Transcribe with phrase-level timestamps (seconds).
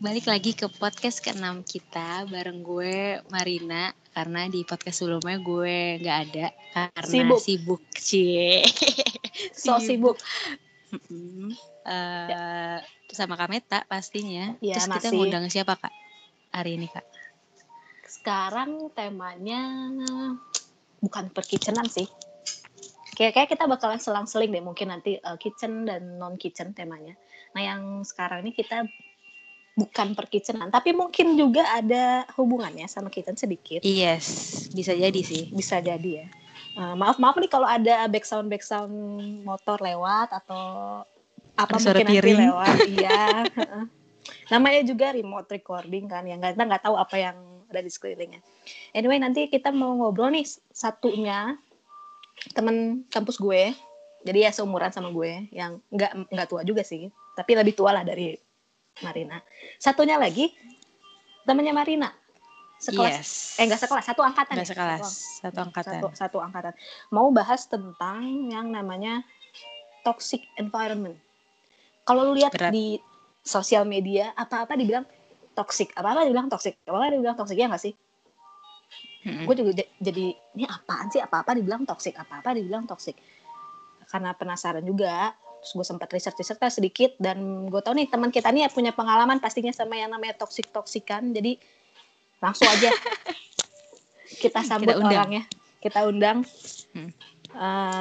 [0.00, 6.18] balik lagi ke podcast ke-6 kita bareng gue Marina karena di podcast sebelumnya gue nggak
[6.24, 7.40] ada karena Sibuk.
[7.44, 8.64] sibuk cie
[9.60, 10.16] So sibuk.
[10.88, 11.52] Mm-mm.
[11.84, 12.78] Eh,
[13.12, 15.16] sama Kameta pastinya Ya, terus kita masih.
[15.20, 15.92] ngundang siapa kak
[16.48, 17.04] hari ini kak
[18.08, 19.60] Sekarang temanya
[21.04, 22.08] bukan perkitchenan sih.
[23.20, 27.20] Kayak kayak kita bakalan selang-seling deh mungkin nanti uh, kitchen dan non kitchen temanya.
[27.52, 28.88] Nah yang sekarang ini kita
[29.78, 33.80] bukan perkitchenan, tapi mungkin juga ada hubungannya sama kitchen sedikit.
[33.86, 36.26] yes bisa jadi sih Bisa jadi ya.
[36.78, 38.94] Uh, maaf maaf nih kalau ada background background
[39.42, 40.62] motor lewat atau
[41.58, 42.38] apa suara mungkin nanti piring.
[42.46, 42.76] lewat.
[42.88, 43.22] Iya.
[44.52, 47.36] Namanya juga remote recording kan, yang kita nggak tahu apa yang
[47.70, 48.42] ada di sekelilingnya.
[48.94, 51.54] Anyway nanti kita mau ngobrol nih satunya
[52.54, 53.74] temen kampus gue,
[54.26, 58.02] jadi ya seumuran sama gue, yang nggak nggak tua juga sih, tapi lebih tua lah
[58.02, 58.34] dari
[59.00, 59.38] Marina.
[59.76, 60.52] Satunya lagi
[61.44, 62.10] temennya Marina,
[62.80, 63.30] sekelas yes.
[63.60, 64.72] eh nggak sekelas satu angkatan nggak ya?
[64.72, 66.00] sekelas Satu satu angkatan.
[66.00, 66.72] satu, satu angkatan.
[67.12, 69.20] Mau bahas tentang yang namanya
[70.00, 71.16] toxic environment.
[72.08, 72.72] Kalau lu lihat Berat.
[72.72, 72.96] di
[73.44, 75.04] sosial media apa-apa dibilang
[75.52, 77.94] toxic apa-apa dibilang toxic apa-apa dibilang toxic ya nggak sih?
[79.20, 79.44] Mm-mm.
[79.44, 81.20] gue juga jadi ini apaan sih?
[81.20, 83.20] Apa-apa dibilang toxic apa-apa dibilang toxic.
[84.08, 88.48] Karena penasaran juga terus gue sempat research research sedikit dan gue tahu nih teman kita
[88.48, 91.60] nih punya pengalaman pastinya sama yang namanya toxic toksikan jadi
[92.40, 92.88] langsung aja
[94.42, 95.12] kita sambut undang.
[95.12, 95.42] orangnya.
[95.80, 96.46] Kita undang.
[96.96, 97.10] Hmm.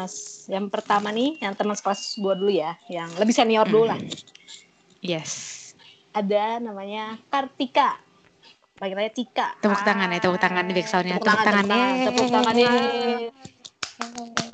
[0.05, 3.99] S- yang pertama nih yang teman sekelas gue dulu ya yang lebih senior dulu lah.
[5.03, 5.57] Yes.
[6.15, 7.99] Ada namanya Kartika.
[8.79, 9.59] Panggilannya Tika.
[9.59, 11.19] Tepuk tangan ya tepuk tangan di backsoundnya.
[11.19, 14.47] Tepuk tangan tepuk tangan tepuk tangan yeay.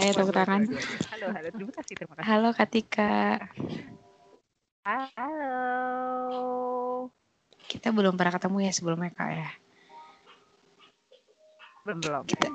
[0.00, 0.62] Saya tepuk tangan
[1.10, 1.48] Halo, halo.
[1.52, 2.26] Terima kasih, terima kasih.
[2.26, 3.10] halo Katika
[4.80, 6.32] Halo.
[7.68, 9.50] kita belum pernah ketemu ya sebelumnya kak ya
[11.80, 12.22] Belum, belum.
[12.26, 12.48] kita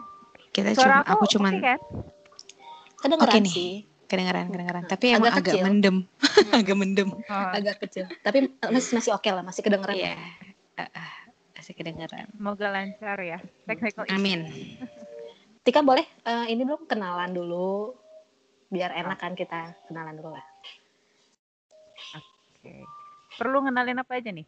[0.52, 1.80] kita Suara cuma aku oke cuman kan?
[3.00, 3.54] kedengeran Oke nih.
[3.54, 3.72] sih
[4.06, 5.66] kedengeran kedengeran tapi Agak emang agak kecil.
[5.66, 5.96] mendem
[6.60, 10.14] agak mendem Oh, agak kecil tapi eh, masih masih oke lah masih kedengeran iya
[10.76, 11.14] Ah, ah,
[11.56, 13.40] masih kedengeran semoga lancar ya.
[13.64, 14.14] Technical issue.
[14.14, 14.40] amin
[15.66, 17.98] Tika boleh eh, ini belum kenalan dulu
[18.70, 20.46] biar enak kan kita kenalan dulu lah
[22.16, 22.86] Oke.
[23.36, 24.46] Perlu ngenalin apa aja nih?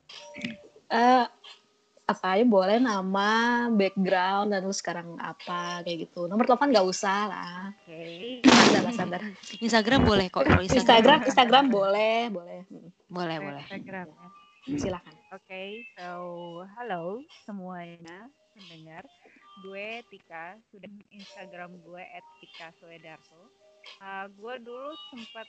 [0.87, 1.25] eh
[2.07, 7.27] apa aja boleh nama background dan lu sekarang apa kayak gitu nomor telepon nggak usah
[7.27, 8.39] lah Oke.
[8.47, 9.19] sabar lah sabar
[9.59, 12.63] Instagram boleh kok kalau Instagram Instagram boleh boleh
[13.11, 14.27] boleh boleh Instagram ya.
[14.79, 16.07] silakan Oke, so
[16.79, 19.03] halo semuanya pendengar.
[19.65, 22.03] Gue Tika, sudah Instagram gue
[22.41, 23.49] @tika_suedarto.
[24.03, 25.47] Uh, gue dulu sempat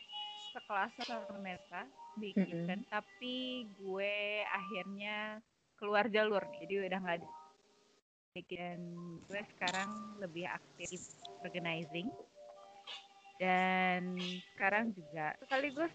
[0.55, 1.85] sekelas sama Meta
[2.17, 2.47] di Mm-mm.
[2.47, 4.15] kitchen, tapi gue
[4.47, 5.43] akhirnya
[5.77, 7.29] keluar jalur nih, jadi udah nggak di
[8.55, 8.79] dan
[9.27, 9.91] gue sekarang
[10.23, 11.11] lebih aktif
[11.43, 12.07] organizing
[13.43, 14.15] dan
[14.55, 15.91] sekarang juga sekaligus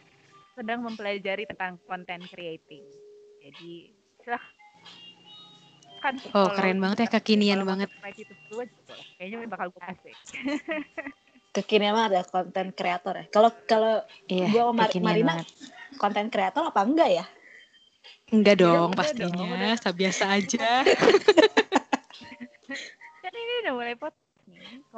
[0.51, 2.83] sedang mempelajari tentang content creating
[3.39, 4.52] jadi silahkan
[6.19, 7.89] sih Oh, keren banget ya, kita- kekinian kalau banget.
[8.13, 10.15] itu gue juga kayaknya bakal gue asik
[11.55, 13.25] kekinian mah ada konten kreator ya.
[13.29, 15.47] Kalau kalau iya Gua sama Mar- Marina banget.
[16.01, 17.25] konten kreator apa enggak ya?
[18.33, 19.29] Enggak dong udah pastinya.
[19.29, 19.93] dong, udah.
[19.93, 20.81] biasa aja.
[23.23, 24.11] Kan ini udah mulai pot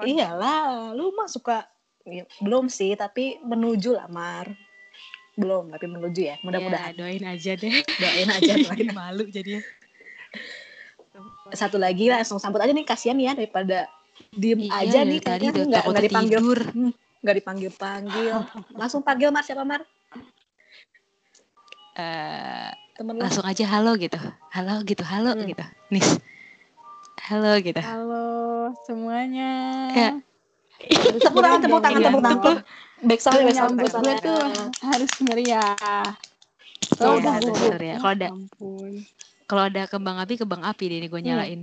[0.01, 1.67] iyalah lu mah suka
[2.07, 4.47] ya, belum sih tapi menuju lah Mar.
[5.35, 6.95] Belum tapi menuju ya mudah-mudahan.
[6.95, 7.83] Ya, doain aja deh.
[7.99, 9.59] Doain aja doain malu jadinya
[11.47, 13.85] satu lagi lah langsung sambut aja nih kasihan ya daripada
[14.31, 15.19] diem Iya, aja nih.
[15.19, 16.39] tadi kayaknya udah nggak nggak dipanggil.
[16.39, 16.59] tidur
[17.22, 18.35] nggak dipanggil panggil
[18.79, 19.44] langsung panggil Mar.
[19.44, 19.81] Siapa Mar?
[21.95, 24.19] Eh, temen langsung aja halo gitu.
[24.51, 25.01] Halo gitu.
[25.01, 25.45] Halo Hmm.
[25.45, 25.63] gitu.
[25.89, 26.19] Nis.
[27.23, 27.79] Halo gitu.
[27.79, 28.25] Halo
[28.84, 29.51] semuanya.
[29.91, 30.09] Ya.
[31.17, 32.55] tepuk tangan tepuk tangan Iya, tepuk tangan.
[33.01, 34.39] Back sound back sound Nyambut back sound gue tuh
[34.84, 35.75] harus meriah.
[35.75, 36.03] Iya,
[36.96, 37.67] Tahu harus dong, Bu.
[37.72, 37.97] meriah.
[37.97, 38.91] Kalau ada- Ya ampun.
[39.46, 41.62] Kalau ada kembang api kembang api deh ini gue nyalain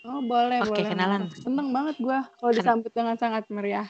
[0.00, 0.88] Oh boleh Oke, boleh.
[0.88, 1.28] kenalan.
[1.44, 3.84] Seneng banget gue kalau disambut dengan sangat meriah.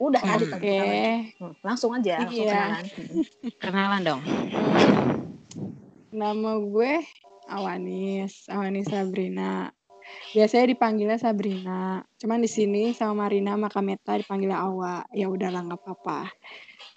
[0.00, 0.30] udah Hmm.
[0.32, 0.58] tadi Oke.
[0.58, 0.90] tangan.
[1.38, 2.50] Hmm, langsung aja langsung Iya.
[2.50, 3.22] kenalan Hmm.
[3.62, 4.20] kenalan dong
[6.10, 6.92] Nama gue
[7.46, 9.70] Awanis, Awanis Sabrina.
[10.34, 12.02] Biasanya dipanggilnya Sabrina.
[12.18, 15.06] Cuman di sini sama Marina sama Kameta dipanggilnya Awa.
[15.14, 16.26] Ya udahlah nggak apa-apa.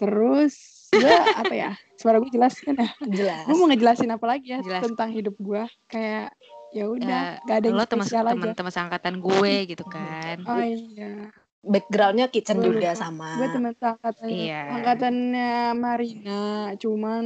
[0.01, 0.53] Terus
[0.93, 1.71] gue apa ya?
[1.97, 2.89] Suara gue jelas kan ya?
[3.01, 4.81] jelas Gue mau ngejelasin apa lagi ya Jelas.
[4.85, 5.63] tentang hidup gue.
[5.87, 6.33] Kayak
[6.73, 8.33] ya udah, Ya, gak ada yang lo teman spesial aja.
[8.33, 11.29] teman teman angkatan gue gitu kan Oh iya.
[11.63, 13.39] backgroundnya kitchen Gue juga sama.
[13.39, 14.61] Gue teman angkatannya, Iya.
[14.67, 16.43] angkatannya Marina,
[16.75, 17.23] cuman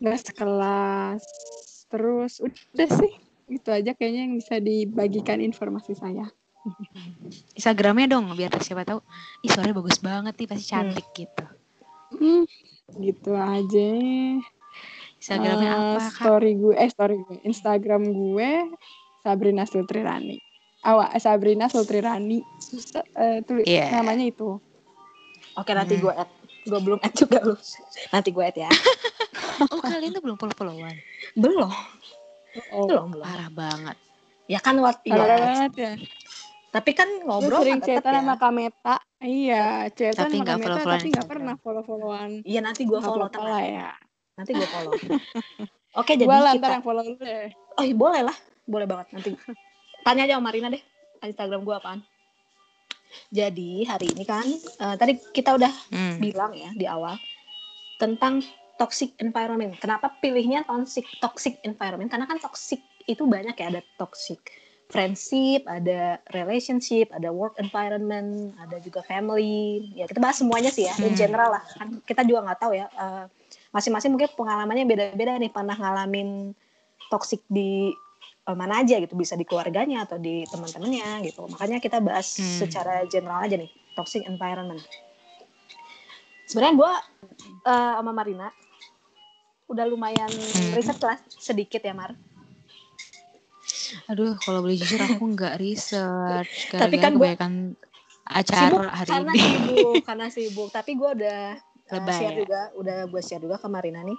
[0.00, 1.20] nggak sekelas.
[1.90, 3.12] Terus udah sih,
[3.50, 6.30] itu aja kayaknya yang bisa dibagikan informasi saya.
[7.52, 9.00] Instagramnya dong biar siapa tahu.
[9.42, 11.44] Ih suaranya bagus banget nih pasti cantik gitu.
[12.10, 12.44] Hmm,
[12.96, 13.88] gitu aja.
[15.16, 16.10] Instagramnya Eh, apa kak?
[16.16, 18.50] Story gue, eh story gue, Instagram gue
[19.20, 20.40] Sabrina Sultrirani.
[20.80, 22.40] Awak Sabrina Sultrirani.
[22.58, 23.92] Susah, eh, tulis Iya.
[23.92, 24.56] namanya itu.
[25.54, 26.02] Oke nanti Hmm.
[26.02, 26.30] gue add.
[26.62, 27.54] Gue belum add juga lu.
[28.08, 28.70] Nanti gue add ya.
[29.70, 30.96] Oh kalian tuh belum follow followan.
[31.34, 31.68] belum.
[32.72, 33.22] Oh, Belum belum.
[33.22, 33.96] Parah banget.
[34.48, 35.36] Ya kan waktu parah ya.
[35.38, 35.92] banget ya.
[36.70, 38.18] Tapi kan ngobrol sering chatan ya.
[38.22, 38.96] sama Kameta.
[39.18, 41.28] Iya, chatan Tapi sama nggak Kameta follow-followan tapi nggak Instagram.
[41.28, 42.30] pernah follow-followan.
[42.42, 43.90] Iya nanti gue Nggak follow lah ya.
[44.36, 44.92] Nanti gue follow.
[46.00, 46.62] Oke jadi Gue lah kita.
[46.62, 47.50] ntar yang follow lu deh.
[47.74, 48.36] Oh iya, boleh lah.
[48.64, 49.30] Boleh banget nanti.
[50.00, 50.82] Tanya aja sama Marina deh.
[51.20, 52.00] Instagram gue apaan.
[53.28, 56.16] Jadi hari ini kan eh, tadi kita udah Hmm.
[56.16, 57.18] bilang ya di awal
[57.96, 58.38] tentang
[58.78, 59.74] toxic environment.
[59.76, 62.06] Kenapa pilihnya toxic toxic environment?
[62.06, 64.38] Karena kan toxic itu banyak ya ada toxic
[64.90, 69.86] friendship, ada relationship, ada work environment, ada juga family.
[69.94, 71.18] Ya kita bahas semuanya sih ya, in Hmm.
[71.18, 71.64] general lah.
[71.78, 72.86] Kan kita juga nggak tahu ya.
[72.90, 73.24] eh,
[73.70, 76.50] masing-masing mungkin pengalamannya beda-beda nih pernah ngalamin
[77.06, 77.94] toxic di
[78.46, 82.66] eh, mana aja gitu bisa di keluarganya atau di teman-temannya gitu makanya kita bahas Hmm.
[82.66, 84.82] secara general aja nih toxic environment
[86.50, 86.92] sebenarnya gue
[87.62, 88.50] eh, sama Marina
[89.70, 90.74] udah lumayan Hmm.
[90.74, 92.10] riset lah sedikit ya Mar
[94.06, 96.54] Aduh kalau boleh jujur aku nggak research.
[96.70, 97.52] Tapi Gara-gara kan gua- kebanyakan
[98.20, 99.42] sibuk acara hari karena ini.
[99.42, 102.38] sibuk karena sibuk tapi gue udah eh, Lebay share ya?
[102.38, 104.18] juga udah gue share juga ke Marina nih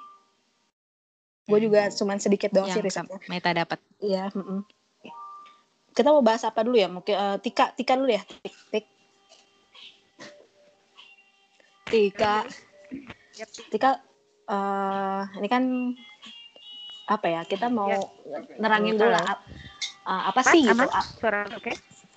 [1.42, 3.80] gue juga cuman sedikit doang sih yang risetnya Meta dapat.
[3.98, 4.28] Iya.
[4.30, 4.64] mm-mm.
[5.92, 6.88] Kita mau bahas apa dulu ya?
[6.88, 8.24] Mungkin eh, Tika, Tika dulu ya.
[8.24, 8.86] Tik, tik.
[11.86, 12.48] Tika,
[13.34, 13.50] Yap.
[13.68, 13.92] Tika.
[14.44, 15.64] eh ini kan
[17.08, 17.42] apa ya?
[17.46, 18.40] Kita mau Ya.
[18.58, 19.26] nerangin dulu lah.
[19.26, 19.46] ap-
[20.06, 20.74] eh, apa Mas, sih gitu?
[20.74, 20.88] aman?
[20.90, 21.72] A- Suara oke?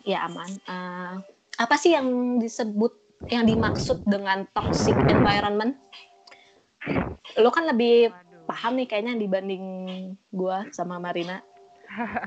[0.05, 0.51] ya aman.
[0.65, 1.13] Eh,
[1.55, 2.93] apa sih yang disebut,
[3.31, 5.79] yang dimaksud dengan toxic environment?
[7.41, 8.47] Lo kan lebih Waduh.
[8.47, 9.65] paham nih kayaknya dibanding
[10.31, 11.41] gua sama Marina.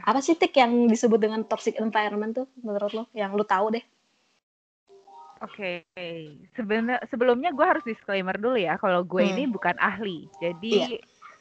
[0.07, 3.03] Apa sih tik yang disebut dengan toxic environment tuh menurut lo?
[3.11, 3.83] Yang lo tahu deh.
[5.37, 5.85] Oke,
[6.57, 9.37] Sebenarnya sebelumnya gue harus disclaimer dulu ya, kalau gue Hmm.
[9.37, 10.25] ini bukan ahli.
[10.41, 10.97] Jadi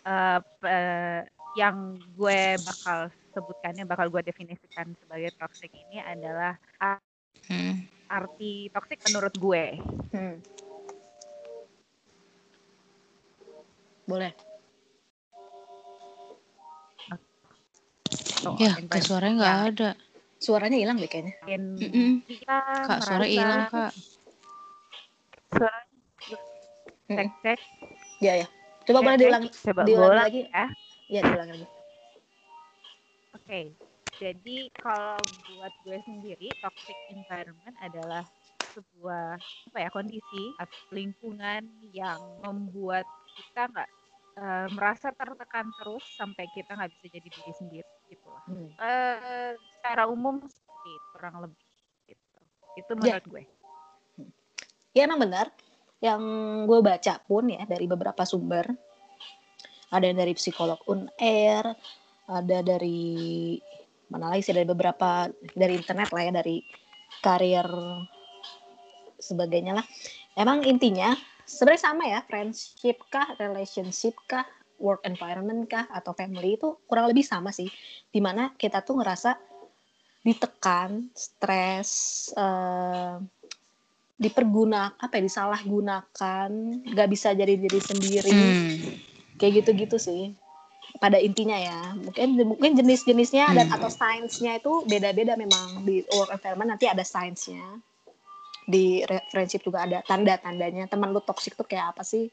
[0.07, 1.27] eh, pe-
[1.57, 1.77] yang
[2.15, 6.55] gue bakal sebutkannya, bakal gue definisikan sebagai toxic ini adalah
[7.49, 7.81] Hmm.
[8.07, 9.65] arti toxic menurut gue.
[10.15, 10.37] Hmm.
[14.07, 14.31] Boleh.
[18.37, 19.91] So, Ya, ke suaranya nggak ada.
[20.39, 21.35] Suaranya hilang deh kayaknya.
[21.49, 22.23] Mm-mm.
[22.29, 23.93] kita Kak, suara merasa- hilang kak.
[25.51, 25.79] Suara
[27.09, 27.59] cek cek.
[28.21, 28.47] Ya ya.
[28.87, 29.49] Coba boleh diulangi.
[29.51, 30.41] Coba diulangi gue ulang lagi.
[30.47, 30.67] ya.
[31.07, 31.67] Iya diulangi lagi.
[33.37, 33.61] Oke,
[34.17, 35.21] jadi kalau
[35.53, 38.25] buat gue sendiri, toxic environment adalah
[38.73, 43.05] sebuah apa ya kondisi atau lingkungan yang membuat
[43.37, 43.89] kita nggak
[44.37, 48.43] eh, merasa tertekan terus sampai kita nggak bisa jadi diri sendiri gitu lah.
[48.47, 48.69] Hmm.
[48.77, 51.67] Eh, secara umum seperti kurang lebih
[52.07, 52.41] gitu.
[52.77, 53.17] Itu Ya.
[53.19, 53.43] menurut gue.
[54.97, 55.53] Ya emang benar.
[56.07, 56.23] Yang
[56.71, 58.71] gue baca pun ya dari beberapa sumber.
[59.91, 61.67] Ada dari psikolog UNAIR,
[62.31, 63.55] ada dari
[64.07, 66.57] mana lagi sih dari beberapa dari internet lah ya dari
[67.23, 67.67] karir
[69.19, 69.87] sebagainya lah.
[70.39, 71.15] Emang intinya
[71.47, 74.47] sebenarnya sama ya friendship kah, relationship kah,
[74.83, 77.71] work environment kah atau family itu kurang lebih sama sih.
[78.11, 79.39] Di mana kita tuh ngerasa
[80.27, 81.91] ditekan, stres,
[82.35, 83.15] eh,
[84.17, 86.49] dipergunakan apa ya disalahgunakan
[86.89, 88.33] nggak bisa jadi diri sendiri.
[88.33, 88.77] Hmm.
[89.37, 90.33] kayak gitu-gitu sih
[90.97, 91.93] pada intinya ya.
[91.93, 93.77] Mungkin mungkin jenis-jenisnya dan Hmm.
[93.77, 95.85] atau sainsnya itu beda-beda memang.
[95.85, 97.61] Di work environment nanti ada sainsnya
[98.67, 100.89] di friendship juga ada tanda-tandanya.
[100.89, 102.33] Teman lu toxic tuh kayak apa sih?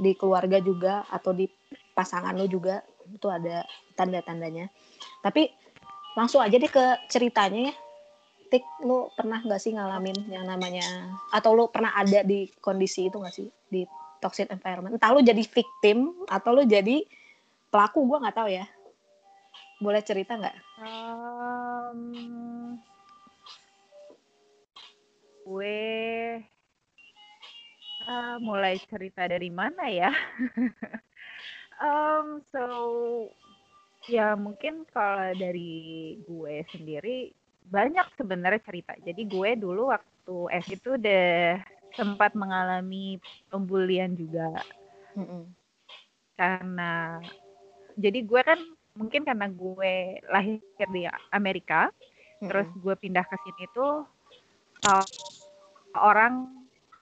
[0.00, 1.44] Di keluarga juga atau di
[1.92, 2.80] pasangan lu juga
[3.12, 4.72] itu ada tanda-tandanya.
[5.20, 5.52] Tapi
[6.16, 7.74] langsung aja deh ke ceritanya ya
[8.50, 10.82] Tik, lu pernah gak sih ngalamin yang namanya
[11.30, 13.86] atau lu pernah ada di kondisi itu gak sih di
[14.18, 14.98] toxic environment?
[14.98, 17.06] Entah lu jadi victim atau lu jadi
[17.70, 18.66] pelaku, gua nggak tahu ya.
[19.80, 20.56] Boleh cerita nggak?
[20.82, 22.76] Um,
[25.46, 25.78] gue
[28.04, 30.12] ah, mulai cerita dari mana ya?
[31.80, 32.64] um, so
[34.06, 37.32] ya mungkin kalau dari gue sendiri
[37.70, 38.92] banyak sebenarnya cerita.
[38.98, 41.56] Jadi gue dulu waktu S itu deh
[41.96, 43.18] sempat mengalami
[43.50, 44.62] pembulian juga
[45.18, 45.42] Mm-mm.
[46.38, 47.18] karena
[47.98, 48.60] jadi gue kan
[48.96, 49.92] mungkin karena gue
[50.30, 51.90] lahir di Amerika
[52.46, 52.82] terus Mm-mm.
[52.82, 54.06] gue pindah ke sini tuh
[54.86, 55.06] uh,
[55.98, 56.48] orang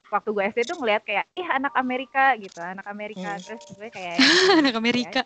[0.09, 3.45] waktu gue SD tuh ngeliat kayak ih anak Amerika gitu anak Amerika Hmm.
[3.45, 4.19] terus gue kayak
[4.61, 5.21] Anak Amerika.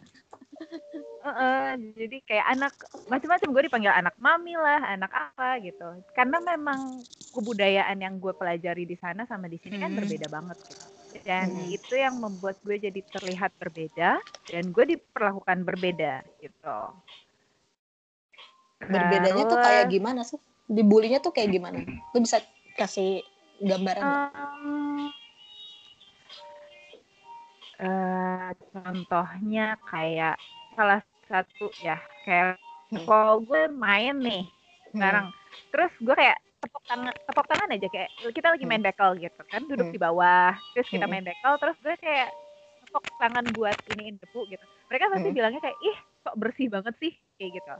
[1.22, 2.74] Heeh, jadi kayak anak
[3.06, 8.84] macam-macam gue dipanggil anak mami lah anak apa gitu karena memang kebudayaan yang gue pelajari
[8.84, 9.98] di sana sama di sini kan Hmm.
[10.02, 10.84] berbeda banget gitu
[11.22, 11.70] dan Hmm.
[11.78, 14.18] itu yang membuat gue jadi terlihat berbeda
[14.50, 16.78] dan gue diperlakukan berbeda gitu
[18.82, 20.38] Berbedanya tuh Terus, kayak gimana sih?
[20.66, 21.78] Dibulinya tuh kayak gimana?
[22.12, 22.42] Lu bisa
[22.74, 23.22] kasih
[23.62, 24.04] gambaran?
[24.10, 25.06] Em,
[27.78, 30.34] eh, contohnya kayak
[30.74, 31.00] salah
[31.32, 32.60] satu ya kayak
[32.92, 33.08] Hmm.
[33.08, 34.44] kalau gue main nih
[34.92, 35.32] sekarang
[35.72, 39.64] terus gue kayak tepuk tangan tepuk tangan aja kayak kita lagi main bekel gitu kan
[39.64, 39.94] duduk Hmm.
[39.96, 41.12] di bawah terus kita Hmm.
[41.16, 42.28] main bekel terus gue kayak
[42.84, 45.34] tepuk tangan buat iniin debu gitu mereka pasti Hmm.
[45.34, 47.74] bilangnya kayak ih kok bersih banget sih kayak gitu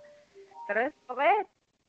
[0.65, 1.39] terus pokoknya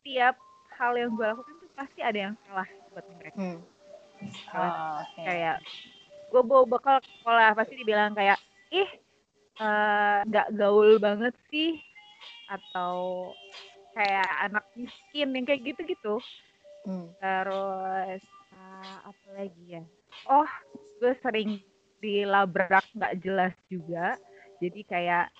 [0.03, 0.35] tiap
[0.75, 3.59] hal yang gue lakukan tuh pasti ada yang salah buat mereka Hmm.
[4.51, 5.23] Oh, oke.
[5.23, 5.57] kayak
[6.27, 8.35] gue bawa bekal sekolah pasti dibilang kayak
[8.69, 8.89] ih
[9.61, 11.77] eh, nggak gaul banget sih.
[12.49, 13.31] Atau
[13.93, 16.21] kayak anak miskin yang kayak gitu-gitu.
[16.83, 17.15] Hmm.
[17.23, 19.83] terus eh, apa lagi ya?
[20.27, 20.47] Oh
[20.99, 21.63] gue sering
[22.03, 24.19] dilabrak nggak jelas juga.
[24.59, 25.31] Jadi kayak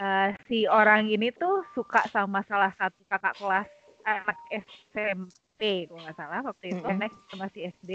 [0.00, 3.68] eh, si orang ini tuh suka sama salah satu kakak kelas
[4.02, 6.98] anak SMP kalau nggak salah waktu itu Mm-mm.
[6.98, 7.90] next masih SD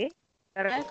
[0.56, 0.88] terus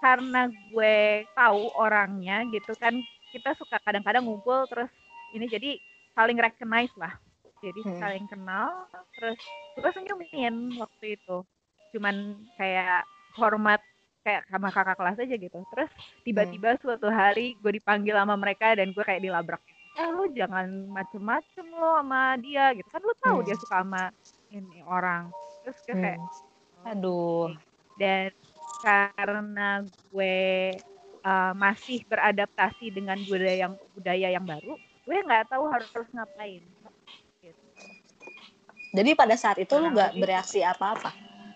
[0.00, 0.96] karena gue
[1.36, 2.94] tahu orangnya gitu kan
[3.34, 4.88] kita suka kadang-kadang ngumpul terus
[5.32, 5.74] ini jadi
[6.12, 7.18] saling recognize lah
[7.58, 7.98] jadi Hmm.
[7.98, 9.40] saling kenal terus
[9.74, 11.42] gue senyumin waktu itu
[11.90, 12.14] cuman
[12.54, 13.02] kayak
[13.34, 13.82] hormat
[14.20, 15.90] kayak sama kakak kelas aja gitu terus
[16.22, 19.60] tiba-tiba suatu hari gue dipanggil sama mereka dan gue kayak dilabrak
[19.94, 23.46] eh lu jangan macem-macem lo sama dia gitu kan lu tahu Hmm.
[23.46, 24.02] dia suka sama
[24.48, 25.30] ini orang
[25.62, 26.90] terus gue kayak Hmm.
[26.90, 27.48] Aduh.
[27.96, 28.28] dan
[28.82, 30.74] karena gue
[31.24, 36.62] uh, masih beradaptasi dengan budaya yang budaya yang baru gue nggak tahu harus terus ngapain
[37.40, 37.60] Gitu.
[38.94, 41.12] Jadi pada saat itu lu Kurang nggak bereaksi apa-apa.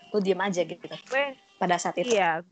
[0.09, 1.23] Lu diem aja gitu gue
[1.55, 2.11] pada saat itu.
[2.11, 2.45] iya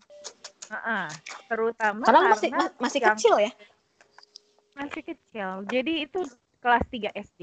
[0.67, 1.05] Heeh.
[1.45, 3.51] terutama Karena lu masih karena ma- masih yang- kecil ya.
[4.73, 6.19] masih kecil jadi itu
[6.59, 7.41] kelas 3 SD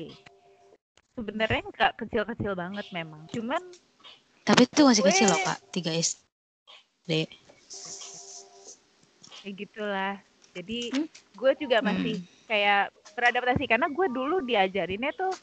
[1.12, 3.62] sebenarnya nggak kecil-kecil banget memang cuman
[4.42, 5.58] Tapi itu masih Gue- kecil loh kak.
[5.70, 7.10] 3 SD.
[9.44, 10.14] Kayak gitulah
[10.56, 11.06] jadi Hmm.
[11.36, 15.36] gue juga masih kayak beradaptasi karena gue dulu diajarinnya tuh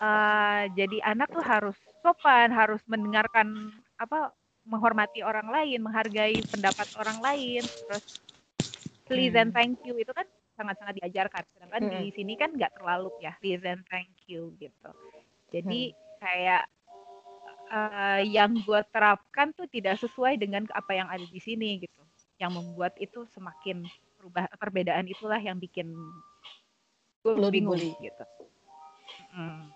[0.00, 4.32] eh, jadi anak tuh harus sopan harus mendengarkan apa
[4.66, 8.04] menghormati orang lain menghargai pendapat orang lain terus
[9.08, 9.56] please and Hmm.
[9.56, 10.26] thank you itu kan
[10.58, 11.90] sangat-sangat diajarkan sedangkan Hmm.
[11.90, 14.90] di sini kan nggak terlalu ya please and thank you gitu
[15.52, 16.64] jadi kayak
[17.72, 21.99] eh, yang gue terapkan tuh tidak sesuai dengan apa yang ada di sini gitu
[22.40, 23.84] yang membuat itu semakin
[24.16, 25.92] berubah perbedaan itulah yang bikin
[27.20, 27.92] gue Lo bingung dibully.
[28.00, 28.24] gitu
[29.30, 29.70] Mm.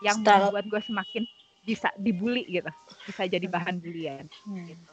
[0.00, 1.22] yang Setelah- membuat gue semakin
[1.62, 2.68] bisa dibully gitu
[3.04, 3.54] bisa jadi Hmm.
[3.54, 4.64] bahan bulian Hmm.
[4.66, 4.84] gitu.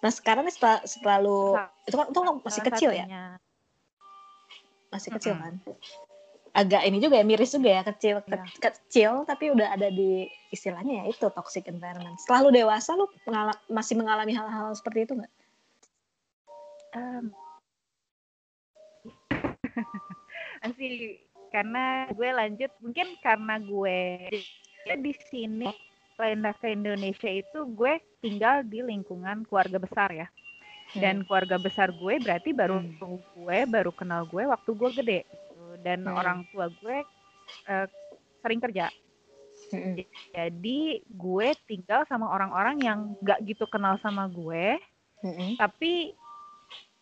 [0.00, 3.38] Nah sekarang nih setelah, setelah lu Sa- itu kan itu kan masih kecil ya, satunya-
[4.90, 5.42] masih kecil Mm-mm.
[5.42, 5.54] kan.
[6.54, 8.46] Agak ini juga ya miris juga ya kecil ke- Iya.
[8.62, 12.14] kecil tapi udah ada di istilahnya ya itu toxic environment.
[12.22, 15.32] Setelah lu dewasa lu pengala- masih mengalami hal-hal seperti itu nggak?
[16.94, 17.34] Em,
[20.62, 21.18] masih
[21.50, 24.30] karena gue lanjut mungkin karena gue
[24.86, 25.70] ya di sini
[26.14, 30.30] pindah ke Indonesia itu gue tinggal di lingkungan keluarga besar ya
[30.94, 32.78] dan keluarga besar gue berarti baru
[33.34, 35.20] gue baru kenal gue waktu gue gede.
[35.84, 36.16] Dan Hmm.
[36.16, 37.04] orang tua gue
[37.68, 37.86] eh,
[38.40, 38.88] sering kerja
[39.70, 40.00] Mm-mm.
[40.32, 44.80] jadi gue tinggal sama orang-orang yang gak gitu kenal sama gue
[45.20, 45.54] Mm-mm.
[45.56, 46.16] tapi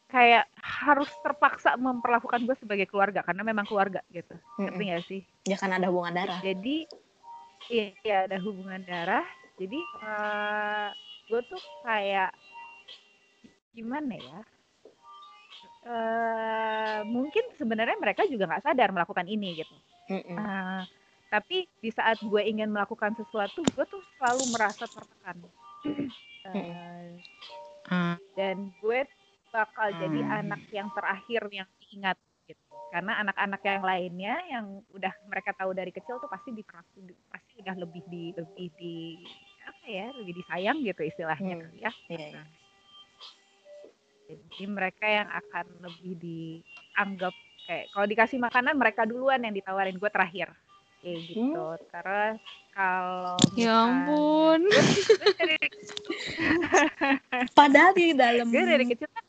[0.06, 4.92] kayak harus terpaksa memperlakukan gue sebagai keluarga karena memang keluarga gitu ngerti Mm-mm.
[4.92, 6.38] gak sih Ya kan ada hubungan darah.
[6.38, 6.86] jadi
[7.66, 9.24] iya iya, ada hubungan darah
[9.56, 10.88] jadi eh,
[11.26, 12.30] gue tuh kayak
[13.72, 14.38] gimana ya
[15.82, 19.74] eh mungkin sebenarnya mereka juga nggak sadar melakukan ini gitu
[20.10, 20.38] Mm-mm.
[20.38, 20.82] Eh,
[21.32, 25.38] tapi di saat gue ingin melakukan sesuatu gue tuh selalu merasa tertekan
[27.86, 28.16] Hmm.
[28.32, 29.00] dan gue
[29.52, 30.38] bakal jadi Hmm.
[30.48, 32.16] anak yang terakhir yang diingat
[32.48, 37.52] gitu karena anak-anak yang lainnya yang udah mereka tahu dari kecil tuh pasti diperlaku pasti
[37.60, 38.96] udah lebih di lebih di
[39.62, 41.76] apa ya lebih disayang gitu istilahnya Hmm.
[41.76, 42.42] ya Iya, iya.
[44.38, 47.34] Jadi mereka yang akan lebih dianggap
[47.66, 50.48] kayak kalau dikasih makanan mereka duluan yang ditawarin gue terakhir
[51.02, 52.38] kayak gitu terus
[52.72, 54.60] kalau Ya ampun.
[57.58, 59.24] Padahal di dalam gue dari kecil kan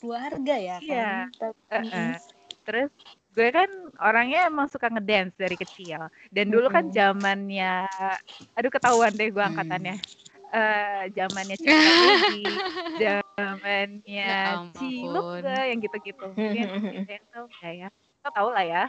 [0.00, 1.10] keluarga ya Iya.
[1.40, 1.52] kan.
[1.72, 2.14] eh, eh.
[2.66, 2.90] terus
[3.32, 3.68] gue kan
[4.00, 7.84] orangnya emang suka ngedance dari kecil dan dulu kan zamannya
[8.56, 9.52] aduh ketahuan deh gue Hmm.
[9.52, 9.94] angkatannya
[10.52, 11.90] eh zamannya Cinta
[13.36, 14.64] Zamannya Ya.
[14.72, 16.24] Ciluk gak, yang gitu-gitu.
[16.32, 16.66] Mungkin
[17.04, 17.88] ada yang tahu nggak ya?
[18.24, 18.84] Kau tahu lah ya.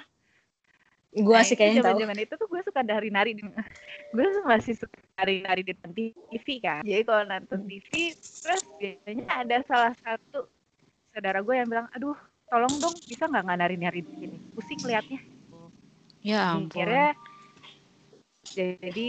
[1.11, 1.99] Gua Nah, sih kayaknya tahu.
[1.99, 3.43] zaman-zaman itu tuh gue suka nari-nari di
[4.15, 6.79] gue masih suka nari-nari di depan TV kan.
[6.87, 10.47] Jadi kalau nonton TV terus biasanya ada salah satu
[11.11, 12.15] saudara gue yang bilang, aduh
[12.47, 14.37] tolong dong bisa nggak nggak nari-nari di sini?
[14.55, 15.19] Pusing liatnya.
[16.23, 16.71] Ya ampun.
[16.71, 17.07] Akhirnya
[18.55, 19.07] jadi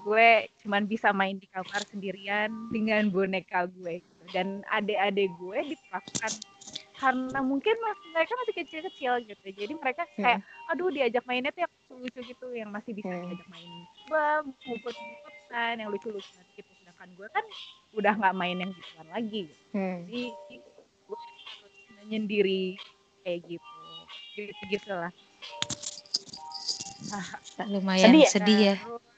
[0.00, 0.28] gue
[0.64, 4.00] cuman bisa main di kamar sendirian dengan boneka gue.
[4.30, 6.32] Dan adik-adik gue diperlakukan
[6.96, 7.76] karena mungkin
[8.16, 12.70] mereka masih kecil-kecil gitu jadi mereka kayak aduh diajak mainnya tuh yang lucu gitu yang
[12.72, 13.28] masih bisa Hmm.
[13.28, 13.70] diajak main
[14.08, 17.44] bam ngumpet-ngumpetan yang lucu-lucuan gitu sedangkan gue kan
[17.92, 19.64] udah nggak main yang gituan lagi gitu.
[19.76, 19.98] Hmm.
[20.08, 20.22] jadi
[21.04, 22.64] gue harus menyendiri
[23.22, 23.80] kayak gitu
[24.36, 25.12] gitu gitu lah
[27.66, 28.30] Lumayan Sedih ya?
[28.30, 28.74] sedih ya.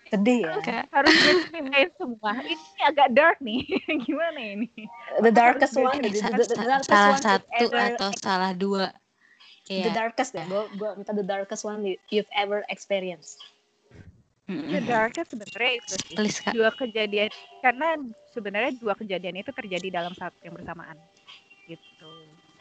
[0.09, 0.57] Sedih ya.
[0.59, 0.85] Kak.
[0.91, 3.61] harus gue ceritain semua ini agak dark nih
[4.05, 4.69] gimana ini
[5.19, 8.87] The darkest one, the, gue the, the, the darkest salah one satu atau salah dua.
[9.65, 9.93] the Iya.
[9.93, 10.45] darkest ya.
[10.45, 13.37] Gua, gua minta the darkest one you- you've ever experienced.
[14.49, 16.57] the darkest sebenarnya itu sih Please kak.
[16.57, 17.29] dua kejadian
[17.61, 20.97] karena sebenarnya dua kejadian itu terjadi dalam saat yang bersamaan
[21.67, 22.09] gitu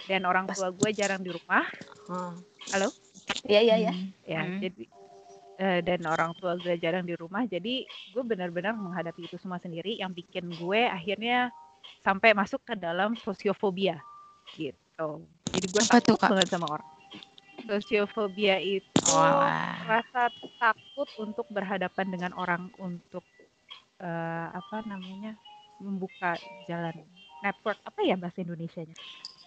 [0.03, 1.63] dan orang tua gue jarang di rumah
[2.07, 2.35] Oh.
[2.69, 2.91] Halo?
[3.45, 3.93] Iya iya iya.
[4.25, 4.59] ya Hmm.
[4.59, 4.83] jadi
[5.57, 9.97] eh, dan orang tua gue jarang di rumah jadi gue benar-benar menghadapi itu semua sendiri
[9.99, 11.51] yang bikin gue akhirnya
[12.05, 13.99] sampai masuk ke dalam sosiofobia
[14.55, 15.09] gitu.
[15.53, 16.31] Jadi gue Apa tuh, takut Kak?
[16.31, 16.89] banget sama orang.
[17.67, 19.39] Sosiofobia itu Oh,
[19.87, 23.23] rasa takut untuk berhadapan dengan orang untuk
[24.01, 25.35] eh, apa namanya
[25.81, 26.95] membuka jalan
[27.43, 28.95] network apa ya bahasa Indonesianya?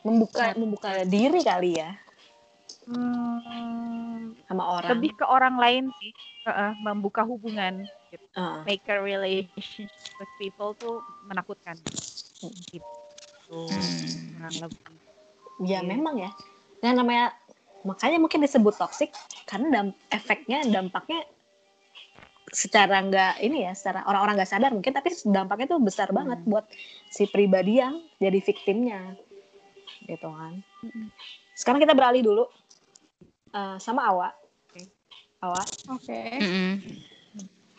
[0.05, 1.92] Membuka membuka diri kali ya
[2.90, 4.90] Hmm, sama orang.
[4.98, 6.11] lebih ke orang lain sih
[6.50, 8.26] Heeh, membuka hubungan gitu.
[8.35, 8.66] Ah.
[8.66, 9.87] make a relationship
[10.18, 10.98] with people tuh
[11.31, 11.79] menakutkan
[12.42, 12.50] Hmm.
[12.74, 14.59] gitu Hmm.
[14.59, 14.83] lebih
[15.61, 15.87] Ya Iya.
[15.87, 16.31] memang ya.
[16.81, 17.37] Nah namanya
[17.85, 19.12] makanya mungkin disebut toxic
[19.44, 21.22] karena dam, efeknya dampaknya
[22.50, 26.66] secara nggak ini ya secara orang-orang nggak sadar mungkin tapi dampaknya tuh besar banget buat
[27.07, 29.14] si pribadi yang jadi victimnya
[30.09, 30.59] gitu kan.
[31.55, 32.48] Sekarang kita beralih dulu
[33.51, 34.29] eh, sama Awa.
[34.67, 34.83] Oke.
[35.43, 36.21] Awa, Oke.
[36.39, 36.73] Mm-mm.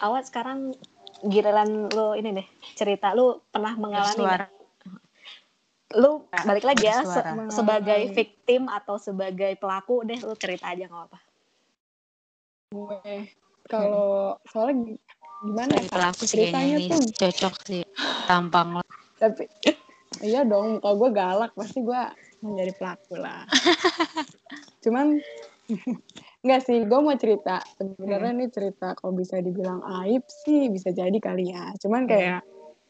[0.02, 0.74] Awa sekarang
[1.22, 4.48] giliran lu ini deh cerita lu pernah mengalami Bersuara.
[4.50, 4.62] nggak?
[6.00, 11.06] lu balik lagi ya se- sebagai victim atau sebagai pelaku deh lu cerita aja nggak
[11.12, 11.20] apa
[12.72, 13.28] gue
[13.68, 15.02] kalau soalnya gi-
[15.44, 17.84] gimana ya pelaku sih ceritanya ini tuh cocok sih
[18.24, 18.84] tampang lo.
[19.20, 19.52] tapi
[20.24, 22.02] iya dong kalau gue galak pasti gue
[22.40, 23.44] menjadi pelaku lah
[24.88, 25.20] cuman
[26.42, 27.62] Enggak sih, gue mau cerita.
[27.78, 31.74] Sebenarnya ini cerita kalau bisa dibilang aib sih bisa jadi kali ya.
[31.78, 32.42] Cuman kayak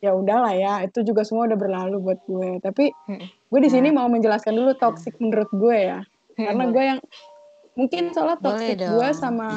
[0.01, 2.57] ya udahlah ya, itu juga semua udah berlalu buat gue.
[2.59, 3.27] Tapi Hmm.
[3.27, 5.99] gue di sini mau menjelaskan dulu toxic menurut gue ya.
[6.33, 6.99] Karena gue yang
[7.75, 8.97] mungkin soalnya toxic dong.
[8.97, 9.49] gue sama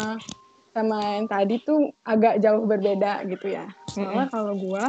[0.75, 3.71] sama yang tadi tuh agak jauh berbeda gitu ya.
[3.89, 4.85] Soalnya kalau gue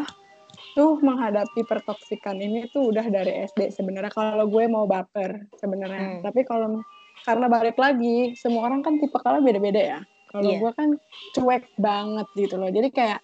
[0.74, 5.56] tuh menghadapi pertoksikan ini tuh udah dari SD sebenarnya kalau gue mau baper Hmm.
[5.56, 6.26] sebenarnya.
[6.26, 6.82] Tapi kalau
[7.26, 10.00] karena balik lagi semua orang kan tipe kalau beda-beda ya.
[10.30, 10.60] Kalau Iya.
[10.62, 10.90] gue kan
[11.34, 12.70] cuek banget gitu loh.
[12.70, 13.20] Jadi kayak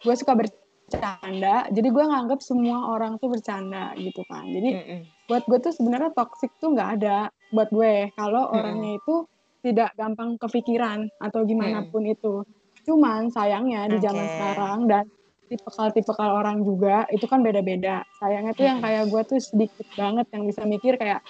[0.00, 1.66] gue suka bercanda.
[1.68, 4.46] Jadi gue nganggap semua orang tuh bercanda gitu kan.
[4.46, 5.00] Jadi Mm-mm.
[5.26, 8.58] buat gue tuh sebenarnya toxic tuh nggak ada buat gue kalau Mm-mm.
[8.58, 9.14] orangnya itu
[9.60, 12.46] tidak gampang kepikiran atau gimana pun itu
[12.80, 14.32] cuman sayangnya di zaman Oke.
[14.32, 15.04] sekarang dan
[15.52, 20.48] tipikal-tipikal orang juga itu kan beda-beda sayangnya tuh yang kayak gue tuh sedikit banget yang
[20.48, 21.20] bisa mikir kayak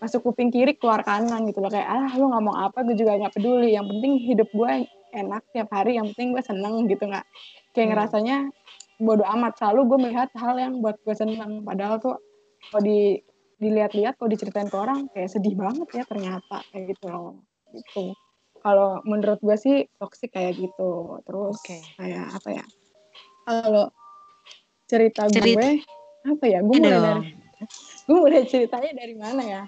[0.00, 1.68] masuk kuping kiri keluar kanan gitu loh.
[1.68, 2.80] Kayak ah lu ngomong apa?
[2.82, 3.76] Gue juga nggak peduli.
[3.76, 4.72] Yang penting hidup gue
[5.12, 6.00] enak tiap hari.
[6.00, 7.26] Yang penting gue seneng gitu nggak
[7.70, 7.90] kayak Hmm.
[7.92, 8.36] ngerasanya
[8.98, 9.60] bodoh amat.
[9.60, 11.62] Selalu gue melihat hal yang buat gue seneng.
[11.62, 12.16] Padahal tuh
[12.68, 13.20] kalau di
[13.60, 16.64] dilihat-lihat kalau diceritain ke orang kayak sedih banget ya ternyata.
[16.72, 17.44] Kayak gitu loh.
[17.70, 18.16] Gitu.
[18.60, 21.20] Kalau menurut gue sih toxic kayak gitu.
[21.22, 21.76] Terus Oke.
[21.96, 22.64] kayak apa ya?
[23.44, 23.92] Kalau
[24.84, 25.68] cerita Cerit- gue
[26.24, 26.60] apa ya?
[26.64, 27.36] Gue mulai dari
[28.08, 29.62] gue mulai ceritanya dari mana ya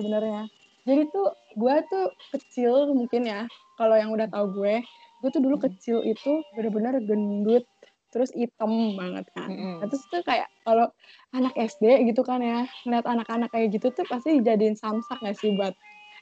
[0.00, 0.48] sebenarnya
[0.88, 3.44] jadi tuh gue tuh kecil mungkin ya
[3.76, 4.80] kalau yang udah tahu gue
[5.20, 5.68] gue tuh dulu Hmm.
[5.68, 7.64] kecil itu bener-bener gendut
[8.10, 9.46] terus hitam banget kan.
[9.46, 10.90] Nah, terus tuh kayak kalau
[11.30, 15.54] anak SD gitu kan ya, ngeliat anak-anak kayak gitu tuh pasti dijadiin samsak gak sih
[15.54, 15.70] buat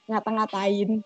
[0.05, 1.01] ngata-ngatain.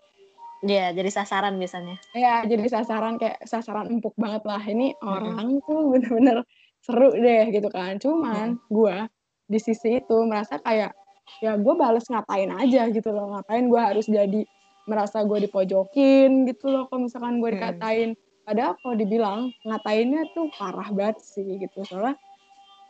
[0.62, 1.98] Iya, jadi sasaran biasanya.
[2.14, 4.62] Ya, jadi sasaran kayak sasaran empuk banget lah.
[4.62, 6.42] Ini orang tuh bener-bener
[6.82, 8.02] seru deh gitu kan.
[8.02, 9.06] Cuman gua
[9.46, 10.94] di sisi itu merasa kayak
[11.38, 13.32] ya gue bales ngapain aja gitu loh.
[13.32, 14.42] Ngapain gue harus jadi
[14.84, 17.56] merasa gue dipojokin gitu loh kalau misalkan gue Mm.
[17.56, 18.10] dikatain.
[18.42, 21.86] Padahal kalau dibilang ngatainnya tuh parah banget sih gitu.
[21.86, 22.18] Soalnya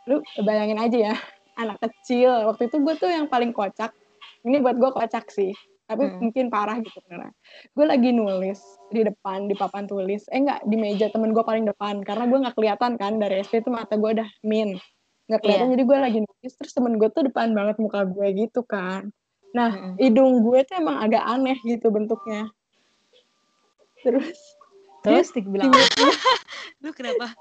[0.08, 1.14] lu bayangin aja ya
[1.62, 2.48] anak kecil.
[2.48, 3.92] Waktu itu gue tuh yang paling kocak.
[4.42, 5.52] Ini buat gue kocak sih.
[5.82, 6.18] Tapi Hmm.
[6.24, 7.36] mungkin parah gitu beneran
[7.76, 8.56] gue lagi nulis
[8.88, 12.38] di depan di papan tulis eh enggak di meja temen gue paling depan karena gue
[12.38, 14.80] nggak kelihatan kan dari SD tuh mata gue udah min
[15.32, 15.72] nggak kelihatan Iya.
[15.72, 19.08] jadi gue lagi nulis terus temen gue tuh depan banget muka gue gitu kan
[19.52, 19.96] nah Mm-mm.
[19.96, 22.52] hidung gue tuh emang agak aneh gitu bentuknya
[24.02, 24.36] terus
[25.02, 26.14] Terus dibilang tiba-tiba
[26.78, 27.34] Lu kenapa?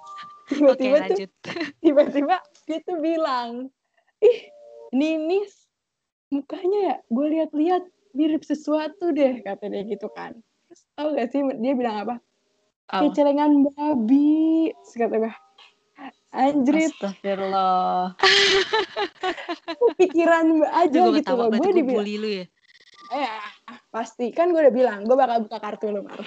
[0.50, 1.32] Tiba-tiba tuh lanjut.
[1.78, 3.70] tiba-tiba dia tuh bilang
[4.18, 4.40] ih
[4.92, 5.70] Ninis
[6.28, 10.34] mukanya ya gue lihat-lihat mirip sesuatu deh kata dia gitu kan
[10.66, 12.16] terus tau gak sih dia bilang apa
[12.90, 15.32] kayak celengan babi Terus kata gue
[16.32, 18.16] anjrit Astagfirullah.
[20.00, 22.46] pikiran aja gue gitu loh gue dibilang lu ya.
[23.12, 23.28] eh
[23.92, 26.20] pasti kan gue udah bilang gue bakal buka kartu lu Mar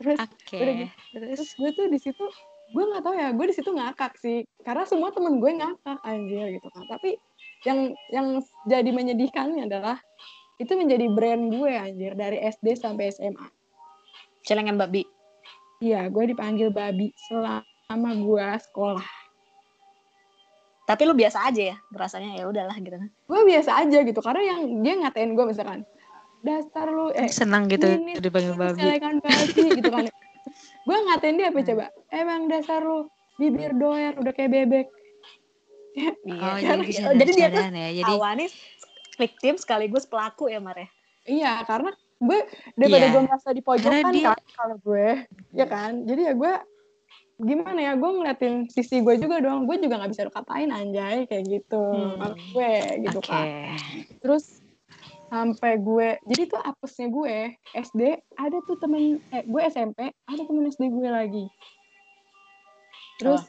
[0.00, 0.58] terus Oke.
[0.58, 0.92] Udah gitu.
[1.12, 2.24] Terus terus gue tuh di situ
[2.72, 6.56] gue nggak tahu ya gue di situ ngakak sih karena semua temen gue ngakak anjir
[6.56, 7.20] gitu kan tapi
[7.68, 10.00] yang yang jadi menyedihkannya adalah
[10.56, 13.48] itu menjadi brand gue anjir dari SD sampai SMA
[14.42, 15.06] Celengan babi.
[15.84, 19.06] iya gue dipanggil babi selama gue sekolah
[20.82, 22.98] Tapi lu biasa aja ya, rasanya ya udahlah gitu.
[22.98, 25.86] gue biasa aja gitu karena yang dia ngatain gue misalkan
[26.40, 28.82] dasar lu eh senang gitu ini dipanggil babi.
[29.78, 30.04] gitu kan
[30.82, 31.68] gue ngatain dia apa Hmm.
[31.68, 34.86] coba emang dasar lu bibir doer udah kayak bebek
[36.26, 36.80] Oh, Iya.
[36.80, 37.90] jadi Jadi, jadi dia tuh ya.
[37.94, 38.52] Jadi awanis
[39.14, 40.88] victim sekaligus pelaku ya Mar ya.
[41.22, 42.38] Iya, karena gue
[42.74, 43.12] daripada Iya.
[43.12, 45.08] gue merasa di pojokan dia- kan kalau gue,
[45.52, 46.02] ya kan.
[46.02, 46.52] Jadi ya gue
[47.38, 49.64] gimana ya, gue ngeliatin sisi gue juga dong.
[49.64, 51.82] Gue juga nggak bisa katain anjay kayak gitu.
[51.82, 52.36] Hmm.
[52.52, 53.28] Gue gitu oke.
[53.28, 53.46] kan.
[54.18, 54.60] Terus
[55.26, 57.34] sampai gue, jadi tuh apesnya gue
[57.72, 58.02] SD
[58.36, 61.44] ada tuh temen, eh gue SMP ada temen SD gue lagi.
[63.16, 63.42] Terus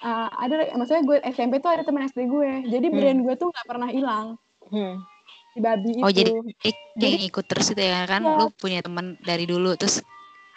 [0.00, 2.50] uh, ada, maksudnya gue SMP tuh ada temen SD gue.
[2.68, 2.96] Jadi Hmm.
[2.96, 4.26] brand gue tuh nggak pernah hilang
[4.68, 5.00] Hmm.
[5.48, 6.20] si babi Oh, itu.
[6.20, 8.36] jadi Ik- yang ikut terus itu ya kan Iya.
[8.36, 10.04] lu punya teman dari dulu terus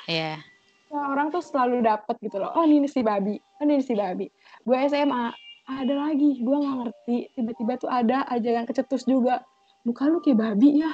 [0.04, 0.36] ya
[0.91, 2.51] Ya, orang tuh selalu dapet gitu loh.
[2.51, 4.27] Oh ini si babi, oh ini si babi.
[4.67, 5.32] Gue SMA,
[5.71, 7.17] ada lagi, gue nggak ngerti.
[7.39, 9.39] Tiba-tiba tuh ada aja yang kecetus juga.
[9.88, 10.91] Muka lu kayak babi ya.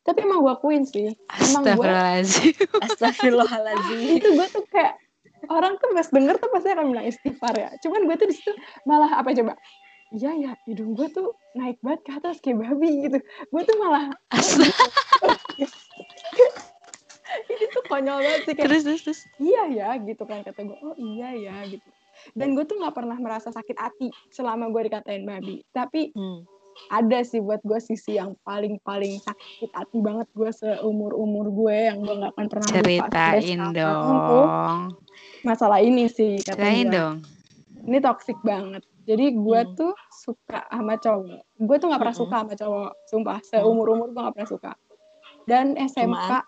[0.00, 1.12] Tapi emang gue akuin sih.
[1.28, 2.56] Emang gue, astagfirullahaladzim
[2.88, 4.00] Astagfirullahaladzim.
[4.20, 4.96] itu gue tuh kayak,
[5.52, 7.68] orang tuh pas denger tuh pasti akan bilang istighfar ya.
[7.84, 8.52] Cuman gue tuh di situ
[8.88, 9.60] malah apa coba?
[10.12, 13.20] Iya ya, hidung gue tuh naik banget ke atas kayak babi gitu.
[13.52, 14.08] Gue tuh malah,
[17.94, 18.52] konyol banget sih.
[18.52, 21.86] Kayak, terus terus terus iya ya gitu kan kata gue oh iya ya gitu
[22.32, 26.42] dan gue tuh nggak pernah merasa sakit hati selama gue dikatain babi tapi Hmm.
[26.90, 31.76] ada sih buat gue sisi yang paling paling sakit hati banget gue seumur umur gue
[31.86, 34.78] yang gue nggak akan pernah lupa ceritain tuh dong
[35.42, 37.16] masalah ini sih kata ceritain dong
[37.84, 39.74] ini toxic banget jadi gue Hmm.
[39.76, 42.26] tuh suka sama cowok gue tuh nggak pernah Mm-mm.
[42.26, 44.72] suka sama cowok sumpah seumur umur gue nggak pernah suka
[45.44, 46.42] dan SMK Cuman?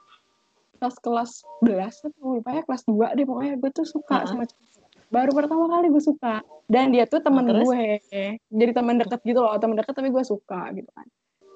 [0.87, 1.31] Pas kelas
[1.66, 4.29] 11 atau lupa ya kelas 2 deh pokoknya gue tuh suka Heeh.
[4.31, 4.64] sama cowok
[5.07, 6.42] baru pertama kali gue suka.
[6.66, 7.62] Dan dia tuh temen Oh, terus?
[7.62, 8.03] gue.
[8.51, 11.07] Jadi temen deket gitu loh temen deket tapi gue suka gitu kan.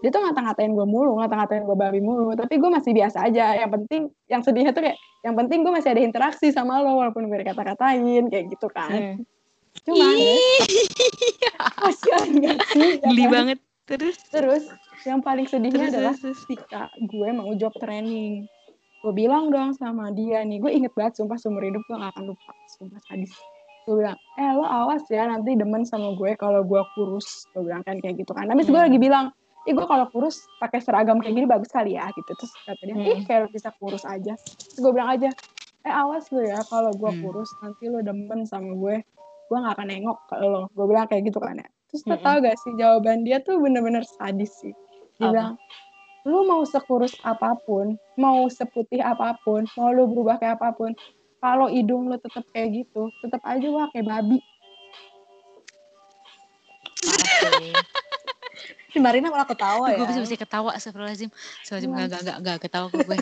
[0.01, 2.31] Dia tuh ngata-ngatain gue mulu ngata-ngatain gue babi mulu.
[2.39, 3.59] Tapi gue masih biasa aja.
[3.59, 4.95] Yang penting yang sedihnya tuh kayak
[5.27, 9.19] yang penting gue masih ada interaksi sama lo walaupun gue dikata-katain kayak gitu kan.
[9.19, 9.19] Hmm.
[9.83, 10.15] cuman
[11.79, 12.79] kasihan gak sih?
[12.79, 13.33] Ya geli kan?
[13.35, 13.59] banget.
[13.87, 14.17] Terus?
[14.31, 14.65] Terus
[15.03, 16.39] yang paling sedihnya terus adalah terus.
[16.45, 18.47] ketika gue mau job training
[19.01, 22.25] gue bilang dong sama dia nih gue inget banget sumpah seumur hidup gue gak akan
[22.29, 23.33] lupa sumpah sadis.
[23.83, 27.49] Gue bilang eh lo awas ya nanti demen sama gue kalau gue kurus.
[27.51, 28.45] Gue bilang kan kayak gitu kan.
[28.45, 28.87] Tapi gue Hmm.
[28.87, 29.27] lagi bilang
[29.65, 32.29] ih gue kalau kurus pakai seragam kayak gini bagus kali ya gitu.
[32.35, 33.25] Terus kata dia ih Hmm.
[33.25, 34.37] kayak lo bisa kurus aja.
[34.37, 35.33] Terus gue bilang aja
[35.81, 37.21] eh awas lo ya kalau gue Hmm.
[37.25, 39.01] kurus nanti lo demen sama gue
[39.51, 40.69] gue gak akan nengok ke lo.
[40.71, 41.67] Gue bilang kayak gitu kan ya.
[41.89, 42.23] Terus lo Mm-mm.
[42.23, 44.77] tau gak sih jawaban dia tuh bener-bener sadis sih.
[45.17, 45.57] Dia bilang
[46.23, 50.93] lu mau sekurus apa pun mau seputih apa pun mau lu berubah kayak apa pun
[51.41, 54.39] kalau hidung lu tetap kayak gitu tetap aja wah kayak babi.
[58.91, 60.03] Si Marina malah ketawa ya.
[60.03, 63.19] gue bisa bisa ketawa Astagfirullahaladzim enggak enggak enggak enggak ketawa kok gue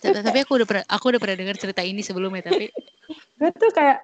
[0.00, 2.72] tapi tapi aku udah pernah aku udah pernah dengar cerita ini sebelumnya tapi
[3.36, 4.00] gue tuh kayak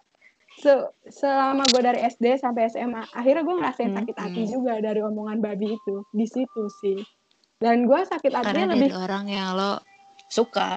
[0.61, 3.99] se- selama gue dari SD sampai SMA akhirnya gue ngerasain Hmm.
[4.05, 4.53] sakit hati Hmm.
[4.61, 7.01] juga dari omongan babi itu di situ sih
[7.61, 9.81] dan gue sakit Karena hatinya dari lebih orang yang lo
[10.27, 10.77] Suka.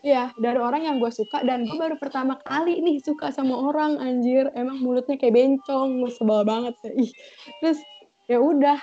[0.00, 4.00] ya dari orang yang gue suka dan gue baru pertama kali nih suka sama orang
[4.00, 7.12] anjir emang mulutnya kayak bencong gue sebel banget ih
[7.60, 7.76] terus
[8.24, 8.80] ya udah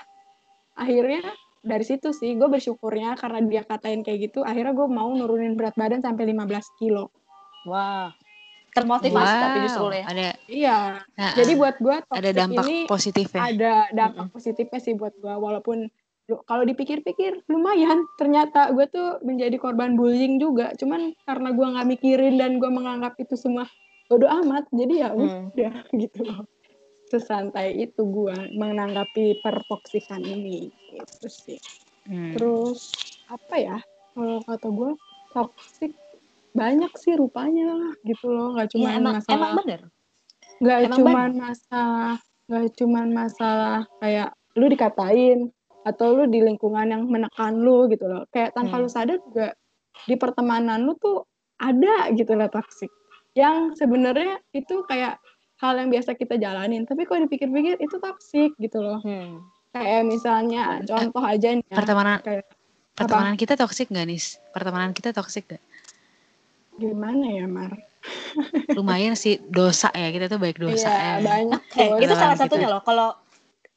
[0.77, 1.25] akhirnya
[1.65, 5.73] dari situ sih gue bersyukurnya karena dia katain kayak gitu akhirnya gue mau nurunin berat
[5.73, 6.45] badan sampai 15
[6.77, 7.09] kilo
[7.65, 8.13] Wah.
[8.77, 10.05] Termotivasi tapi justru lo ya.
[10.05, 10.77] ada iya
[11.17, 13.41] nah, jadi buat gue ada dampak ini positifnya.
[13.41, 15.89] ada dampak positifnya sih buat gue walaupun
[16.43, 18.03] kalau dipikir-pikir lumayan.
[18.15, 20.75] Ternyata gue tuh menjadi korban bullying juga.
[20.75, 23.63] Cuman karena gue nggak mikirin dan gue menganggap itu semua
[24.07, 25.51] bodoh amat jadi ya Hmm.
[25.51, 26.43] udah gitu loh.
[27.07, 31.59] Sesantai itu gue menanggapi pertoksikan ini gitu sih.
[32.07, 32.35] Hmm.
[32.35, 32.91] terus
[33.27, 33.77] apa ya?
[34.11, 34.91] Kalau kata gue
[35.31, 35.91] toksik
[36.51, 38.55] banyak sih rupanya gitu loh.
[38.55, 39.81] Nggak cuma Iya, emang, masalah emang bener.
[40.57, 42.15] nggak cuman masalah
[42.47, 45.51] nggak cuman masalah kayak lu dikatain
[45.87, 48.83] atau lu di lingkungan yang menekan lu gitu loh kayak tanpa Hmm.
[48.83, 49.55] lu sadar juga
[50.03, 51.23] di pertemanan lu tuh
[51.57, 52.91] ada gitu loh toksik
[53.33, 55.15] yang sebenarnya itu kayak
[55.57, 59.39] hal yang biasa kita jalanin tapi kalau dipikir-pikir itu toksik gitu loh Hmm.
[59.71, 62.45] kayak misalnya contoh aja nih ya, Pertemanan kayak
[62.93, 64.41] pertemanan kita toksik gak nis?
[64.51, 65.63] Pertemanan kita toksik gak?
[66.77, 67.73] gimana ya Mar
[68.77, 71.25] Lumayan sih dosa ya kita tuh baik dosa iya ya.
[71.25, 72.73] banyak Eh, itu salah satunya gitu.
[72.77, 72.81] loh.
[72.85, 73.09] Kalau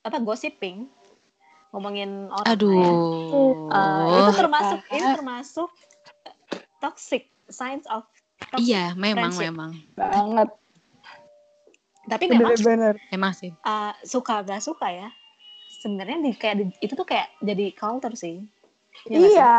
[0.00, 0.88] apa gossiping
[1.70, 3.70] ngomongin orang lain, Aduh.
[3.70, 5.70] eh, itu termasuk itu termasuk
[6.78, 8.02] toxic signs of
[8.48, 8.64] toxic.
[8.64, 9.46] iya, memang friendship.
[9.48, 9.70] memang.
[9.92, 10.48] banget
[12.02, 13.54] Tapi memang bener-bener Emang sih.
[13.62, 15.08] uh, suka gak suka ya.
[15.78, 18.42] Sebenarnya di kayak di- itu tuh kayak jadi culture sih.
[19.06, 19.36] Iya nggak sih?
[19.36, 19.54] iya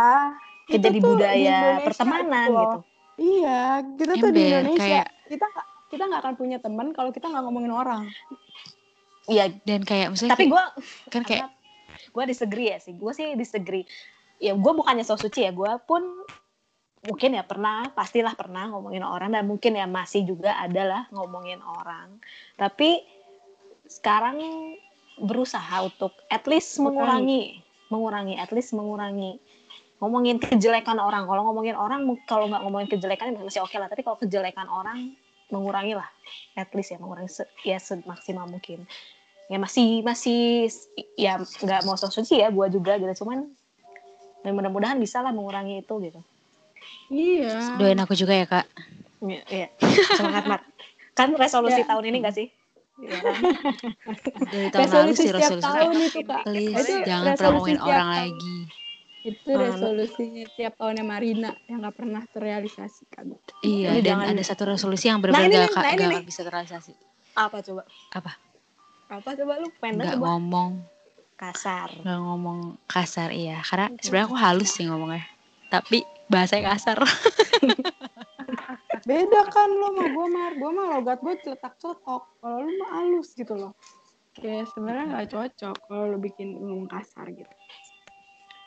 [0.61, 2.59] Kayak Itu jadi tuh di budaya Indonesia pertemanan itu loh.
[2.61, 2.77] gitu.
[3.21, 3.61] Iya,
[3.95, 7.43] kita tuh di Indonesia kayak- kita nggak kita nggak akan punya teman kalau kita nggak
[7.45, 8.03] ngomongin orang.
[9.25, 10.63] Iya, Dan kayak misalnya tapi gue
[11.07, 11.47] kan kayak
[11.91, 12.93] gue disagree ya sih.
[12.95, 13.85] Gue sih disagree.
[14.41, 15.51] Ya gue bukannya so suci ya.
[15.53, 16.01] Gue pun
[17.01, 22.21] mungkin ya pernah, pastilah pernah ngomongin orang dan mungkin ya masih juga adalah ngomongin orang.
[22.57, 23.01] Tapi
[23.89, 24.37] sekarang
[25.21, 29.41] berusaha untuk at least mengurangi, mengurangi, at least mengurangi
[30.01, 31.29] ngomongin kejelekan orang.
[31.29, 33.85] Kalau ngomongin orang, kalau nggak ngomongin kejelekan masih oke lah.
[33.85, 35.13] Tapi kalau kejelekan orang,
[35.53, 36.09] mengurangi lah,
[36.57, 38.87] at least ya mengurangi se- ya semaksimal mungkin.
[39.51, 40.71] Ya masih masih
[41.13, 43.11] ya nggak mau sok suci ya, gue juga gitu.
[43.21, 43.51] Cuman
[44.41, 46.19] dan mudah-mudahan bisa lah mengurangi itu gitu.
[47.11, 47.75] Iya.
[47.75, 48.65] doain aku juga ya kak.
[49.21, 49.67] Iya, iya.
[50.15, 50.61] semangat mat.
[51.11, 51.85] Kan resolusi Ya.
[51.85, 52.47] tahun ini gak sih?
[52.97, 53.35] Iya kan?
[54.47, 55.67] Dari tahun lalu Resolusi sih setiap resolusi.
[55.67, 56.41] tahun itu kak.
[56.41, 58.17] Please Itu jangan pernah resolusi ngomongin setiap orang tahun.
[58.23, 58.57] lagi.
[59.21, 63.25] Itu resolusinya tiap tahunnya Marina yang nggak pernah terrealisasikan.
[63.61, 66.09] Iya, Ini dan jangan- ada satu resolusi yang Nah, benar-benar ini gak, gak, nah, gak
[66.09, 66.23] nih.
[66.23, 66.91] bisa terrealisasi.
[67.35, 67.83] Apa coba?
[68.11, 68.31] Apa?
[69.11, 70.25] Apa coba lu pendek Gak coba?
[70.31, 70.71] ngomong,
[71.35, 71.89] Kasar.
[71.99, 73.59] gak ngomong kasar iya.
[73.59, 75.27] Karena sebenarnya aku halus sih ngomongnya.
[75.67, 77.03] Tapi bahasanya kasar.
[79.09, 82.23] Beda kan lo sama gue Mar, gue mah logat gue cetak cetok.
[82.39, 83.73] Kalau lu mah halus gitu loh.
[84.37, 87.51] Kayak sebenarnya nggak cocok kalau lu bikin ngomong kasar gitu.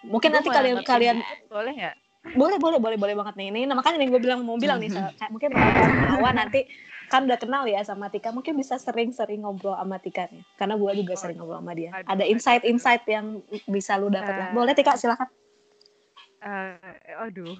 [0.04, 1.16] Mungkin Gua nanti kalian kalian
[1.48, 1.96] boleh nggak?
[2.32, 3.46] Boleh boleh boleh boleh banget nih.
[3.52, 6.64] Ini nah, makanya nih gue bilang mau bilang nih kayak mungkin teman-teman Hawa nanti
[7.12, 10.90] kan udah kenal ya sama Tika mungkin bisa sering-sering ngobrol sama Tika nih karena gue
[11.04, 14.56] juga sering ngobrol sama dia ada insight-insight yang bisa lu dapat lah Nah.
[14.56, 15.28] boleh Tika silakan
[16.44, 17.56] Eh, aduh,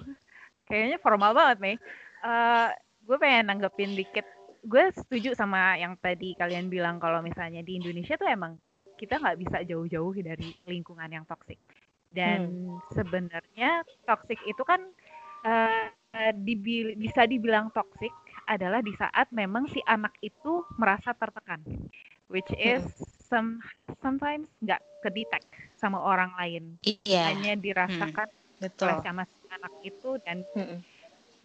[0.69, 1.77] kayaknya formal banget nih.
[2.21, 2.69] Eh,
[3.01, 4.29] gue pengen nanggepin dikit.
[4.61, 8.61] Gue setuju sama yang tadi kalian bilang kalau misalnya di Indonesia tuh emang
[8.93, 11.57] kita nggak bisa jauh-jauh dari lingkungan yang toksik.
[12.15, 12.41] Dan
[12.95, 14.81] sebenarnya toksik itu kan
[15.45, 18.13] eh, dibil- bisa dibilang toksik
[18.47, 21.61] adalah di saat memang si anak itu merasa tertekan,
[22.31, 22.83] which is
[23.29, 23.59] some
[24.01, 25.43] sometimes nggak kedetek
[25.77, 28.29] sama orang lain, iya, hanya dirasakan
[28.61, 28.85] betul.
[28.85, 30.83] oleh sama si anak itu dan Mm-mm.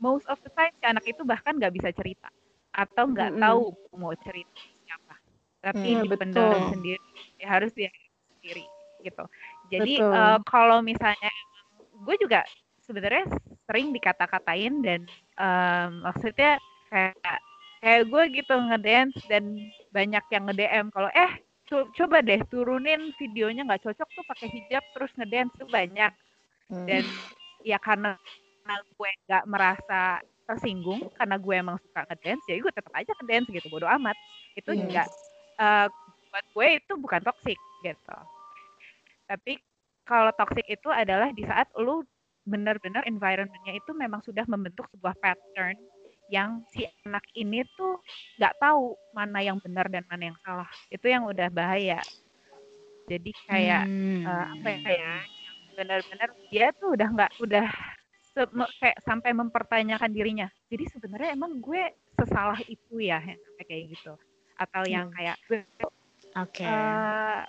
[0.01, 2.29] most of the time si anak itu bahkan nggak bisa cerita
[2.73, 3.41] atau nggak Mm-mm.
[3.41, 4.55] tahu mau cerita
[4.87, 5.15] siapa
[5.61, 6.61] tapi Mm, dipendam betul.
[6.71, 7.03] sendiri
[7.41, 7.91] ya harus dia
[8.39, 8.71] sendiri
[9.05, 9.25] gitu
[9.73, 10.13] jadi Betul.
[10.13, 11.31] eh, kalau misalnya
[12.07, 12.43] gue juga
[12.87, 13.25] sebenarnya
[13.69, 15.01] sering dikata-katain dan
[15.39, 16.59] em, maksudnya
[16.91, 17.39] kayak
[17.83, 21.33] kayak gue gitu ngedance dan banyak yang nge-DM kalau eh
[21.71, 26.13] co- coba deh turunin videonya nggak cocok tuh pakai hijab terus ngedance tuh banyak
[26.71, 26.87] Hmm.
[26.87, 27.05] dan
[27.67, 28.17] ya karena,
[28.63, 30.01] karena gue nggak merasa
[30.49, 34.17] tersinggung karena gue emang suka ngedance jadi gue tetap aja ngedance gitu bodo amat
[34.59, 34.91] itu Hmm.
[34.91, 35.09] nggak
[35.63, 35.87] eh,
[36.31, 38.17] buat gue itu bukan toxic gitu
[39.31, 39.63] tapi
[40.03, 42.03] kalau toxic itu adalah di saat lu
[42.43, 45.79] benar-benar environmentnya itu memang sudah membentuk sebuah pattern
[46.27, 48.03] yang si anak ini tuh
[48.43, 52.03] nggak tahu mana yang benar dan mana yang salah itu yang udah bahaya
[53.07, 54.27] jadi kayak Hmm.
[54.27, 55.13] eh, apa ya
[55.79, 57.67] benar-benar dia tuh udah nggak udah
[58.79, 61.83] kayak sampai mempertanyakan dirinya jadi sebenarnya emang gue
[62.19, 64.15] sesalah itu ya yang kayak gitu
[64.59, 65.17] atau yang Hmm.
[65.19, 65.37] kayak
[66.39, 66.63] Oke.
[66.63, 67.43] eh,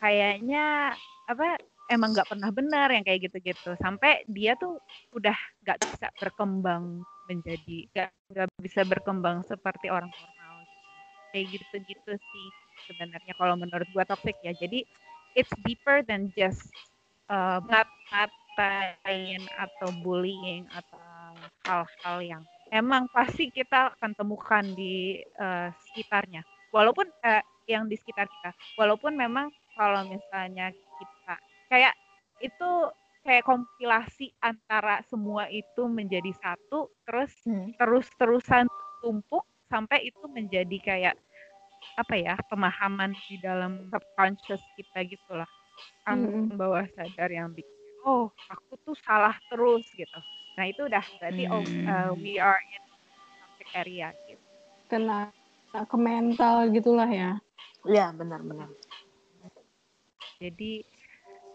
[0.00, 0.94] kayaknya
[1.26, 1.58] apa
[1.90, 3.74] emang nggak pernah benar yang kayak gitu-gitu.
[3.78, 4.78] Sampai dia tuh
[5.14, 7.78] udah nggak bisa berkembang menjadi
[8.30, 10.56] nggak bisa berkembang seperti orang normal.
[11.34, 12.46] Kayak gitu-gitu sih
[12.90, 14.54] sebenarnya kalau menurut gua toxic ya.
[14.54, 14.86] Jadi
[15.38, 16.70] it's deeper than just
[17.30, 17.62] uh,
[18.12, 20.98] ngatain atau bullying atau
[21.66, 26.42] hal-hal yang emang pasti kita akan temukan di uh, sekitarnya.
[26.74, 28.50] Walaupun uh, yang di sekitar kita.
[28.78, 31.34] Walaupun memang kalau misalnya kita
[31.68, 31.94] kayak
[32.40, 32.70] itu
[33.22, 37.70] kayak kompilasi antara semua itu menjadi satu terus Hmm.
[37.76, 38.66] terus-terusan
[39.04, 41.14] tumpuk sampai itu menjadi kayak
[41.96, 45.48] apa ya pemahaman di dalam subconscious kita gitulah
[46.06, 47.72] alam bawah sadar yang bikin
[48.06, 50.20] oh aku tuh salah terus gitu
[50.56, 52.20] nah itu udah berarti oh uh, Hmm.
[52.22, 52.82] we are in
[53.42, 54.42] toxic area gitu
[54.86, 55.34] Kena
[55.74, 57.36] ke mental gitulah ya.
[57.84, 58.70] Iya, benar-benar.
[60.40, 60.84] Jadi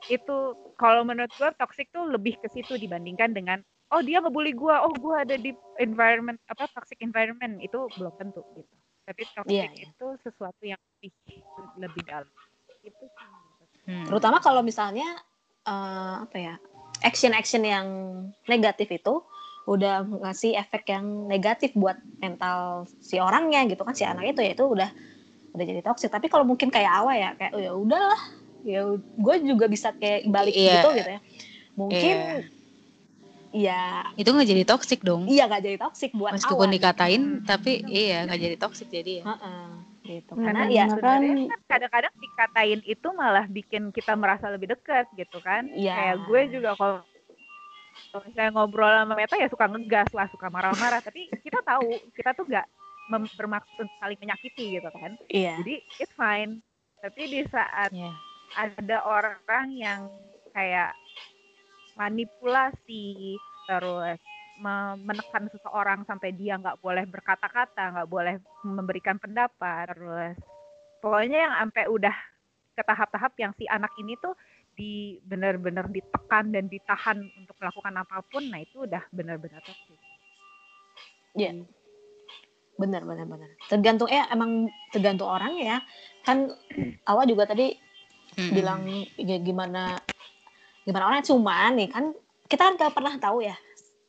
[0.10, 0.38] itu
[0.82, 4.94] kalau menurut gue toxic tuh lebih ke situ dibandingkan dengan oh dia ngebully gue, oh
[4.96, 8.74] gue ada di environment apa toxic environment itu belum tentu gitu.
[9.06, 9.86] Tapi toxic Iya, iya.
[9.92, 11.12] itu sesuatu yang lebih
[11.78, 12.32] lebih dalam.
[12.82, 13.28] Itu sih.
[13.86, 14.06] Hmm.
[14.08, 15.06] Terutama kalau misalnya
[15.68, 16.56] eh, apa ya?
[17.02, 17.88] Action-action yang
[18.46, 19.26] negatif itu
[19.66, 24.58] udah ngasih efek yang negatif buat mental si orangnya gitu kan si anak itu ya
[24.58, 24.90] itu udah
[25.54, 26.10] udah jadi toxic.
[26.10, 28.22] Tapi kalau mungkin kayak awal ya kayak oh, ya udahlah
[28.64, 30.74] ya gue juga bisa kayak balik Iya.
[30.76, 31.20] gitu gitu ya.
[31.72, 32.46] Mungkin Iya.
[33.52, 33.84] ya
[34.16, 35.28] Itu nggak jadi toxic dong.
[35.28, 36.74] iya gak jadi toxic buat Meskipun Awan.
[36.74, 37.44] dikatain, Hmm.
[37.44, 39.24] tapi iya nggak jadi toxic jadi ya.
[39.28, 39.68] Heeh,
[40.04, 40.32] gitu.
[40.34, 45.06] Hmm, Karena ya Bahkan- Sebenarnya kan kadang-kadang dikatain itu malah bikin kita merasa lebih dekat
[45.14, 45.68] gitu kan.
[45.70, 45.94] Iya.
[45.94, 47.00] Kayak gue juga kalau
[48.08, 51.00] kalau misalnya ngobrol sama Meta ya suka ngegas lah, suka marah-marah.
[51.00, 52.66] Tapi kita tahu kita tuh nggak
[53.10, 55.16] mem- bermaksud saling menyakiti gitu kan.
[55.28, 55.60] iya.
[55.60, 56.60] Jadi it's fine.
[56.98, 58.12] Tapi di saat Iya.
[58.56, 60.02] Ada orang yang
[60.52, 60.92] kayak
[61.96, 63.38] manipulasi
[63.68, 64.20] terus
[64.60, 70.38] me- menekan seseorang sampai dia nggak boleh berkata-kata, nggak boleh memberikan pendapat, terus
[71.00, 72.16] pokoknya yang sampai udah
[72.72, 74.36] ke tahap-tahap yang si anak ini tuh
[74.72, 80.00] di benar-benar ditekan dan ditahan untuk melakukan apa pun, nah itu udah benar-benar toxic.
[81.36, 81.64] Iya.
[82.80, 83.50] Benar, benar, benar.
[83.70, 85.78] Tergantung eh emang tergantung orang ya.
[86.26, 86.50] Kan
[87.06, 87.78] awal juga tadi
[88.32, 88.54] Mm-mm.
[88.54, 88.82] bilang
[89.18, 90.00] ya gimana
[90.82, 92.16] gimana orang cuman nih kan
[92.46, 93.56] kita kan gak pernah tahu ya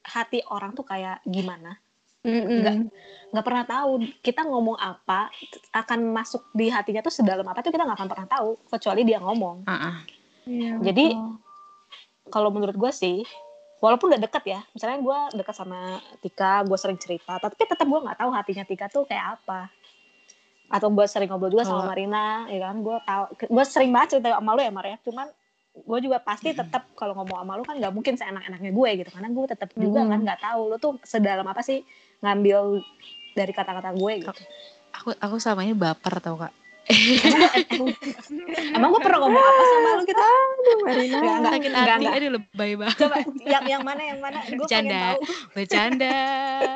[0.02, 1.78] hati orang tuh kayak gimana
[2.22, 2.87] Mm-mm.
[3.28, 5.26] nggak pernah tahu kita ngomong apa
[5.74, 9.18] akan masuk di hatinya tuh sedalam apa tuh kita nggak akan pernah tahu kecuali dia
[9.18, 10.06] ngomong Ah-ah.
[10.42, 11.38] Iya, Jadi- betul.
[12.30, 13.26] kalau menurut gue sih
[13.78, 17.98] walaupun udah deket ya misalnya gue deket sama Tika gue sering cerita tapi tetap gue
[18.00, 19.66] nggak tahu hatinya Tika tuh kayak apa
[20.72, 24.08] atau gue sering ngobrol juga sama Kalau- Marina ya kan gue tahu gue sering banget
[24.16, 25.28] cerita sama lu ya Mar ya cuman
[25.72, 29.28] gue juga pasti tetap kalau ngomong sama lu kan nggak mungkin seenak-enaknya gue gitu karena
[29.28, 30.08] gue tetap juga Mm.
[30.08, 31.85] kan nggak tahu lu tuh sedalam apa sih
[32.20, 32.80] ngambil
[33.32, 34.32] dari kata-kata gue gitu.
[34.92, 36.52] Aku aku selama ini baper tau kak.
[38.77, 40.18] Emang gue pernah ngomong apa sama lu gitu?
[40.18, 41.16] Aduh, Marina.
[41.18, 41.53] Enggak, enggak.
[41.53, 42.14] Sakit hati, enggak.
[42.18, 42.99] aduh lebay banget.
[42.99, 43.16] Coba
[43.47, 44.38] yang yang mana yang mana?
[44.42, 45.14] Gue Bercanda.
[45.55, 46.16] Bercanda.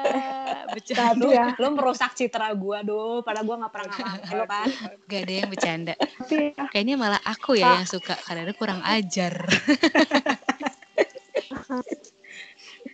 [0.74, 1.18] Bercanda.
[1.18, 4.68] Lu, ya, lu merusak citra gue doh, padahal gue nggak pernah ngapa lo kan.
[5.10, 5.94] Gak ada yang bercanda.
[5.98, 9.42] tapi ya, Kayaknya malah aku ya yang suka karena kurang ajar.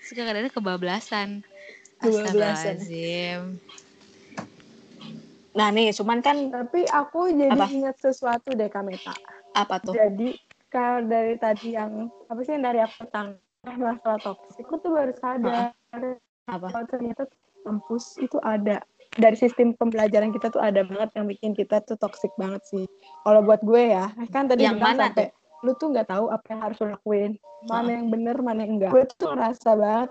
[0.08, 1.44] suka kadang kebablasan.
[2.00, 2.80] Kebablasan.
[2.80, 3.60] Astagfirullahaladzim.
[5.52, 7.68] Nah nih, cuman kan tapi aku jadi Apa?
[7.68, 9.12] ingat sesuatu deh Kameta.
[9.52, 9.92] apa tuh?
[9.92, 10.32] Jadi
[10.72, 13.36] kalau dari tadi yang apa sih yang dari aku tentang
[13.68, 15.76] masalah toksik, aku tuh baru sadar
[16.48, 16.66] Apa?
[16.72, 17.28] kalau ternyata
[17.62, 18.80] kampus itu ada
[19.20, 22.88] dari sistem pembelajaran kita tuh ada banget yang bikin kita tuh toksik banget sih.
[23.28, 25.28] Kalau buat gue ya, kan tadi Yang mana sampai
[25.62, 27.32] lu tuh nggak tahu apa yang harus lu lakuin,
[27.68, 28.90] mana yang bener, mana yang enggak.
[28.90, 30.10] Gue tuh ngerasa banget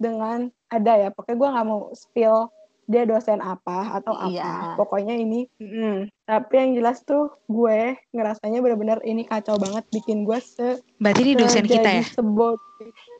[0.00, 0.38] dengan
[0.72, 2.48] ada ya, pokoknya gue nggak mau spill
[2.90, 4.26] dia dosen apa atau apa.
[4.26, 4.74] Iya.
[4.74, 10.38] Pokoknya ini, mm, tapi yang jelas tuh gue ngerasanya bener-bener ini kacau banget, bikin gue
[10.38, 12.04] se Berarti ini dosen kita ya?
[12.04, 12.58] sebot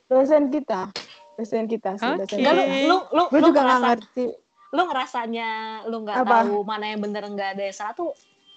[0.04, 0.90] dosen kita,
[1.36, 2.34] dosen kita sih, dosen Oke.
[2.36, 2.82] Enggak, lu, kita.
[2.82, 4.24] lu, lu, Gue lu juga nggak ngerasa, ngerti.
[4.70, 5.48] lu ngerasanya
[5.86, 8.10] lu nggak tahu mana yang bener nggak ada yang salah tuh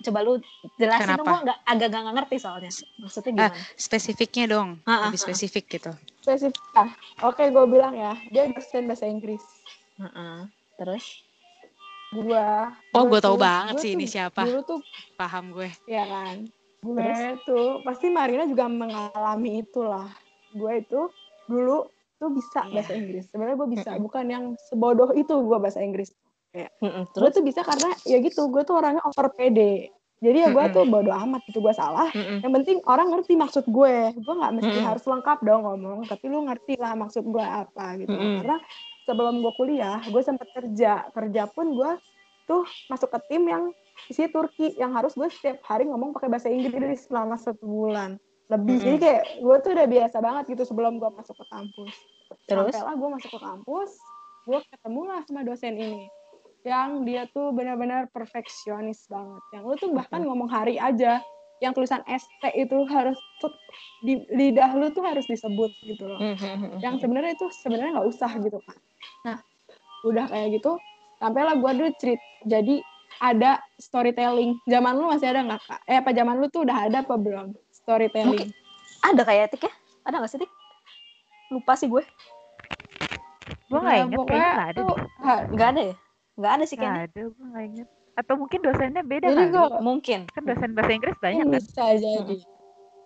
[0.03, 0.33] coba lu
[0.75, 1.29] jelasin dong Kenapa?
[1.29, 4.69] gue nggak agak nggak ngerti soalnya maksudnya Ah, gimana Spesifiknya dong.
[4.83, 5.23] Ah, ah, Lebih ah.
[5.23, 5.91] spesifik gitu.
[6.19, 6.89] spesifik ah
[7.21, 9.45] oke gue bilang ya dia dosen bahasa Inggris
[9.93, 10.49] Heeh.
[10.83, 11.05] Terus?
[12.11, 12.69] Gua.
[12.93, 14.43] Oh, gua gue tahu tuh- banget gua sih ini siapa.
[14.43, 14.79] Dulu tuh
[15.15, 15.71] Paham gue.
[15.87, 16.45] ya kan.
[16.83, 17.39] Gue Terus?
[17.47, 20.11] tuh pasti Marina juga mengalami itulah.
[20.51, 21.07] Gue itu
[21.47, 22.73] dulu tuh bisa Iya.
[22.77, 23.23] bahasa Inggris.
[23.27, 26.11] Sebenarnya gue bisa, bukan yang sebodoh itu gue bahasa Inggris.
[26.53, 27.07] Mm-mm.
[27.07, 27.33] Gue Terus?
[27.33, 29.89] tuh bisa karena ya gitu, gue tuh orangnya over pede.
[30.19, 32.07] Jadi ya gue tuh bodoh amat gitu gue salah.
[32.13, 33.95] Yang penting orang ngerti maksud gue.
[34.13, 38.13] Gue nggak mesti harus lengkap dong ngomong, tapi lu ngerti lah maksud gue apa gitu.
[38.13, 38.55] Karena
[39.03, 41.07] sebelum gue kuliah, gue sempat kerja.
[41.11, 41.91] Kerja pun gue
[42.43, 43.63] tuh masuk ke tim yang
[44.09, 48.19] isi Turki, yang harus gue setiap hari ngomong pakai bahasa Inggris selama satu bulan
[48.51, 48.75] lebih.
[48.79, 48.85] Mm-mm.
[48.85, 51.95] Jadi kayak gue tuh udah biasa banget gitu sebelum gue masuk ke kampus.
[52.49, 52.73] Terus?
[52.73, 53.91] Sampailah gue masuk ke kampus,
[54.49, 56.03] gue ketemu lah sama dosen ini.
[56.63, 59.43] Yang dia tuh benar-benar perfeksionis banget.
[59.51, 61.19] Yang lu tuh bahkan ngomong hari aja,
[61.63, 63.55] yang tulisan ST itu harus tuh
[64.03, 66.19] di lidah lu tuh harus disebut gitu loh.
[66.19, 66.83] Mm-mm.
[66.83, 68.75] Yang sebenarnya itu sebenarnya nggak usah gitu kan.
[69.23, 69.37] Nah,
[70.03, 70.75] udah kayak gitu,
[71.23, 72.19] sampailah gue dulu cerit.
[72.43, 72.83] Jadi
[73.23, 74.59] ada storytelling.
[74.67, 75.79] Zaman lu masih ada nggak kak?
[75.87, 77.55] Eh apa zaman lu tuh udah ada apa belum?
[77.71, 78.51] Storytelling.
[78.99, 79.73] Ada kayak Tik ya?
[80.03, 80.51] Ada nggak sih Tik?
[81.47, 82.03] Lupa sih gue.
[83.71, 84.99] Gue Nah, nggak inget, pokoknya kayaknya nggak ada tuh deh.
[85.23, 85.95] ha- Nggak ada ya?
[86.35, 87.07] Nggak ada sih Nggak kayaknya.
[87.07, 87.89] ada, gue nggak inget.
[88.13, 90.29] Atau mungkin dosennya beda Jadi gua- Mungkin.
[90.29, 91.59] Kan dosen bahasa Inggris banyak Ini kan?
[91.59, 92.35] bisa jadi.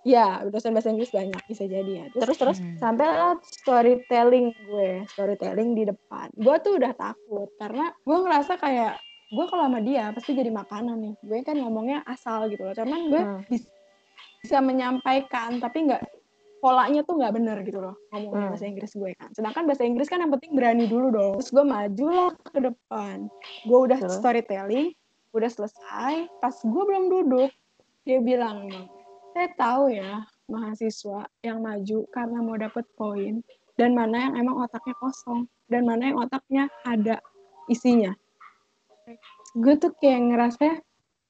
[0.04, 2.06] Ya, dosen bahasa Inggris banyak bisa jadi ya.
[2.10, 2.58] Terus, Terus terus.
[2.60, 2.78] Hmm.
[2.78, 6.32] sampailah storytelling gue, storytelling di depan.
[6.34, 8.96] Gue tuh udah takut karena gue ngerasa kayak
[9.28, 11.14] gue kalau sama dia pasti jadi makanan nih.
[11.20, 12.72] Gue kan ngomongnya asal gitu loh.
[12.74, 13.44] Cuman gue Hmm.
[13.46, 13.68] bis-
[14.40, 16.04] bisa menyampaikan tapi nggak
[16.58, 18.52] polanya tuh nggak bener gitu loh ngomongnya Hmm.
[18.54, 19.30] bahasa Inggris gue kan.
[19.34, 21.34] Sedangkan bahasa Inggris kan yang penting berani dulu dong.
[21.40, 23.18] Terus gue maju lah ke depan.
[23.64, 24.18] Gue udah Terus?
[24.18, 24.88] storytelling,
[25.38, 26.14] udah selesai.
[26.42, 27.50] Pas gue belum duduk,
[28.08, 28.88] dia bilang, "Bang,
[29.38, 33.44] saya tahu ya mahasiswa yang maju karena mau dapet poin
[33.78, 37.22] dan mana yang emang otaknya kosong dan mana yang otaknya ada
[37.68, 38.16] isinya.
[39.54, 40.82] Gue tuh kayak ngerasa,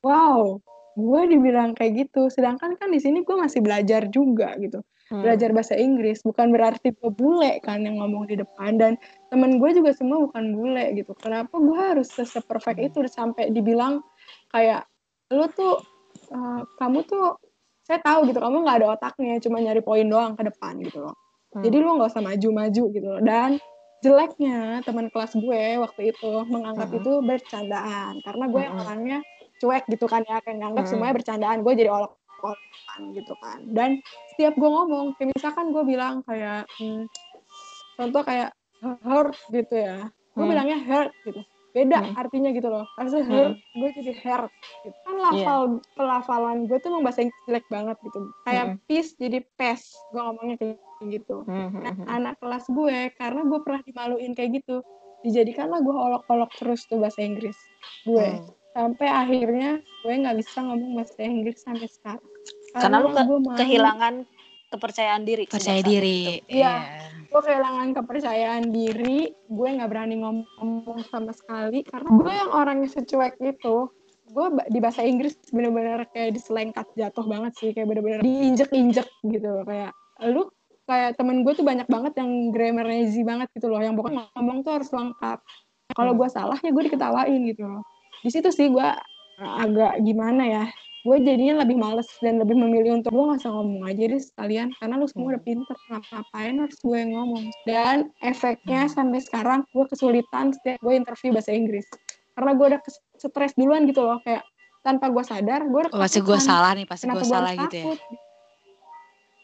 [0.05, 0.61] wow,
[0.97, 2.27] gue dibilang kayak gitu.
[2.27, 5.23] Sedangkan kan di sini gue masih belajar juga gitu Hmm.
[5.23, 8.99] belajar bahasa Inggris bukan berarti gue bule kan yang ngomong di depan dan
[9.31, 14.03] temen gue juga semua bukan bule gitu kenapa gue harus seperfect itu sampai dibilang
[14.51, 14.83] kayak
[15.31, 15.79] lu tuh
[16.27, 17.39] eh, kamu tuh
[17.87, 21.15] saya tahu gitu kamu nggak ada otaknya cuma nyari poin doang ke depan gitu loh
[21.55, 21.63] Hmm.
[21.63, 23.49] jadi lu nggak usah maju-maju gitu loh dan
[24.03, 26.99] jeleknya teman kelas gue waktu itu menganggap Hmm.
[26.99, 28.83] itu bercandaan karena gue yang Hmm.
[28.83, 29.19] orangnya
[29.57, 30.91] cuek gitu kan ya kayak nganggap Hmm.
[30.91, 33.89] semuanya bercandaan gue jadi olok-olokan gitu kan dan
[34.31, 37.09] setiap gue ngomong kayak misalkan gue bilang kayak hmm,
[37.95, 38.53] contoh kayak
[39.03, 40.51] hurt gitu ya gue Hmm.
[40.51, 41.41] bilangnya hurt gitu
[41.73, 42.13] beda Hmm.
[42.15, 44.51] artinya gitu loh harusnya hurt gue jadi hurt
[44.81, 44.97] gitu.
[44.99, 45.25] kan Iya.
[45.27, 45.61] lafal
[45.93, 48.77] pelafalan gue tuh emang bahasa Inggris jelek banget gitu kayak Hmm.
[48.85, 52.07] peace jadi pes gue ngomongnya kayak gitu Hmm, hmm, Nah, hmm.
[52.07, 54.81] anak kelas gue karena gue pernah dimaluin kayak gitu
[55.19, 57.57] dijadikanlah gue olok-olok terus tuh bahasa Inggris
[58.03, 58.56] gue Hmm.
[58.77, 62.21] Sampai akhirnya gue nggak bisa ngomong bahasa Inggris sampai sekarang.
[62.77, 63.57] Karena lu ke- gue malu.
[63.57, 64.13] kehilangan
[64.69, 65.43] kepercayaan diri.
[65.49, 66.45] Percaya diri.
[66.45, 66.75] Iya.
[67.27, 69.33] gue kehilangan kepercayaan diri.
[69.49, 71.81] Gue nggak berani ngomong sama sekali.
[71.83, 73.89] Karena gue yang orangnya secuek itu.
[74.29, 77.73] Gue di bahasa Inggris bener-bener kayak diselengkat jatuh banget sih.
[77.73, 79.65] Kayak bener-bener diinjek-injek gitu loh.
[79.65, 79.91] Kayak
[80.23, 80.47] lu
[80.87, 83.81] kayak temen gue tuh banyak banget yang grammar easy banget gitu loh.
[83.83, 85.39] Yang pokoknya ngomong tuh harus lengkap.
[85.97, 87.83] Kalau gue salah ya gue diketawain gitu loh
[88.21, 88.89] di situ sih gue
[89.37, 90.65] agak gimana ya
[91.07, 94.75] gue jadinya lebih males dan lebih memilih untuk gue nggak usah ngomong aja deh sekalian
[94.75, 97.47] karena lu semua udah pinter ngapain harus gue yang ngomong.
[97.63, 101.87] Dan efeknya sampai sekarang gue kesulitan setiap gue interview bahasa Inggris.
[102.35, 102.79] Karena gue udah
[103.15, 104.43] stres duluan gitu loh kayak
[104.83, 107.85] tanpa gue sadar gue udah Oh, pasti gue salah nih, pasti gue salah gitu ya.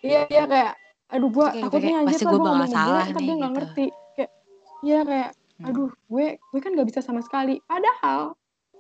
[0.03, 0.74] iya iya kayak
[1.15, 3.47] aduh gue takutnya kayak, anjir pasti gue bakal salah gue nih, dia gitu.
[3.55, 3.86] ngerti.
[4.19, 4.32] Kayak
[4.84, 5.69] iya kayak Hmm.
[5.69, 7.61] aduh gue gue kan nggak bisa sama sekali.
[7.69, 8.34] Padahal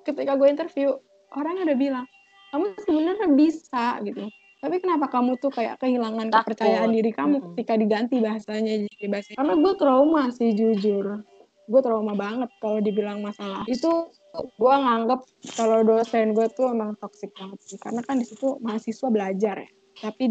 [0.03, 0.93] ketika gue interview
[1.33, 2.05] orang ada bilang
[2.53, 4.29] kamu sebenarnya bisa gitu.
[4.63, 6.55] Tapi kenapa kamu tuh kayak kehilangan Takut.
[6.55, 7.47] kepercayaan diri kamu Mm-mm.
[7.51, 11.19] ketika diganti bahasanya jadi bahasa karena gue trauma sih jujur.
[11.63, 13.67] Gue trauma banget kalau dibilang masalah.
[13.67, 15.19] Itu gue nganggep
[15.59, 17.75] kalau dosen gue tuh emang toxic banget sih.
[17.75, 19.69] Karena kan di situ mahasiswa belajar ya.
[19.99, 20.23] Tapi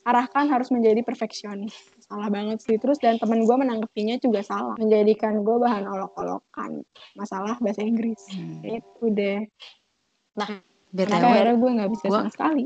[0.00, 1.76] diarahkan harus menjadi perfeksionis.
[2.08, 2.80] Salah banget sih.
[2.80, 4.74] Terus dan temen gue menanggapinya juga salah.
[4.80, 6.82] Menjadikan gue bahan olok-olokan.
[7.14, 8.18] Masalah bahasa Inggris.
[8.32, 8.64] Hmm.
[8.64, 9.44] itu deh.
[10.90, 12.64] BTW, Makanya akhirnya gue nggak bisa gua- sama sekali.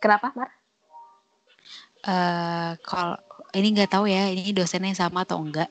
[0.00, 0.50] Kenapa, Mar?
[2.02, 3.14] eh kalau
[3.54, 5.70] ini nggak tahu ya ini dosennya yang sama atau enggak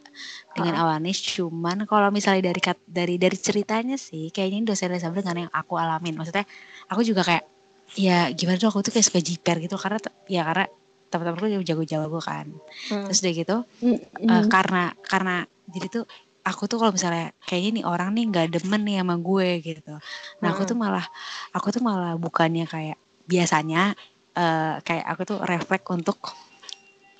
[0.55, 1.19] dengan Awanis.
[1.19, 5.75] Cuman kalau misalnya dari dari dari ceritanya sih kayaknya ini dosennya sama dengan yang aku
[5.75, 6.15] alamin.
[6.15, 6.47] Maksudnya
[6.87, 7.43] aku juga kayak
[7.99, 9.75] ya gimana tuh aku tuh kayak suka jiper gitu.
[9.75, 9.99] Karena
[10.31, 10.71] ya karena
[11.11, 12.47] teman-temanku jago-jago kan
[12.87, 13.05] Hmm.
[13.05, 14.47] terus udah gitu Mm, eh, mm.
[14.47, 15.35] karena karena
[15.67, 16.03] jadi tuh
[16.41, 19.93] aku tuh kalau misalnya kayaknya nih orang nih nggak demen nih sama gue gitu.
[20.41, 21.05] Nah aku tuh malah
[21.53, 22.97] aku tuh malah bukannya kayak
[23.29, 23.93] biasanya
[24.33, 26.17] eh, kayak aku tuh refleks untuk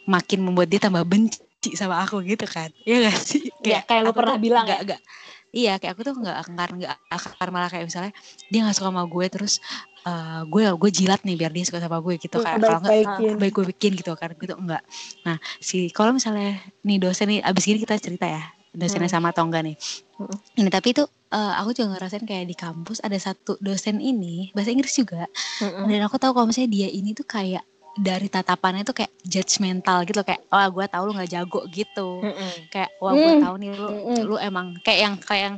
[0.10, 2.74] makin membuat dia tambah benci sama aku gitu kan.
[2.82, 3.42] Iya gak sih?
[3.62, 4.88] Ya, kayak lu pernah tuh bilang nggak- ya.
[4.98, 5.04] nggak-
[5.52, 8.16] Iya kayak aku tuh nggak akan nggak akan malah kayak misalnya
[8.48, 9.60] dia nggak suka sama gue terus
[10.08, 13.54] eh, gue gue jilat nih biar dia suka sama gue gitu kayak kalau nggak baik
[13.54, 14.80] gue bikin gitu kan gitu enggak
[15.28, 16.56] nah si kalau misalnya
[16.88, 19.76] nih dosen nih abis ini kita cerita ya dosennya sama atau enggak nih.
[20.16, 20.36] Hmm.
[20.56, 21.04] ini tapi itu
[21.36, 25.28] eh, aku juga ngerasain kayak di kampus ada satu dosen ini bahasa Inggris juga.
[25.60, 25.92] Mm-mm.
[25.92, 30.24] dan aku tahu kalau misalnya dia ini tuh kayak dari tatapannya tuh kayak judgmental gitu
[30.24, 32.72] kayak oh gue tahu lu nggak jago gitu Mm-mm.
[32.72, 33.44] kayak wah gue Hmm.
[33.44, 34.20] tahu nih lu Mm-mm.
[34.26, 35.56] lu emang kayak yang kayak yang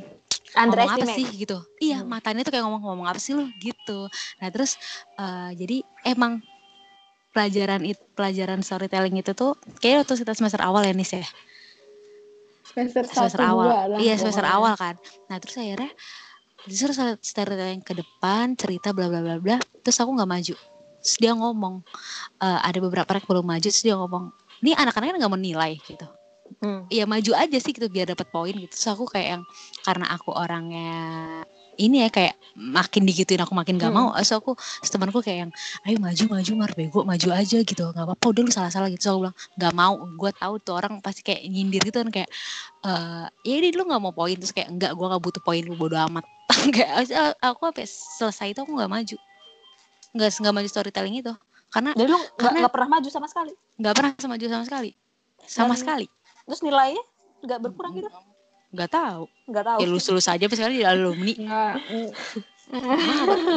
[0.66, 2.10] ngomong apa sih gitu iya Hmm.
[2.10, 4.10] matanya tuh kayak ngomong-ngomong apa sih lu gitu
[4.42, 4.74] nah terus
[5.14, 6.42] eh, jadi emang
[7.30, 11.26] pelajaran itu pelajaran storytelling itu tuh kayak waktu kita semester awal ya Nis ya
[12.64, 13.66] semester, semester satu, awal
[13.98, 14.58] iya semester pokoknya.
[14.58, 14.94] awal kan
[15.26, 15.90] nah terus akhirnya
[16.66, 16.90] justru
[17.22, 20.54] storytelling ke depan cerita bla bla bla bla terus aku nggak maju
[21.04, 21.84] terus dia ngomong
[22.40, 24.32] eh, ada beberapa rek belum maju terus dia ngomong
[24.64, 26.08] ini anak-anaknya nggak mau nilai gitu.
[26.60, 26.84] Hmm.
[26.92, 28.72] ya maju aja sih gitu biar dapat poin gitu.
[28.72, 29.42] Terus aku kayak yang
[29.80, 30.92] karena aku orangnya
[31.80, 34.12] ini ya kayak makin digituin aku makin gak Hmm.
[34.12, 34.54] mau terus aku
[34.86, 35.52] temanku kayak yang
[35.88, 37.84] ayo maju maju mar bego maju aja gitu.
[37.90, 39.02] Nggak apa-apa udah lu salah salah gitu.
[39.02, 42.30] So aku bilang nggak mau gue tahu tuh orang pasti kayak nyindir gitu kan kayak
[42.84, 45.74] eh ya ini lu nggak mau poin terus kayak enggak gue nggak butuh poin lu
[45.74, 46.24] bodo amat.
[46.76, 47.08] Kayak
[47.40, 49.16] aku apa selesai itu aku nggak maju
[50.14, 51.34] nggak nggak maju storytelling itu
[51.68, 53.52] karena Jadi lu nggak Karena- nggak pernah maju sama sekali.
[53.76, 54.90] nggak pernah maju sama sekali
[55.44, 56.06] sama Dan- sekali
[56.44, 57.02] Terus nilainya
[57.42, 58.08] nggak berkurang gitu?
[58.70, 59.78] nggak tahu Nggak tahu.
[59.82, 61.74] ya lulus lulus aja pas sekali di alumni Nggak,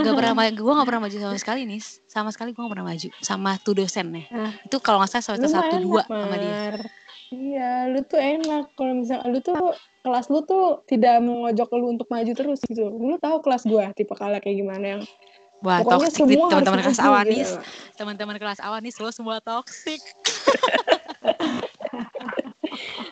[0.04, 1.80] Gak pernah maju, gue gak pernah maju sama sekali nih,
[2.12, 4.26] sama sekali gue gak pernah maju sama tuh dosen nih.
[4.30, 4.52] Ah.
[4.62, 6.76] Itu kalau nggak salah semester satu dua sama dia.
[7.28, 9.56] Iya, lu tuh enak kalau misalnya lu tuh
[10.04, 12.88] kelas lu tuh tidak mengojok lu untuk maju terus gitu.
[12.88, 15.02] Lu tahu kelas gua tipe kala kayak gimana yang
[15.58, 17.62] Wah pokoknya toxic nih teman-teman kelas maju awanis, gitu.
[17.98, 20.02] teman-teman kelas awanis lo semua toxic.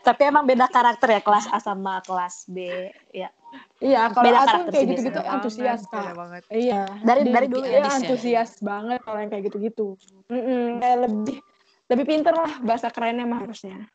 [0.06, 2.90] Tapi emang beda karakter ya kelas A sama kelas B.
[3.10, 3.34] Ya.
[3.82, 6.14] Iya, kalau Beda aku karakter kayak sih gitu-gitu antusias kak.
[6.14, 6.42] banget.
[6.54, 6.82] Iya.
[7.02, 7.82] Dari- Dia- dari dulu dia ya?
[7.82, 8.06] Antusias.
[8.06, 9.88] antusias banget kalau yang kayak gitu-gitu.
[10.30, 11.38] Kayak lebih
[11.86, 13.90] lebih pinter lah bahasa kerennya mah harusnya.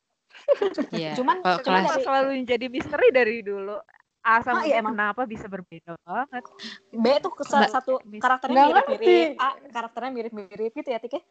[0.91, 1.15] Iya.
[1.15, 3.79] Cuman- kalau kelas selalu jadi misteri dari dulu.
[4.21, 4.93] A sama Ah, iya, emang.
[4.93, 6.45] kenapa bisa berbeda banget?
[6.93, 9.41] B tuh salah satu karakternya mirip-mirip.
[9.41, 11.25] A karakternya mirip-mirip gitu ya, Tike?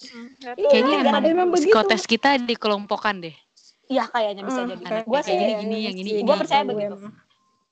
[0.00, 0.68] Hmm, Iya, tahu.
[0.68, 1.72] kayaknya emang, emang begitu.
[1.72, 3.36] psikotes kita dikelompokkan deh.
[3.88, 4.84] Iya, kayaknya bisa Hmm, jadi.
[4.84, 6.40] kayak sih gini, gini, yang ini, Gua ini.
[6.44, 6.96] percaya Gue begitu.
[6.96, 7.14] emang.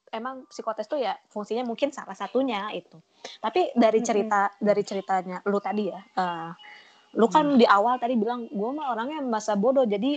[0.08, 2.96] emang psikotes tuh ya fungsinya mungkin salah satunya itu.
[3.44, 6.50] Tapi dari cerita dari ceritanya lu tadi ya, eh,
[7.12, 7.60] lu kan Hmm.
[7.60, 10.16] di awal tadi bilang gue mah orangnya masa bodoh jadi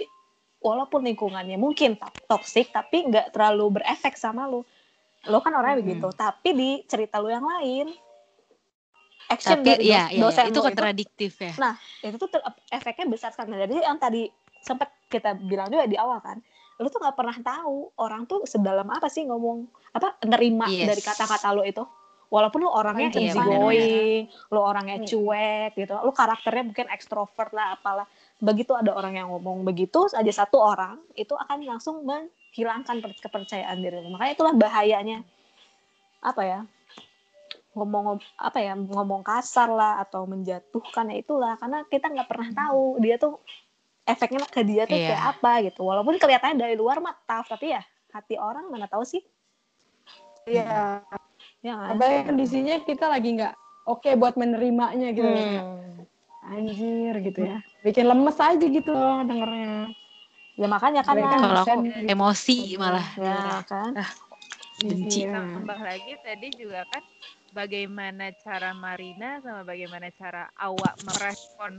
[0.61, 4.61] walaupun lingkungannya mungkin to- toksik tapi nggak terlalu berefek sama lu.
[5.25, 5.85] Lu kan orangnya Mm-mm.
[5.85, 6.07] begitu.
[6.13, 7.89] Tapi di cerita lu yang lain
[9.27, 11.53] action Tapi dari ya, dos- ya, dosen itu lu kontradiktif ya.
[11.57, 13.53] Nah, itu tuh ter- efeknya besar sekali.
[13.53, 14.27] Nah, Jadi yang tadi
[14.61, 16.37] sempat kita bilang juga di awal kan,
[16.77, 20.87] lu tuh nggak pernah tahu orang tuh sedalam apa sih ngomong apa nerima Yes.
[20.93, 21.81] dari kata-kata lu itu.
[22.31, 24.23] Walaupun lu orangnya Iya, easy going,
[24.55, 25.07] lu orangnya Hmm.
[25.07, 28.07] cuek gitu, lu karakternya mungkin ekstrovert lah apalah.
[28.41, 33.77] Begitu ada orang yang ngomong begitu, aja satu orang itu akan langsung menghilangkan per- kepercayaan
[33.77, 34.01] diri.
[34.09, 35.21] Makanya itulah bahayanya
[36.19, 36.59] apa ya?
[37.71, 42.99] ngomong apa ya ngomong kasar lah atau menjatuhkan ya itulah karena kita nggak pernah tahu
[42.99, 43.39] dia tuh
[44.03, 45.07] efeknya ke dia tuh Iya.
[45.15, 47.79] kayak apa gitu walaupun kelihatannya dari luar mah tough tapi ya
[48.11, 49.23] hati orang mana tahu sih
[50.51, 50.99] Iya.
[51.63, 51.95] ya kan?
[51.95, 53.55] Apalagi kondisinya kita lagi nggak
[53.87, 55.31] oke buat menerimanya gitu.
[55.31, 56.51] Hmm.
[56.51, 57.63] Anjir gitu ya.
[57.81, 59.89] Bikin lemes aja gitu loh dengernya.
[60.53, 63.07] ya makanya kan nah, Kalau aku dosen- emosi malah.
[63.17, 63.97] ya kan
[64.77, 65.25] benci.
[65.25, 65.33] Iya.
[65.57, 67.01] Tambah lagi tadi juga kan
[67.49, 71.73] bagaimana cara Marina sama bagaimana cara Awak merespon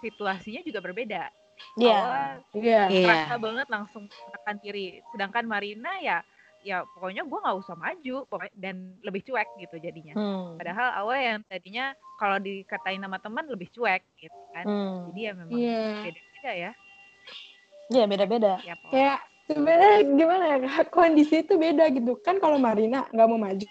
[0.00, 1.28] situasinya juga berbeda.
[1.76, 2.82] ya Awak Iya.
[2.88, 3.04] Iya.
[3.04, 4.86] kerasa banget langsung menekan diri.
[5.12, 6.24] Sedangkan Marina ya
[6.64, 10.14] ya pokoknya gue nggak usah maju pokoknya dan lebih cuek gitu jadinya.
[10.16, 10.56] Hmm.
[10.56, 14.64] Padahal awal yang tadinya kalau dikatain nama teman lebih cuek gitu kan.
[14.64, 15.12] Hmm.
[15.12, 15.84] Jadi ya memang Iya.
[16.08, 16.70] beda-beda ya.
[17.92, 18.92] Iya beda-beda tiap orang.
[18.96, 20.56] Kayak sebenarnya gimana ya
[20.96, 23.66] kondisi itu beda gitu kan kalau Marina nggak mau maju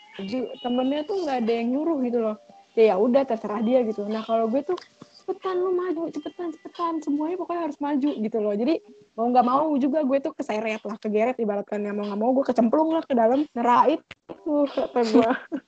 [0.61, 2.37] temennya tuh nggak ada yang nyuruh gitu loh
[2.77, 4.77] ya ya udah terserah dia gitu nah kalau gue tuh
[5.23, 9.71] cepetan lu maju cepetan cepetan semuanya pokoknya harus maju gitu loh jadi mau nggak mau
[9.75, 13.13] juga gue tuh keseret lah kegeret ibaratkan ya mau nggak mau gue kecemplung lah ke
[13.13, 14.03] dalam nerait
[14.37, 15.29] tuh kata gue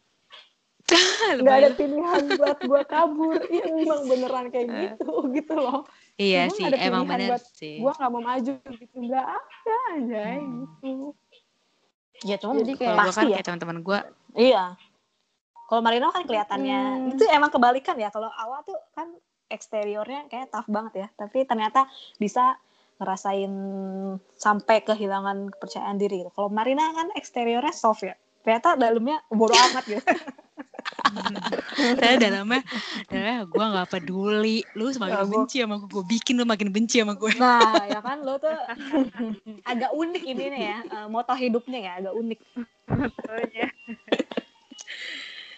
[1.35, 5.81] nggak ada pilihan buat gue kabur iya emang beneran kayak gitu gitu loh
[6.15, 7.75] Iya Emang sih, ada emang bener buat sih.
[7.77, 10.51] gue nggak mau maju gitu nggak ada aja Hmm.
[10.61, 10.91] gitu
[12.23, 13.35] Ya cuma Jadi kayak- Kalau gue pasti kan ya.
[13.35, 13.99] kayak teman-teman gue,
[14.39, 14.63] Iya.
[15.65, 17.11] Kalau Marino kan kelihatannya Hmm.
[17.11, 18.07] itu emang kebalikan ya.
[18.07, 19.11] Kalau awal tuh kan
[19.49, 21.85] eksteriornya kayak tough banget ya, tapi ternyata
[22.17, 22.57] bisa
[22.95, 23.51] ngerasain
[24.39, 26.23] sampai kehilangan kepercayaan diri.
[26.23, 26.31] gitu.
[26.31, 28.15] Kalau Marina kan eksteriornya soft ya.
[28.45, 30.05] Ternyata dalamnya bodoh amat gitu.
[31.99, 32.61] saya dalamnya,
[33.09, 34.63] dalamnya gue nggak peduli.
[34.77, 37.35] Lu semakin Ya, gua- benci sama gue, gue bikin lu makin benci sama gue.
[37.35, 38.53] Nah, ya kan lo tuh
[39.65, 42.39] agak unik ini nih ya, eh, moto hidupnya ya agak unik.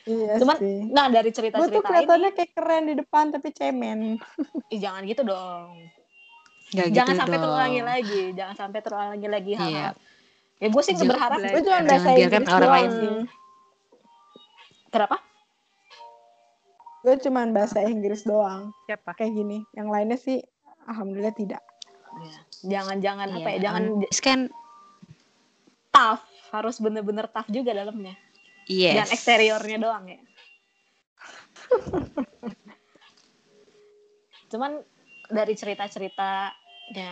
[0.07, 0.77] Iya Cuman- sih.
[0.87, 3.99] Nah, dari Gue tuh cerita-cerita ini, kelihatannya kayak keren di depan tapi cemen.
[4.73, 5.67] ih, jangan gitu dong.
[6.71, 7.43] Gak jangan gitu sampai dong.
[7.43, 9.59] terulangi lagi, jangan sampai terulangi lagi Iya.
[9.59, 9.93] hal-hal.
[10.57, 11.37] Ya gue sih Jangan- berharap.
[11.37, 13.03] Gue cuma bahasa Inggris orang lain doang.
[13.03, 13.25] Hmm.
[14.87, 15.17] Kenapa?
[17.03, 18.61] Gue cuma bahasa Inggris doang.
[18.83, 19.11] Siapa?
[19.13, 19.57] Kayak gini.
[19.71, 20.37] Yang lainnya sih
[20.87, 21.61] alhamdulillah tidak.
[22.65, 23.53] Jangan-jangan apa ya?
[23.53, 23.83] Iya, Jangan
[24.17, 24.39] kan,
[25.93, 28.17] tough, harus bener-bener tough juga dalamnya.
[28.67, 28.95] Yes.
[28.99, 30.19] Dan eksteriornya doang ya.
[34.51, 34.79] Cuman
[35.27, 37.11] dari cerita-ceritanya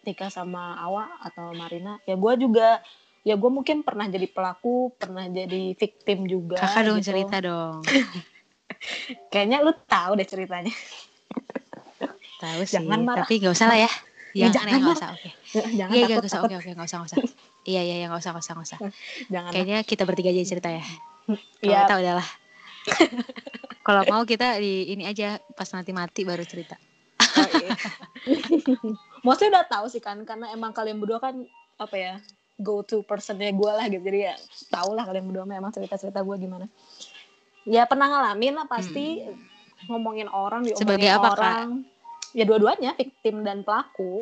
[0.00, 2.80] Tika sama Awa atau Marina, ya gue juga
[3.20, 6.56] ya gue mungkin pernah jadi pelaku, pernah jadi victim juga.
[6.56, 7.12] Kakak dong gitu.
[7.12, 7.84] cerita dong.
[9.32, 10.72] Kayaknya lu tahu deh ceritanya.
[12.40, 13.28] Tahu sih, Jangan marah.
[13.28, 13.92] tapi gak usah lah ya.
[14.32, 14.96] Ya, Jangan, jangan ya, nggak marah.
[14.96, 15.28] usah, oke.
[15.78, 17.20] Jangan Iya, iya, takut, gak usah, oke, oke, gak usah, gak usah.
[17.70, 18.78] Iya, iya, iya, gak usah, gak usah, gak usah.
[19.32, 19.50] Jangan.
[19.54, 20.82] Kayaknya kita bertiga aja cerita ya.
[21.62, 22.28] Iya, tahu udahlah.
[23.86, 26.74] Kalau mau kita di ini aja pas nanti mati baru cerita.
[27.20, 27.70] Oh, iya.
[29.22, 31.46] Mostly udah tahu sih kan karena emang kalian berdua kan
[31.78, 32.14] apa ya
[32.60, 34.34] go to personnya gue lah gitu jadi ya
[34.68, 36.68] tau lah kalian berdua memang cerita cerita gue gimana
[37.64, 39.24] ya pernah ngalamin lah pasti
[39.88, 40.84] ngomongin orang diomongin Hmm.
[40.84, 41.40] Sebagai apa, Kak?
[41.40, 41.68] orang
[42.36, 44.20] ya dua-duanya victim dan pelaku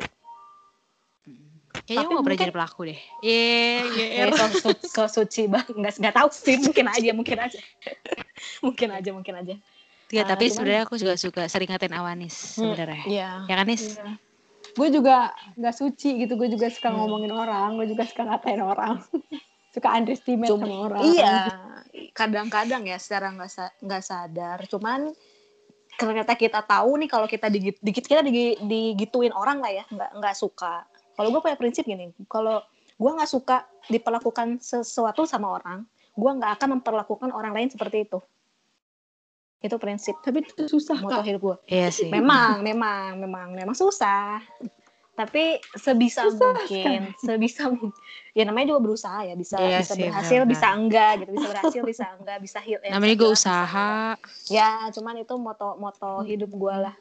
[1.88, 2.98] Kayaknya Tapi mau pernah mungkin- jadi pelaku deh.
[3.24, 4.06] Iya, iya.
[4.20, 7.58] eh, so, so, so suci banget nggak nggak tahu sih mungkin aja mungkin aja
[8.66, 9.54] mungkin aja mungkin aja
[10.08, 13.02] Iya, Ah, tapi cuman- sebenarnya aku juga suka sering ngatain Awanis sebenarnya.
[13.04, 13.96] Iya Ya kan, Nis?
[14.72, 15.16] Gue juga
[15.52, 16.32] nggak suci gitu.
[16.34, 16.96] Gue juga suka Hmm.
[16.98, 17.76] ngomongin orang.
[17.76, 19.00] Gue juga suka ngatain orang.
[19.74, 21.02] suka underestimate Cuma- sama orang.
[21.04, 21.32] Iya,
[22.12, 24.58] kadang-kadang ya secara nggak sa- nggak sadar.
[24.66, 25.12] Cuman
[25.94, 30.10] ternyata kita tahu nih kalau kita digit, dikit kita digi- digituin orang lah ya, nggak
[30.14, 30.88] nggak suka.
[31.18, 32.62] Kalau gue punya prinsip gini, kalau
[32.94, 35.82] gue nggak suka diperlakukan sesuatu sama orang,
[36.14, 38.22] gue nggak akan memperlakukan orang lain seperti itu.
[39.58, 41.26] Itu prinsip Tapi itu susah moto kak.
[41.26, 41.56] hidup gue.
[41.74, 42.06] Iya sih.
[42.06, 44.38] Memang, memang, memang, memang susah.
[45.18, 47.90] Tapi sebisa mungkin, sebisa mungkin.
[48.38, 50.54] Ya namanya juga berusaha ya, bisa Iya bisa sih, berhasil, benar-benar.
[50.54, 52.78] bisa enggak gitu, bisa berhasil, bisa enggak, bisa heal.
[52.86, 53.90] ya, Namanya juga bisa usaha.
[54.46, 56.94] Ya, cuman itu moto moto hidup gue lah.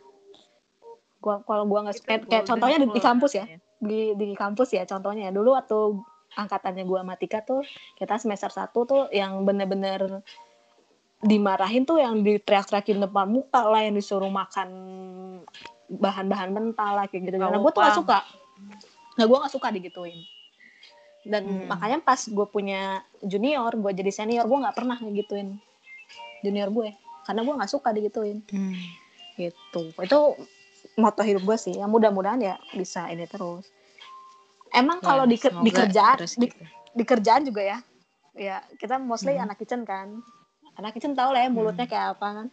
[1.21, 3.45] Gua kalau gua nggak kayak, kayak contohnya di, di kampus ya,
[3.77, 6.01] di di kampus ya contohnya dulu waktu
[6.33, 7.61] angkatannya gua Matika tuh
[7.97, 10.21] kita semester satu tuh yang bener-bener
[11.21, 14.69] dimarahin tuh yang diteriak-teriakin depan muka lah yang disuruh makan
[15.89, 17.41] bahan-bahan mentah lah kayak gitu.
[17.41, 18.19] Nah, gue tuh gak suka.
[19.17, 20.19] Nah, gue gak suka digituin.
[21.25, 21.67] Dan Hmm.
[21.73, 25.57] makanya pas gue punya junior, gue jadi senior, gue nggak pernah ngegituin
[26.45, 26.93] junior gue.
[27.25, 28.45] Karena gue nggak suka digituin.
[28.47, 28.77] Hmm.
[29.35, 29.81] Gitu.
[29.97, 30.19] Itu
[30.97, 31.77] moto hidup gue sih.
[31.77, 33.69] Ya mudah-mudahan ya bisa ini terus.
[34.73, 36.57] Emang kalau Ya, di, di kerjaan, terus di, gitu.
[36.91, 37.77] di kerjaan juga ya.
[38.37, 39.47] Ya, kita mostly Hmm.
[39.47, 40.19] anak kitchen kan.
[40.75, 42.47] Anak kitchen tahu lah ya mulutnya kayak apa kan.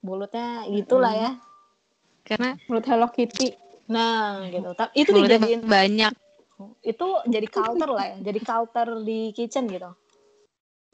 [0.00, 1.22] Mulutnya gitulah Hmm.
[1.24, 1.32] ya.
[2.24, 3.56] Karena Menurut Hello Kitty.
[3.88, 4.68] Nah, gitu.
[4.76, 6.12] Tapi itu dijadiin banyak.
[6.82, 8.16] itu jadi culture lah ya.
[8.20, 9.88] Jadi culture di kitchen gitu.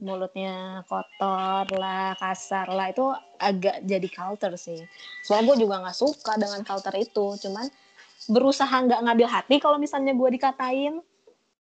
[0.03, 2.91] Mulutnya kotor lah, kasar lah.
[2.91, 4.83] Itu agak jadi culture sih.
[5.23, 7.27] Soalnya gue juga nggak suka dengan culture itu.
[7.47, 7.67] Cuman
[8.27, 10.99] berusaha nggak ngambil hati kalau misalnya gue dikatain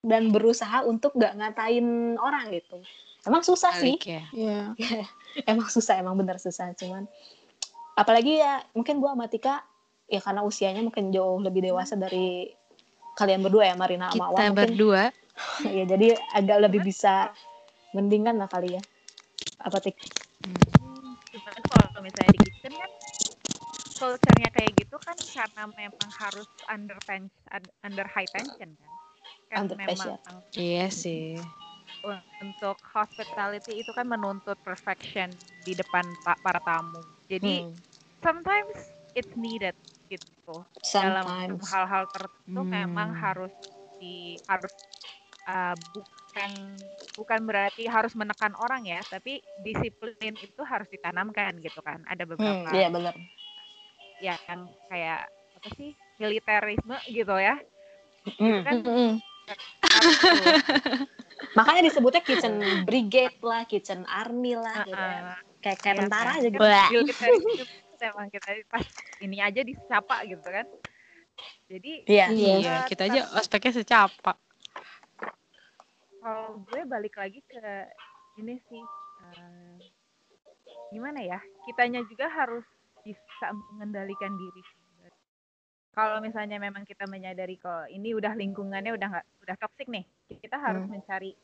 [0.02, 2.82] dan berusaha untuk nggak ngatain orang gitu.
[3.22, 3.98] Emang susah sih.
[4.02, 4.26] Ya.
[4.34, 4.62] Iya.
[5.52, 7.08] emang susah emang bener susah cuman
[7.96, 9.64] apalagi ya mungkin gua sama Tika
[10.12, 12.52] ya karena usianya mungkin jauh lebih dewasa dari
[13.16, 15.04] kalian berdua ya Marina sama Awan Kita berdua
[15.76, 17.32] ya jadi agak lebih bisa
[17.96, 18.84] mendingan lah kali ya
[19.68, 19.98] apa Tik
[20.78, 22.92] Hmm, cuman kalau misalnya di kitchen kan
[24.00, 28.92] culture-nya kayak gitu kan karena memang harus under tension, under high tension kan.
[29.52, 30.18] Kan Under pressure.
[30.20, 31.38] memang Iya sih.
[32.02, 37.06] un- untuk hospitality itu kan menuntut perfection di depan pa- para tamu.
[37.30, 37.82] Jadi Hmm,
[38.26, 38.78] sometimes
[39.18, 39.78] it's needed
[40.10, 40.66] gitu.
[40.98, 42.66] Dalam sometimes hal-hal tertentu Hmm.
[42.66, 43.54] memang harus
[44.02, 44.74] di harus
[45.52, 46.52] uh, bukan
[47.20, 52.00] bukan berarti harus menekan orang ya, tapi disiplin itu harus ditanamkan gitu kan.
[52.08, 53.14] Ada Hmm, beberapa iya bener
[54.22, 55.26] yang kayak
[55.58, 55.92] apa sih
[56.22, 57.58] militerisme gitu ya.
[58.38, 59.14] Hmm, kan hmm, hmm.
[61.58, 62.54] Makanya disebutnya kitchen
[62.86, 65.20] brigade lah, kitchen army lah gitu ya.
[65.20, 65.36] Heeh.
[65.62, 66.38] Kayak kayak Iya tentara kan?
[66.38, 66.66] aja Kan gitu.
[68.02, 68.86] emang kita pas
[69.22, 70.66] ini aja disapa gitu kan.
[71.70, 72.26] Jadi Iya.
[72.30, 74.34] Iya, eh, kita aja ospeknya secapa.
[76.22, 77.90] Kalau gue balik lagi ke
[78.38, 78.84] ini sih
[79.26, 79.76] eh,
[80.90, 82.64] gimana ya kitanya juga harus
[83.02, 84.64] bisa mengendalikan diri
[85.92, 90.06] kalau misalnya memang kita menyadari kalau ini udah lingkungannya udah nggak udah toksik nih
[90.40, 90.96] kita harus Hmm.
[90.96, 91.36] mencari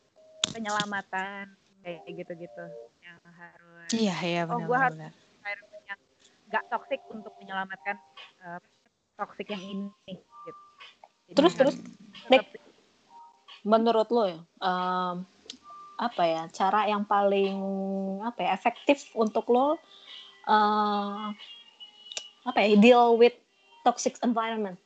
[0.48, 1.52] penyelamatan
[1.84, 2.66] kayak gitu-gitu
[3.02, 5.12] yang harus Iya, iya Oh, benar harus- benar.
[5.36, 6.00] environment yang
[6.48, 7.96] nggak toksik untuk menyelamatkan
[8.40, 8.60] eh,
[9.18, 10.14] toksik yang ini
[10.46, 10.62] gitu.
[11.28, 12.46] Jadi Terus, harus terus,
[13.68, 15.28] Menurut lo ya, em,
[16.00, 17.58] apa ya cara yang paling
[18.24, 19.76] apa ya efektif untuk lo
[20.48, 21.26] eh,
[22.48, 23.36] apa ya deal with
[23.84, 24.80] toxic environment?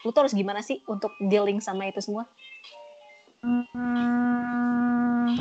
[0.00, 2.24] Lo tuh harus gimana sih untuk dealing sama itu semua?
[3.42, 5.36] Hmm,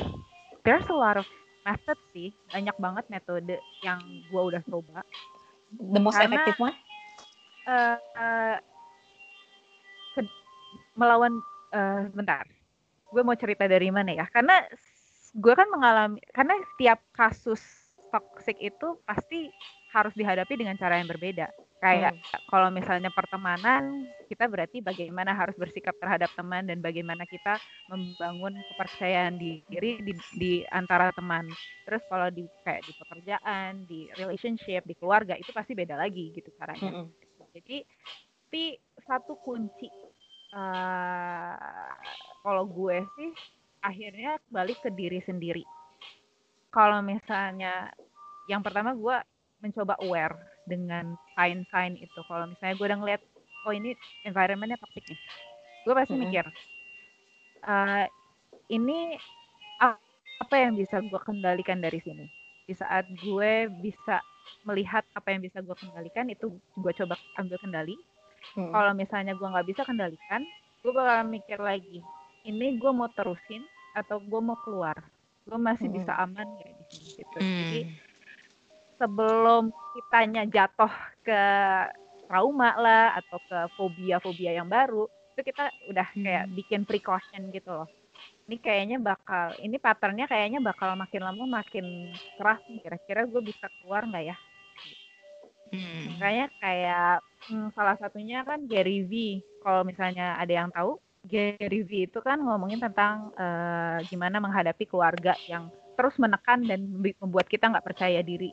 [0.62, 1.28] there's a lot of
[1.64, 5.06] method sih, banyak banget metode yang gua udah coba.
[5.72, 6.76] The most Karena- effective one?
[7.64, 8.58] Eh,
[10.12, 10.36] ke-
[10.94, 11.32] melawan
[11.72, 12.44] eh bentar,
[13.12, 14.26] gue mau cerita dari mana ya?
[14.32, 14.64] Karena
[15.36, 17.60] gue kan mengalami, karena setiap kasus
[18.12, 19.52] toxic itu pasti
[19.92, 21.52] harus dihadapi dengan cara yang berbeda.
[21.82, 22.14] Kayak
[22.46, 27.58] kalau misalnya pertemanan, kita berarti bagaimana harus bersikap terhadap teman dan bagaimana kita
[27.90, 31.50] membangun kepercayaan diri di, di antara teman.
[31.90, 36.54] Terus kalau di kayak di pekerjaan, di relationship, di keluarga itu pasti beda lagi gitu
[36.54, 37.02] caranya.
[37.02, 37.10] Mm-mm.
[37.50, 37.82] Jadi,
[38.46, 39.90] tapi satu kunci
[40.52, 41.92] eh
[42.44, 43.30] kalau gue sih
[43.82, 45.64] akhirnya balik ke diri sendiri.
[46.72, 47.92] Kalau misalnya
[48.52, 49.18] yang pertama gue
[49.64, 50.36] mencoba aware
[50.66, 52.20] dengan sign-sign itu.
[52.30, 53.22] Kalau misalnya gue udah ngeliat,
[53.68, 53.94] oh ini
[54.28, 55.20] environmentnya toxic nih,
[55.86, 56.20] gue pasti Mm-mm.
[56.20, 56.46] mikir,
[57.68, 58.06] eh
[58.76, 59.00] ini
[60.42, 62.26] apa yang bisa gue kendalikan dari sini.
[62.68, 64.22] Di saat gue bisa
[64.68, 66.46] melihat apa yang bisa gue kendalikan itu
[66.78, 67.96] gue coba ambil kendali
[68.58, 68.74] Mm-mm.
[68.74, 70.42] kalau misalnya gue nggak bisa kendalikan
[70.86, 72.06] gue bakal mikir lagi
[72.44, 73.64] ini gue mau terusin
[73.94, 74.98] atau gue mau keluar
[75.44, 75.98] gue masih Mm-mm.
[76.00, 77.98] bisa aman nggak di sini gitu jadi Hmm.
[78.98, 79.64] sebelum
[79.98, 80.94] kitanya jatuh
[81.26, 81.42] ke
[82.30, 86.56] trauma lah atau ke fobia-fobia yang baru itu kita udah kayak Hmm.
[86.56, 87.90] bikin precaution gitu loh
[88.46, 91.86] ini kayaknya bakal ini patternnya kayaknya bakal makin lama makin
[92.38, 94.38] keras nih kira-kira gue bisa keluar nggak ya
[95.72, 96.20] Hmm.
[96.20, 99.40] Makanya kayak hmm, salah satunya kan Gary V.
[99.64, 105.38] Kalau misalnya ada yang tahu, Gary V itu kan ngomongin tentang eh, gimana menghadapi keluarga
[105.46, 106.82] yang terus menekan dan
[107.22, 108.50] membuat kita nggak percaya diri.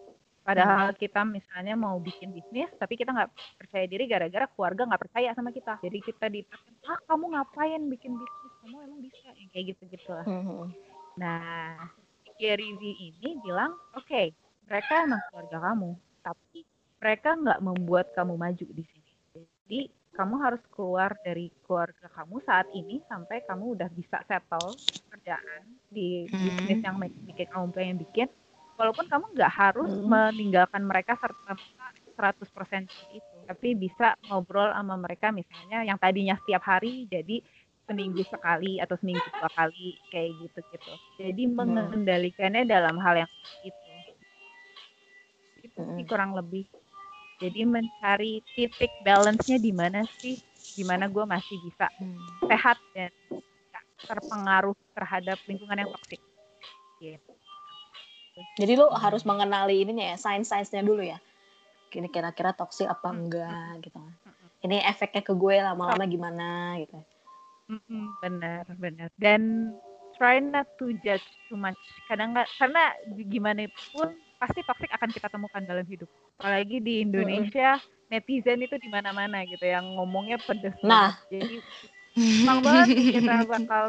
[0.48, 5.28] Padahal kita misalnya mau bikin bisnis, tapi kita nggak percaya diri gara-gara keluarga nggak percaya
[5.36, 5.76] sama kita.
[5.84, 8.52] Jadi kita ditekan, ah kamu ngapain bikin bisnis?
[8.64, 9.28] Kamu emang bisa?
[9.36, 10.24] Yang kayak gitu-gitu lah.
[10.24, 10.72] Mm-mm.
[11.20, 11.92] Nah,
[12.40, 14.32] Gary V ini bilang, oke,
[14.64, 15.90] mereka emang keluarga kamu,
[16.24, 16.58] tapi
[16.96, 19.12] mereka nggak membuat kamu maju di sini.
[19.36, 19.80] Jadi
[20.18, 24.74] kamu harus keluar dari keluarga kamu saat ini sampai kamu udah bisa settle
[25.14, 26.42] kerjaan di Hmm.
[26.42, 28.28] bisnis yang make- bikin kamu pengen bikin.
[28.74, 30.10] Walaupun kamu nggak harus Hmm.
[30.10, 31.54] meninggalkan mereka serta
[32.18, 37.38] 100% itu, tapi bisa ngobrol sama mereka misalnya yang tadinya setiap hari jadi
[37.86, 40.92] seminggu sekali atau seminggu dua kali kayak gitu gitu.
[41.16, 43.30] Jadi mengendalikannya dalam hal yang
[43.62, 43.90] itu.
[45.62, 46.10] Itu sih Mm.
[46.10, 46.66] kurang lebih.
[47.38, 50.34] Jadi mencari titik balance-nya di mana sih?
[50.74, 52.18] Di mana gue masih bisa Hmm.
[52.50, 53.10] sehat dan
[54.02, 56.20] terpengaruh terhadap lingkungan yang toksik.
[56.98, 57.32] Gitu.
[58.58, 61.18] Jadi lo harus mengenali ininya ya, sign-signsnya dulu ya.
[61.90, 63.98] Ini kira-kira toxic apa enggak gitu.
[64.66, 66.98] Ini efeknya ke gue lama-lama gimana gitu.
[67.68, 69.76] Mm-mm, benar benar dan
[70.16, 71.20] try not to judge
[71.52, 71.76] too much
[72.08, 72.96] kadang nggak karena
[73.28, 74.08] gimana pun
[74.38, 76.06] pasti toxic akan kita temukan dalam hidup.
[76.38, 77.76] Apalagi di Indonesia
[78.08, 81.12] netizen itu di mana-mana gitu yang ngomongnya pedes Nah.
[81.28, 81.60] jadi
[82.16, 83.84] gampang banget kita bakal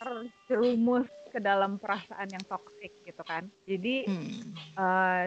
[0.00, 3.46] terjerumus ke dalam perasaan yang toxic gitu kan.
[3.66, 4.40] Jadi Hmm.
[4.74, 5.24] eh,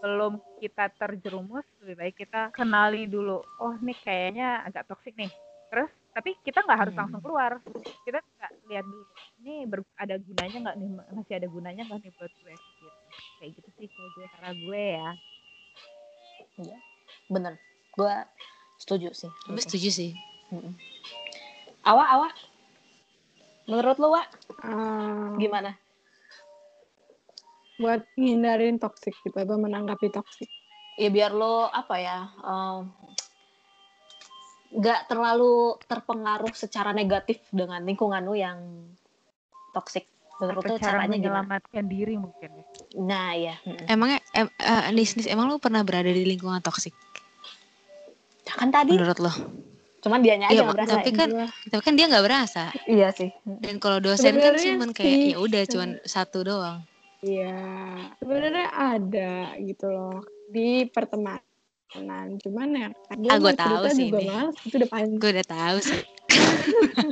[0.00, 5.28] sebelum kita terjerumus lebih baik kita kenali dulu oh nih kayaknya agak toksik nih.
[5.68, 7.00] Terus tapi kita nggak harus Hmm.
[7.04, 7.60] langsung keluar.
[8.04, 9.04] Kita nggak lihat dulu
[9.40, 12.54] ini ber- ada gunanya nggak nih masih ada gunanya nggak nih buat gue
[13.38, 15.10] kayak gitu sih kalau gue cara gue ya
[17.30, 17.54] Bener.
[17.94, 18.12] Gue
[18.82, 19.30] setuju sih.
[19.46, 20.10] Gue setuju sih.
[20.50, 20.74] Mm-mm.
[21.86, 22.28] Awa, Awa.
[23.70, 24.28] Menurut lo, Wak,
[24.60, 25.72] Eh, gimana?
[27.80, 30.52] buat ngindarin toxic gitu apa menanggapi toxic
[31.00, 32.28] Ya biar lo apa ya?
[32.44, 32.92] em,
[34.76, 38.60] nggak terlalu terpengaruh secara negatif dengan lingkungan lu yang
[39.72, 40.04] toksik
[40.40, 42.64] cara caranya gimana menyelamatkan diri mungkin ya.
[42.96, 43.54] nah ya
[43.86, 46.96] Emangnya em, eh, Nis, Nis, emang lu pernah berada di lingkungan toksik
[48.50, 49.32] kan tadi menurut lo?
[50.00, 51.16] cuman aja Iya, nggak berasa tapi ya.
[51.20, 51.28] kan
[51.68, 52.64] tapi kan dia nggak berasa.
[52.88, 56.78] iya sih Dan kalau dosen kan Sebenarnya cuman kayak ya udah cuman satu doang.
[57.20, 57.60] Iya,
[58.16, 61.44] sebenarnya ada gitu loh di pertemanan.
[61.90, 64.28] Cuman ya, gue Ah, mau tahu sih juga ini.
[64.28, 64.54] males.
[64.62, 65.18] Itu udah panjang.
[65.18, 66.00] Gue udah tahu sih.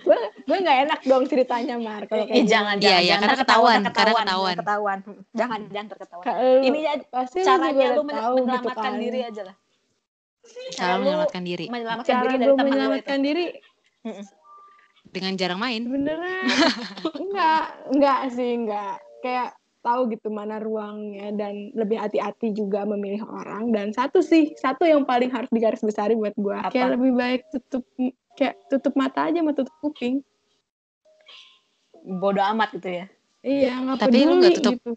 [0.00, 2.04] Gue gue nggak enak dong ceritanya Mar.
[2.04, 4.56] Kalau Eh, kayak jangan, Iya, jangan, iya, jangan karena terketahuan, ketahuan, karena terketahuan, ketahuan.
[4.56, 4.98] terketahuan.
[5.34, 6.24] Jangan, jangan terketahuan.
[6.62, 8.94] Ini ya, pasti caranya lu men- gitu menyelamatkan kan.
[8.96, 9.56] diri aja lah.
[10.70, 13.44] Cara menyelamatkan diri Menyelamatkan Cara diri dari gue menyelamatkan diri
[15.06, 15.80] dengan jarang main.
[15.82, 16.38] sebenarnya
[17.22, 19.48] enggak enggak sih enggak kayak
[19.84, 25.04] tahu gitu mana ruangnya dan lebih hati-hati juga memilih orang dan satu sih satu yang
[25.04, 26.72] paling harus digaris besari buat gue Apa?
[26.72, 27.84] kayak lebih baik tutup
[28.34, 30.24] kayak tutup mata aja sama tutup kuping
[32.04, 33.06] Bodoh amat gitu ya.
[33.44, 34.92] iya nggak Tapi lu peduli nggak tutup gitu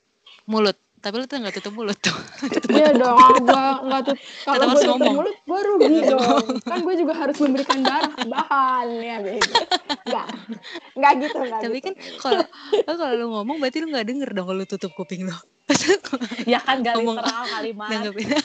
[0.47, 0.77] Mulut.
[0.97, 2.11] Tapi lu tuh nggak tutup mulut tuh.
[2.73, 5.15] iya dong gue nggak tutup kalau gue tutup ngomong.
[5.15, 9.61] mulut gue rugi dong kan gue juga harus memberikan darah bahan ya beda
[10.03, 10.27] nggak
[10.97, 12.17] nggak gitu nggak Tapi gitu, kan gitu.
[12.19, 12.43] kalau
[12.83, 15.35] oh, kalau lu ngomong berarti lu nggak denger dong kalau lu tutup kuping lu.
[16.47, 17.89] Ya kan gak Ngomong- literal kalimat.
[17.91, 18.27] Nanggepin.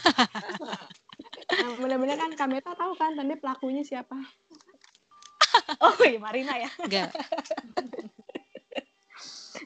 [1.53, 4.17] Nah, bener-bener kan Kameta tahu kan tadi pelakunya siapa
[5.79, 6.71] Oh iya Marina ya.
[6.81, 7.13] Enggak.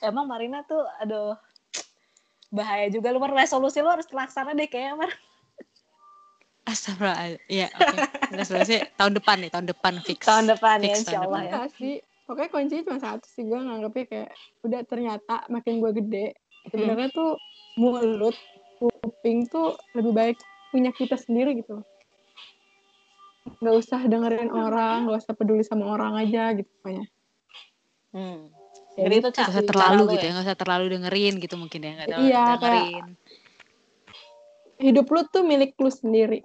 [0.03, 1.39] Emang Marina tuh aduh
[2.55, 3.35] bahaya juga lu Mar.
[3.35, 5.13] resolusi lu harus terlaksana deh kayaknya Mar.
[6.67, 7.39] Astagfirullah.
[7.47, 7.97] Iya, oke.
[8.35, 10.27] Resolusi tahun depan nih, tahun depan fix.
[10.27, 11.61] Tahun depan ya Fix insya tahun Allah depan.
[11.63, 11.75] ya.
[11.79, 11.95] Sih
[12.27, 14.31] pokoknya kuncinya cuma satu sih gue nganggepnya kayak
[14.67, 16.27] udah ternyata makin gue gede
[16.75, 17.39] sebenarnya tuh
[17.79, 18.35] mulut
[18.83, 20.37] kuping tuh lebih baik
[20.75, 21.87] punya kita sendiri gitu
[23.63, 27.07] nggak usah dengerin orang nggak usah peduli sama orang aja gitu pokoknya
[28.11, 28.49] Hmm.
[28.97, 31.81] Ya Jadi itu Cak, usah terlalu lu gitu ya, gak usah terlalu dengerin gitu mungkin
[31.85, 33.07] ya, gak terlalu Iya, kayak- dengerin.
[34.77, 36.45] hidup lu tuh milik lu sendiri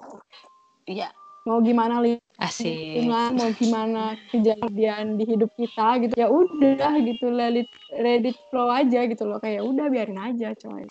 [0.87, 1.11] Iya.
[1.43, 1.99] mau gimana
[2.39, 2.63] Asik.
[2.63, 8.39] lingkungan mau gimana kejadian di hidup kita gitu ya udah gitu let it, let it
[8.47, 10.87] flow aja gitu loh kayak udah biarin aja coy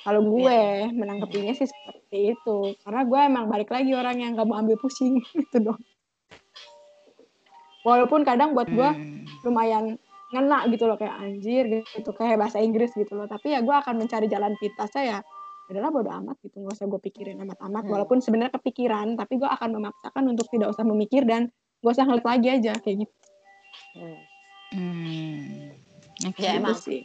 [0.00, 0.60] kalau gue
[0.96, 5.20] menanggapinya sih seperti itu karena gue emang balik lagi orang yang gak mau ambil pusing
[5.36, 5.80] gitu dong
[7.84, 9.44] walaupun kadang buat gue Hmm.
[9.44, 9.84] lumayan
[10.28, 13.96] ngena gitu loh kayak anjir gitu kayak bahasa Inggris gitu loh tapi ya gue akan
[13.96, 15.18] mencari jalan pintasnya ya
[15.68, 17.92] adalah bodo amat gitu nggak usah gue pikirin amat-amat Hmm.
[17.92, 21.48] walaupun sebenarnya kepikiran tapi gue akan memaksakan untuk tidak usah memikir dan
[21.80, 23.14] gak usah ngeliat lagi aja kayak gitu
[23.94, 24.20] Hmm.
[24.68, 25.72] Hmm.
[26.28, 26.44] Oke.
[26.44, 26.76] Ya, Gitu emang.
[26.76, 27.00] sih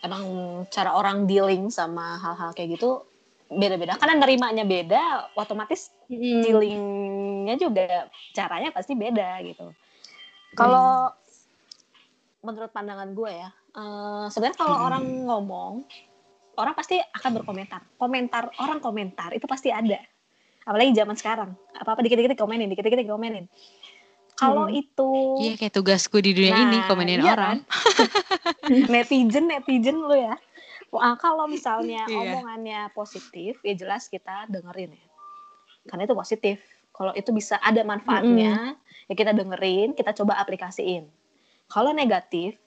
[0.00, 0.24] Emang
[0.72, 3.04] cara orang dealing sama hal-hal kayak gitu
[3.52, 4.00] beda-beda.
[4.00, 6.40] Karena nerimanya beda, otomatis Mm.
[6.40, 9.76] dealingnya juga caranya pasti beda gitu.
[10.56, 11.12] Kalau
[12.40, 14.86] menurut pandangan gue ya, eh, sebenarnya kalau Hmm.
[14.88, 15.72] orang ngomong,
[16.56, 17.80] orang pasti akan berkomentar.
[17.96, 20.00] Komentar orang komentar itu pasti ada.
[20.64, 23.48] Apalagi zaman sekarang, apa-apa dikit-dikit komenin, dikit-dikit komenin.
[24.36, 24.80] Kalau Hmm.
[24.80, 25.10] itu
[25.40, 27.58] Iya kayak tugasku di dunia Nah, ini komenin iya orang.
[28.92, 30.36] netizen netizen lu ya.
[30.90, 32.18] Wah, kalau misalnya Iya.
[32.18, 35.06] omongannya positif, ya jelas kita dengerin ya.
[35.86, 36.56] Karena itu positif.
[36.90, 38.74] Kalau itu bisa ada manfaatnya,
[39.06, 41.08] ya kita dengerin, kita coba aplikasiin.
[41.70, 42.58] Kalau negatif,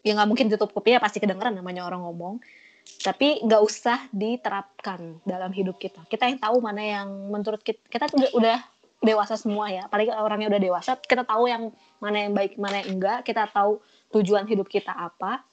[0.00, 2.40] ya nggak mungkin tutup kupingnya pasti kedengeran namanya orang ngomong.
[2.84, 6.04] Tapi nggak usah diterapkan dalam hidup kita.
[6.08, 8.60] Kita yang tahu mana yang menurut kita, kita tuh udah,
[9.04, 9.84] dewasa semua ya.
[9.86, 11.70] Apalagi orangnya udah dewasa, kita tahu yang
[12.00, 13.28] mana yang baik, mana yang enggak.
[13.28, 13.78] Kita tahu
[14.16, 15.44] tujuan hidup kita apa,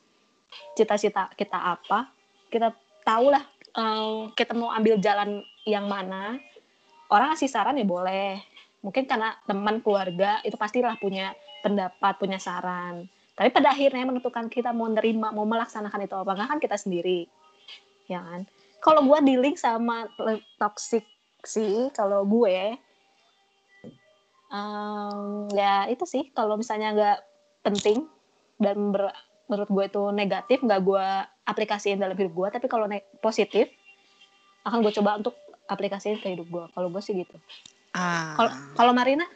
[0.79, 2.07] cita-cita kita apa.
[2.47, 2.71] Kita
[3.03, 3.43] tahu lah
[3.75, 6.39] eh, kita mau ambil jalan yang mana.
[7.11, 8.39] Orang ngasih saran ya boleh.
[8.81, 13.05] Mungkin karena teman keluarga itu pastilah punya pendapat, punya saran.
[13.33, 17.25] Tapi pada akhirnya menentukan kita mau nerima, mau melaksanakan itu apa enggak kan kita sendiri.
[18.05, 18.45] Ya kan?
[18.81, 21.05] Kalau gue dealing sama le- toxic
[21.41, 22.75] sih, kalau gue
[24.51, 27.19] em, ya itu sih kalau misalnya nggak
[27.63, 28.03] penting
[28.59, 29.15] dan ber-
[29.47, 31.05] menurut gue itu negatif nggak gue
[31.47, 32.85] aplikasiin dalam hidup gue tapi kalau
[33.23, 33.71] positif
[34.67, 35.35] akan gue coba untuk
[35.71, 37.35] aplikasiin ke hidup gue kalau gue sih gitu
[37.91, 38.39] Ah.
[38.39, 39.27] kalau kalau Marina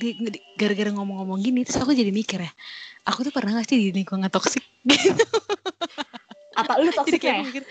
[0.00, 2.52] Di- di- gara-gara ngomong-ngomong gini terus aku jadi mikir ya.
[3.04, 4.64] Aku tuh pernah gak sih di lingkungan toksik?
[6.56, 7.62] apa lu kayak ya mikir,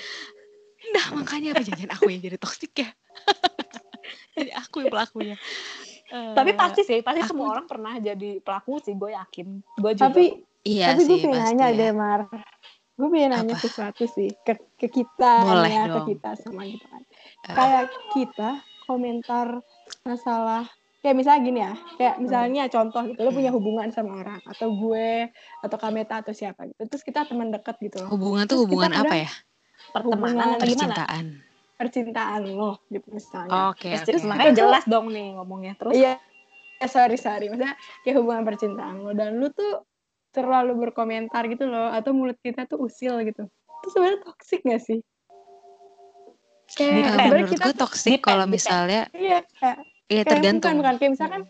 [0.94, 2.90] nah makanya apa jangan aku yang jadi toksik ya?
[4.38, 5.36] jadi aku yang pelakunya.
[6.38, 9.92] tapi Eh, pasti sih pasti aku- semua orang pernah jadi pelaku sih gue yakin gue
[9.98, 11.78] juga tapi iya tapi gue sih pengen pasti nanya ya.
[11.82, 12.22] deh Mar
[12.94, 13.64] gue pengen nanya Apa?
[13.66, 16.08] sesuatu sih ke ke kita Boleh ya, ke dong.
[16.14, 17.02] kita semua gitu kan.
[17.02, 17.56] Eh.
[17.58, 17.84] Kayak
[18.14, 18.50] kita
[18.86, 19.48] komentar
[20.06, 20.70] masalah
[21.06, 25.30] kayak misalnya gini ya, kayak misalnya contoh gitu, lo punya hubungan sama orang atau gue
[25.62, 26.82] atau Kameta atau siapa gitu.
[26.90, 28.10] Terus kita teman dekat gitu loh.
[28.10, 29.30] Hubungan tuh Terus hubungan apa ya?
[29.94, 31.26] pertemanan atau gimana Percintaan.
[31.78, 33.70] Percintaan lo gitu misalnya.
[33.70, 34.30] Oke, Terus, terus oke.
[34.34, 36.18] makanya jelas dong nih ngomongnya terus Iya,
[36.82, 39.86] eh, sorry sorry, maksudnya kayak hubungan percintaan lo dan lu tuh
[40.34, 43.46] terlalu berkomentar gitu loh, atau mulut kita tuh usil gitu.
[43.48, 45.00] Itu sebenarnya toxic gak sih?
[46.76, 49.80] Kayak sebenarnya menurut kita gue toxic depend, kalau misalnya iya kayak,
[50.12, 50.62] ya kayak tergantung.
[50.62, 51.42] bukan bukan kayak misalkan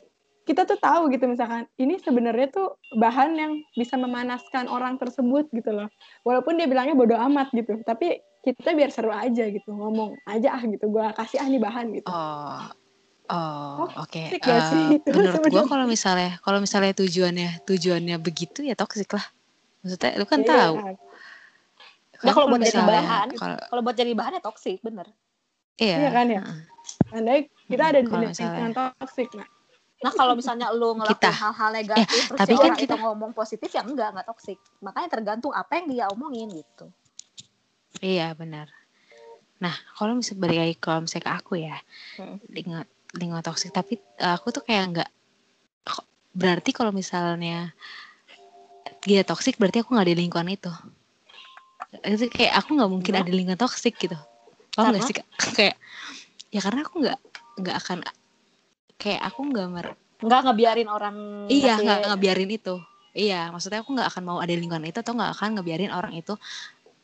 [0.45, 5.73] kita tuh tahu gitu misalkan ini sebenarnya tuh bahan yang bisa memanaskan orang tersebut gitu
[5.73, 5.89] loh.
[6.21, 10.61] Walaupun dia bilangnya bodoh amat gitu, tapi kita biar seru aja gitu ngomong aja ah
[10.61, 10.85] gitu.
[10.85, 12.13] Gua kasih ah nih bahan gitu.
[12.13, 12.61] Oh,
[13.33, 14.37] oh, oke.
[14.37, 19.09] Toxic gak sih Eh, menurut gue kalau misalnya kalau misalnya tujuannya tujuannya begitu ya toxic
[19.17, 19.25] lah.
[19.81, 20.73] Maksudnya lu kan Iya, tahu.
[22.15, 23.27] Ya, Kan kalau buat jadi bahan,
[23.69, 25.09] kalau buat jadi bahan ya toksik bener
[25.81, 26.41] iya, Iya kan ya?
[27.09, 29.47] Andai kita ada di lingkungan toxic, nah.
[30.01, 33.31] nah kalau misalnya lu ngelakuin hal-hal negatif terus tapi si kan orang kita- itu ngomong
[33.31, 36.89] positif ya enggak enggak toksik makanya tergantung apa yang dia omongin gitu
[38.03, 38.67] Iya benar.
[39.63, 41.77] Nah kalau misalnya balik lagi kalau misalnya ke aku ya
[42.19, 42.37] Hmm.
[42.51, 42.85] lingkungan
[43.15, 45.09] lingkungan toksik tapi eh, aku tuh kayak nggak
[45.81, 47.71] kok- berarti kalau misalnya
[49.01, 50.71] dia toksik berarti aku nggak di lingkungan itu.
[52.03, 53.19] Itu kayak aku nggak mungkin Nah.
[53.23, 54.17] ada di lingkungan toksik gitu.
[54.75, 55.25] Paham nggak sih Kak?
[55.57, 55.75] kayak
[56.55, 57.19] ya karena aku nggak
[57.59, 57.97] nggak akan
[58.95, 59.87] kayak aku nggak mer
[60.23, 61.15] enggak ngebiarin orang
[61.51, 62.75] iya ngasih- nggak ngebiarin itu
[63.11, 66.33] iya maksudnya aku nggak akan mau ada lingkungan itu atau nggak akan ngebiarin orang itu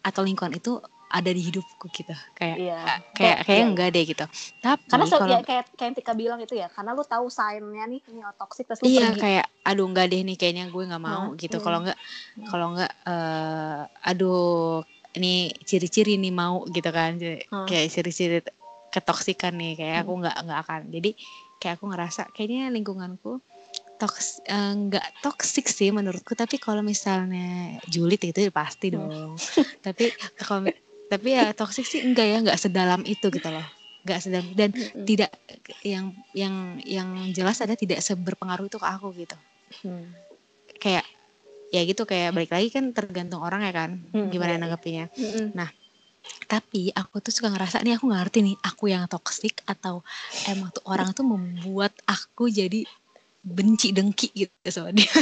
[0.02, 0.80] atau lingkungan itu
[1.12, 2.80] ada di hidupku gitu kayak iya
[3.12, 3.68] kayak kayak iya.
[3.68, 4.26] enggak deh gitu
[4.64, 7.28] tapi karena se- kalau ya, kayak kayak yang Tika bilang itu ya karena lu tahu
[7.28, 11.04] sign-nya nih ini toksik terus iya pergi kayak aduh enggak deh nih kayaknya gue nggak
[11.04, 11.66] mau Nah, gitu hmm.
[11.68, 12.48] kalau enggak Hmm.
[12.48, 14.82] kalau enggak eh aduh
[15.12, 17.68] ini ciri-ciri nih mau gitu kan Hmm.
[17.68, 18.40] kayak ciri-ciri
[18.92, 21.10] ketoksikan nih kayak aku nggak nggak akan jadi
[21.58, 23.40] kayak aku ngerasa kayaknya lingkunganku
[24.02, 28.98] toks eh, nggak toksik sih menurutku tapi kalau misalnya julid itu pasti Hmm.
[29.00, 29.34] dong
[29.86, 30.12] tapi
[30.42, 30.68] kalau
[31.12, 33.66] tapi ya toksik sih enggak ya nggak sedalam itu gitu loh
[34.02, 35.06] nggak sedalam dan Mm-mm.
[35.06, 35.30] tidak
[35.86, 39.38] yang yang yang jelas ada tidak seberpengaruh itu ke aku gitu
[39.82, 40.14] Hmm.
[40.78, 41.06] kayak
[41.72, 44.62] ya gitu kayak balik lagi kan tergantung orang ya kan Hmm, gimana iya, iya.
[44.62, 45.48] nanggepinnya Mm-mm.
[46.46, 50.04] Tapi aku tuh suka ngerasa nih aku nggak ngerti nih aku yang toksik atau
[50.48, 52.84] emang tuh orang tuh membuat aku jadi
[53.42, 55.10] benci dengki gitu sama dia.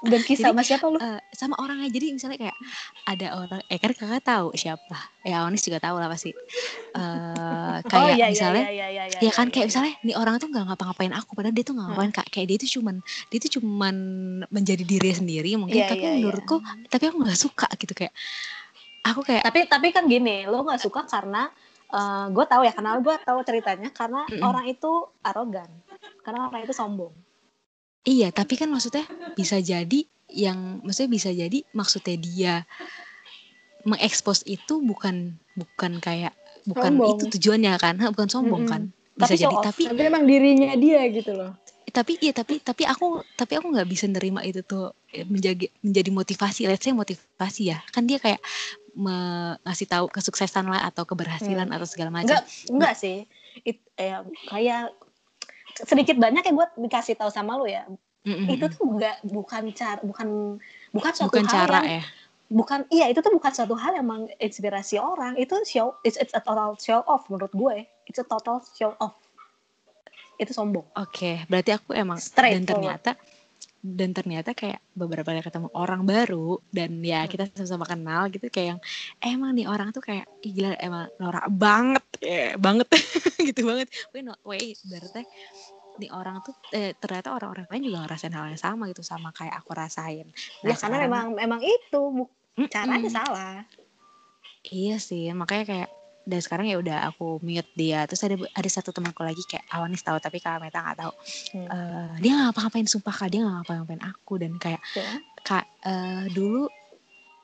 [0.00, 0.96] Kisah sama siapa lu?
[0.96, 1.92] Eh, sama orangnya.
[1.92, 2.56] Jadi misalnya kayak
[3.04, 4.96] ada orang eh kan kakak tahu siapa?
[5.22, 6.32] Ya Onis juga tahu lah pasti.
[6.32, 10.48] Eh, kayak oh iya misalnya iya iya iya ya kan kayak misalnya nih orang tuh
[10.48, 11.94] nggak ngapa-ngapain aku padahal dia tuh nggak Hmm.
[12.00, 12.26] ngapain kak?
[12.32, 12.94] Kayak dia tuh cuman
[13.28, 13.94] dia tuh cuman
[14.48, 15.76] menjadi diri sendiri mungkin.
[15.76, 16.24] Iya, tapi iya, iya.
[16.24, 16.56] menurutku
[16.88, 18.16] tapi aku nggak suka gitu kayak
[19.04, 21.48] aku kayak tapi tapi kan gini lo nggak suka karena
[22.30, 24.46] gue tahu ya karena gue tahu ceritanya karena Mm-mm.
[24.46, 24.90] orang itu
[25.26, 25.66] arogan
[26.22, 27.10] karena orang itu sombong
[28.06, 32.54] iya tapi kan maksudnya bisa jadi yang maksudnya bisa jadi maksudnya dia
[33.82, 36.36] mengekspos itu bukan bukan kayak
[36.68, 37.10] bukan Sombong.
[37.16, 38.70] itu tujuannya kan bukan sombong Mm-mm.
[38.70, 38.82] kan
[39.16, 39.64] bisa Tapi jadi off.
[39.66, 41.52] tapi Tapi emang dirinya dia gitu loh.
[41.90, 46.10] Tapi iya tapi tapi aku tapi aku nggak bisa nerima itu tuh eh, menjadi menjadi
[46.10, 46.66] motivasi.
[46.66, 47.78] Let's say motivasi ya.
[47.90, 48.40] Kan dia kayak
[48.94, 51.76] me- ngasih tahu kesuksesan lah atau keberhasilan Hmm.
[51.76, 52.30] atau segala macam.
[52.30, 53.16] Enggak enggak sih.
[53.66, 54.94] It, eh, kayak
[55.82, 57.86] sedikit banyak yang gue dikasih tahu sama lu ya.
[58.20, 58.52] Mm-mm.
[58.52, 60.60] itu tuh enggak bukan cara bukan
[60.92, 62.02] bukan suatu bukan hal cara yang ya.
[62.52, 65.40] bukan iya itu tuh bukan suatu hal yang menginspirasi orang.
[65.40, 67.88] Itu show it's, it's a total show off menurut gue.
[68.04, 69.16] It's a total show off
[70.40, 72.98] itu sombong Oke, berarti aku emang Straight dan forward.
[72.98, 73.10] ternyata
[73.80, 77.30] dan ternyata kayak beberapa kali ketemu orang baru dan ya Hmm.
[77.32, 78.80] kita sama-sama kenal gitu kayak yang
[79.24, 82.88] emang nih orang tuh kayak Ih, gila emang norak banget ya banget
[83.48, 83.88] gitu banget.
[84.12, 85.24] Wih, no, wait, berarti
[86.00, 89.54] nih orang tuh eh, ternyata orang-orang lain juga ngerasain hal yang sama gitu sama kayak
[89.60, 90.26] aku rasain.
[90.64, 92.68] Nah, ya karena memang memang itu bu- Mm-mm.
[92.72, 93.64] caranya salah
[94.70, 95.88] Iya sih, makanya kayak
[96.30, 98.06] dan sekarang ya udah aku mute dia.
[98.06, 101.12] Terus ada ada satu temanku lagi kayak Awanis tahu tapi Kak Meta nggak tahu.
[101.58, 101.66] Hmm.
[101.66, 105.10] Eh, dia nggak ngapa-ngapain sumpah kak dia nggak ngapa-ngapain aku dan kayak Ya.
[105.42, 106.70] kak eh, dulu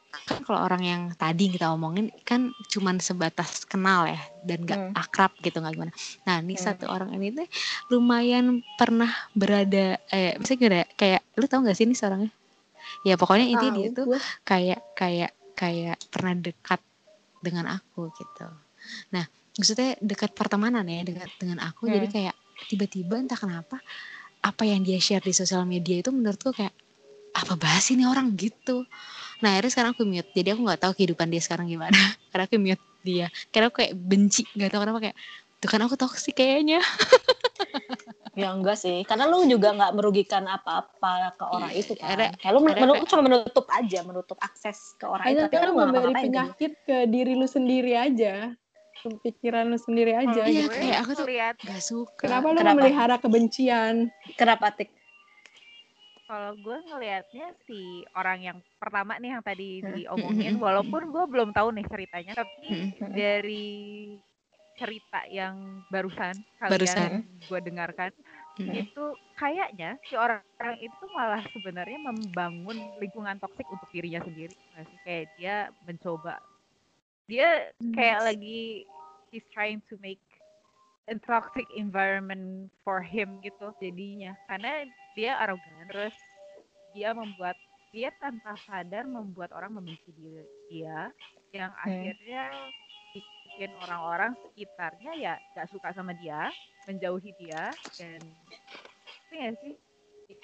[0.07, 4.16] kan kalau orang yang tadi kita omongin kan cuman sebatas kenal ya
[4.49, 4.95] dan nggak Hmm.
[4.97, 5.93] akrab gitu nggak gimana.
[6.24, 6.64] Nah ini Hmm.
[6.64, 7.45] satu orang ini tuh
[7.93, 12.32] lumayan pernah berada eh misalnya gimana ya, kayak lu tau gak sih ini seorangnya?
[13.05, 14.20] Ya pokoknya intinya dia tuh gue.
[14.43, 16.80] kayak kayak kayak pernah dekat
[17.45, 18.47] dengan aku gitu.
[19.11, 19.24] Nah,
[19.55, 21.87] maksudnya dekat pertemanan ya dekat dengan aku.
[21.87, 22.14] Jadi Hmm.
[22.14, 22.34] kayak
[22.66, 23.80] tiba-tiba entah kenapa
[24.41, 26.72] apa yang dia share di sosial media itu menurutku kayak
[27.32, 28.89] apa bahas ini orang gitu.
[29.45, 30.30] Nah akhirnya sekarang aku mute.
[30.32, 31.93] Jadi aku nggak tahu kehidupan dia sekarang gimana.
[32.32, 33.26] Karena aku mute dia.
[33.53, 34.49] Karena aku kayak benci.
[34.57, 35.16] Gak tahu kenapa kayak.
[35.57, 36.80] Tuh kan aku toksik kayaknya.
[38.37, 42.20] Ya enggak sih, karena lu juga nggak merugikan apa-apa ke orang itu kan.
[42.20, 45.41] Ada- Kayak lu men- ada cuma menutup aja, menutup akses ke orang itu.
[45.41, 48.53] Hanya Tapi lu nggak memberi penyakit ke diri lu sendiri aja.
[48.99, 50.32] Pikiran lu sendiri aja.
[50.36, 52.20] Kalau Iya, gue kayak aku tuh- ngeliat Gak suka.
[52.20, 52.74] Kenapa lu Kenapa?
[52.74, 53.94] memelihara kebencian?
[54.34, 54.90] Kenapa tik?
[56.26, 57.78] kalau gue ngelihatnya si
[58.11, 59.94] orang yang pertama nih yang tadi Hmm.
[59.94, 60.64] diomongin Hmm.
[60.66, 62.66] walaupun gue belum tahu nih ceritanya tapi
[62.99, 63.14] Hmm.
[63.14, 63.66] dari
[64.74, 65.55] cerita yang
[65.86, 67.11] barusan kalian Barusan.
[67.40, 68.11] gue dengarkan
[68.59, 68.74] Hmm.
[68.74, 74.51] itu kayaknya si orang orang itu malah sebenarnya membangun lingkungan toksik untuk dirinya sendiri
[75.01, 76.42] kayak dia mencoba
[77.27, 78.87] dia kayak lagi
[79.31, 80.22] he's trying to make
[81.07, 84.35] a toxic environment for him gitu jadinya.
[84.47, 86.14] Karena dia arogan terus
[86.95, 87.55] dia membuat
[87.91, 90.99] dia tanpa sadar membuat orang membenci dia, dia
[91.55, 92.43] yang akhirnya
[93.14, 96.53] bikin orang-orang sekitarnya ya gak suka sama dia
[96.85, 98.20] menjauhi dia dan
[99.27, 99.74] itu nggak sih?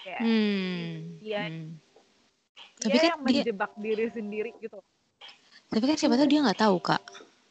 [0.01, 0.89] Kayak Hmm.
[1.20, 1.68] Dia- Hmm.
[2.80, 4.78] dia Tapi kan yang dia- menjebak diri sendiri gitu
[5.73, 7.03] Tapi kan siapa tahu dia nggak tahu kak.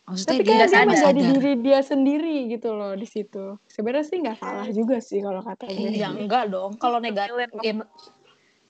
[0.06, 0.86] Maksudnya Tapi dia dia sadar.
[0.86, 1.32] menjadi sadar.
[1.34, 3.46] diri dia sendiri gitu loh di situ.
[3.66, 5.90] Sebenarnya sih nggak salah juga sih kalau kata gue.
[5.90, 5.90] Iya.
[5.98, 6.78] Ya enggak dong.
[6.78, 7.74] Kalau negatif ya,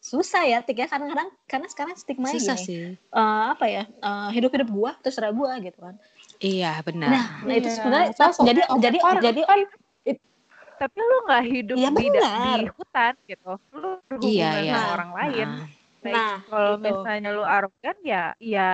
[0.01, 2.65] susah ya tik ya kadang-kadang karena sekarang stigma Susah gini.
[2.65, 2.81] sih.
[2.95, 3.83] Eh, apa ya?
[3.85, 5.95] eh, hidup-hidup gua terserah gua gitu kan.
[6.41, 7.09] Iya benar.
[7.11, 7.75] Nah, nah itu Iya.
[7.77, 9.41] sebenarnya Sosok jadi over jadi kan jadi
[10.81, 14.73] tapi lu nggak hidup Iya, di, di hutan gitu lu berhubungan Iya, iya.
[14.73, 15.67] sama orang lain Nah,
[16.01, 16.85] Nah, kalau gitu.
[16.89, 18.69] misalnya lu arogan ya ya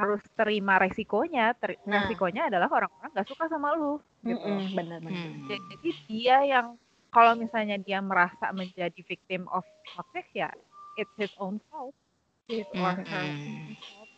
[0.00, 2.00] harus terima resikonya Ter- Nah.
[2.00, 5.20] resikonya adalah orang-orang nggak suka sama lu gitu Mm-mm, benar-benar.
[5.28, 5.44] hmm.
[5.44, 6.66] jadi dia yang
[7.12, 10.48] kalau misalnya dia merasa menjadi victim of toxic ya
[10.96, 11.92] it's his own fault
[12.48, 13.28] his or her Mm-mm.
[13.28, 14.08] own fault.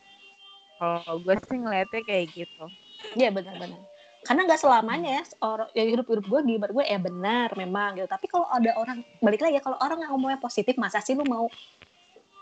[0.78, 2.66] kalau gue sih ngeliatnya kayak gitu
[3.12, 3.82] Iya benar-benar.
[4.22, 8.06] Karena nggak selamanya ya orang ya hidup-hidup gue gimana gue ya benar memang gitu.
[8.06, 11.26] Tapi kalau ada orang balik lagi ya kalau orang yang ngomongnya positif masa sih lu
[11.26, 11.50] mau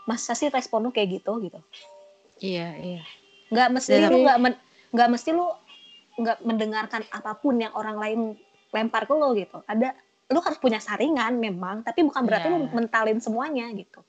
[0.05, 1.59] masa sih respon lu kayak gitu gitu.
[2.41, 3.01] Iya iya.
[3.49, 5.47] Nggak mesti Tapi- lu nggak men- nggak mesti lu
[6.17, 8.19] nggak mendengarkan apa pun yang orang lain
[8.71, 9.61] lempar ke lu gitu.
[9.65, 9.93] Ada
[10.31, 12.71] lu harus punya saringan memang, tapi bukan berarti lu Iya.
[12.71, 13.99] mentalin semuanya gitu.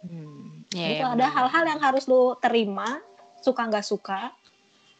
[0.00, 0.64] Hmm.
[0.72, 2.96] Gitu, Iya, iya, ada hal-hal yang harus lu terima,
[3.44, 4.32] suka nggak suka.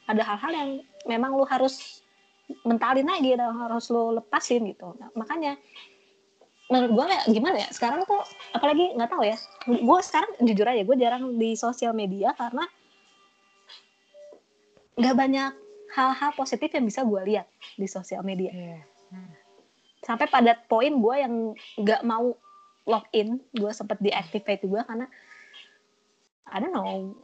[0.04, 0.70] Ada hal-hal yang
[1.08, 2.04] memang lu harus
[2.66, 4.92] mentalin lagi dan harus lu lepasin gitu.
[5.00, 5.56] Nah, makanya
[6.70, 8.22] menurut gue ya gimana ya sekarang tuh
[8.54, 12.62] apalagi nggak tahu ya gue sekarang jujur aja gue jarang di sosial media karena
[14.94, 15.52] nggak banyak
[15.90, 18.78] hal-hal positif yang bisa gue lihat di sosial media Iya.
[20.00, 21.34] sampai pada poin gue yang
[21.76, 22.38] nggak mau
[22.86, 25.10] login gue sempet deactivate juga karena
[26.46, 27.18] I don't know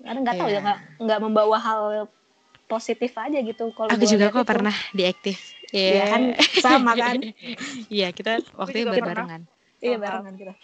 [0.00, 0.74] karena nggak tahu ya Iya.
[0.96, 1.82] nggak membawa hal
[2.66, 5.54] positif aja gitu kalau Aku juga kok pernah diaktif.
[5.68, 5.90] Iya.
[5.90, 6.22] Iya kan?
[6.56, 7.16] Sama kan?
[7.88, 8.08] Iya.
[8.10, 9.42] Kita waktu itu barengan.
[9.78, 10.54] iya barengan kita.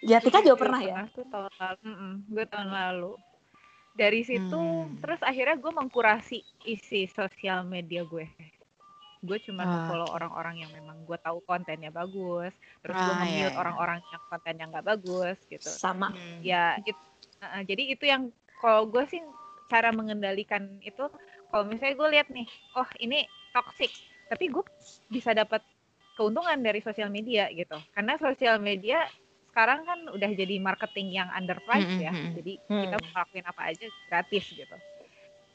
[0.00, 1.04] Ya Tika juga pernah ya?
[1.12, 3.12] tuh tahun lalu Mm-mm, gue tahun lalu.
[3.92, 4.96] Dari situ Hmm.
[4.96, 8.24] terus akhirnya gue mengkurasi isi sosial media gue.
[9.20, 9.84] Gue cuma Ah.
[9.84, 12.48] follow orang-orang yang memang gue tahu kontennya bagus.
[12.80, 13.60] Terus gue Ah, iya, nge-mute iya.
[13.60, 15.68] orang-orang yang kontennya nggak bagus gitu.
[15.68, 16.08] Sama.
[16.10, 16.40] Hmm.
[16.40, 16.96] ya it-
[17.42, 19.20] uh, jadi itu yang kalau gue sih
[19.68, 21.04] cara mengendalikan itu
[21.46, 23.90] kalau misalnya gue lihat nih oh ini toxic.
[24.30, 24.64] Tapi gue
[25.10, 25.62] bisa dapat
[26.14, 27.76] keuntungan dari sosial media gitu.
[27.96, 29.08] Karena sosial media
[29.50, 32.14] sekarang kan udah jadi marketing yang underpriced ya.
[32.14, 32.38] Mm-mm.
[32.38, 32.82] jadi Hmm.
[32.86, 34.76] kita mau lakuin apa aja gratis gitu.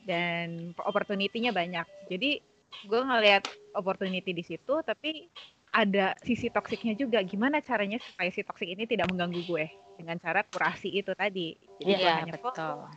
[0.03, 1.88] Dan opportunity-nya banyak.
[2.11, 2.43] Jadi
[2.84, 5.31] gue ngelihat opportunity di situ tapi
[5.72, 7.23] ada sisi toksiknya juga.
[7.23, 9.65] Gimana caranya supaya si toksik ini tidak mengganggu gue?
[9.95, 11.55] Dengan cara kurasi itu tadi.
[11.80, 12.89] Jadi gue Iya hanya betul.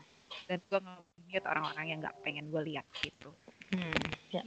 [0.50, 3.30] dan gue nge-mute orang-orang yang nggak pengen gue lihat gitu.
[3.76, 4.00] Hmm.
[4.32, 4.40] ya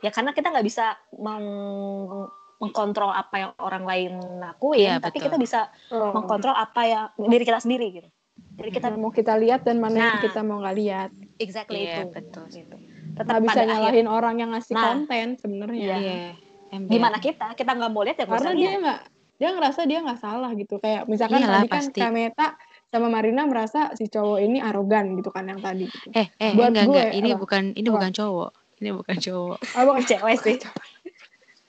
[0.00, 5.26] karena kita nggak bisa meng- mengkontrol apa yang orang lain lakuin Iya, tapi betul.
[5.26, 6.12] kita bisa Oh.
[6.12, 8.08] mengkontrol apa yang diri kita sendiri gitu
[8.56, 10.22] jadi kita mau kita lihat dan mana yang Nah.
[10.22, 11.10] kita mau nggak lihat.
[11.38, 12.44] exactly Iya, itu betul.
[12.50, 12.76] gitu.
[13.10, 14.84] Tetap bisa pada akhir nyalahin orang yang ngasih Nah.
[14.86, 15.80] konten sebenarnya.
[15.80, 15.96] Iya.
[15.96, 16.30] Iya.
[16.70, 16.90] ember.
[16.94, 19.00] gimana kita kita nggak mau lihat ya Karena dia nggak
[19.34, 20.78] dia ngerasa dia nggak salah gitu.
[20.78, 21.98] Kayak misalkan Iyalah, tadi kan pasti.
[21.98, 22.46] Kameta
[22.86, 25.88] sama Marina merasa si cowok ini arogan gitu kan yang tadi.
[25.88, 26.12] Gitu.
[26.12, 27.40] Eh eh Buat enggak gue, enggak ini apa?
[27.40, 27.94] bukan ini Apa?
[27.96, 28.50] bukan cowok.
[28.80, 29.58] Ini bukan cowok.
[29.70, 30.56] Oh, bukan cewek sih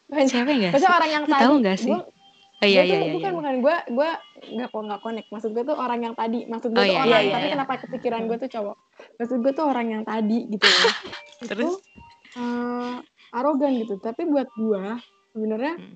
[0.08, 0.72] bukan Siapa enggak?
[0.72, 1.42] Maksudnya orang yang tadi.
[1.42, 1.92] tahu nggak sih?
[1.92, 2.08] Gua-
[2.62, 3.12] Oh iya iya iya.
[3.12, 3.32] bukan iya.
[3.34, 4.10] bukan gue gue
[4.54, 5.28] nggak kok nggak connect.
[5.30, 6.46] Maksud gue tuh orang yang tadi.
[6.46, 7.54] Maksud gue Oh, tuh iya, orang iya, tapi iya.
[7.58, 8.78] kenapa kepikiran gue tuh cowok.
[9.18, 10.62] Maksud gue tuh orang yang tadi gitu.
[10.64, 10.92] ya.
[11.50, 11.74] Terus?
[11.74, 12.96] Itu, eh,
[13.34, 13.94] arogan gitu.
[13.98, 14.84] Tapi buat gue
[15.32, 15.96] sebenarnya Hmm.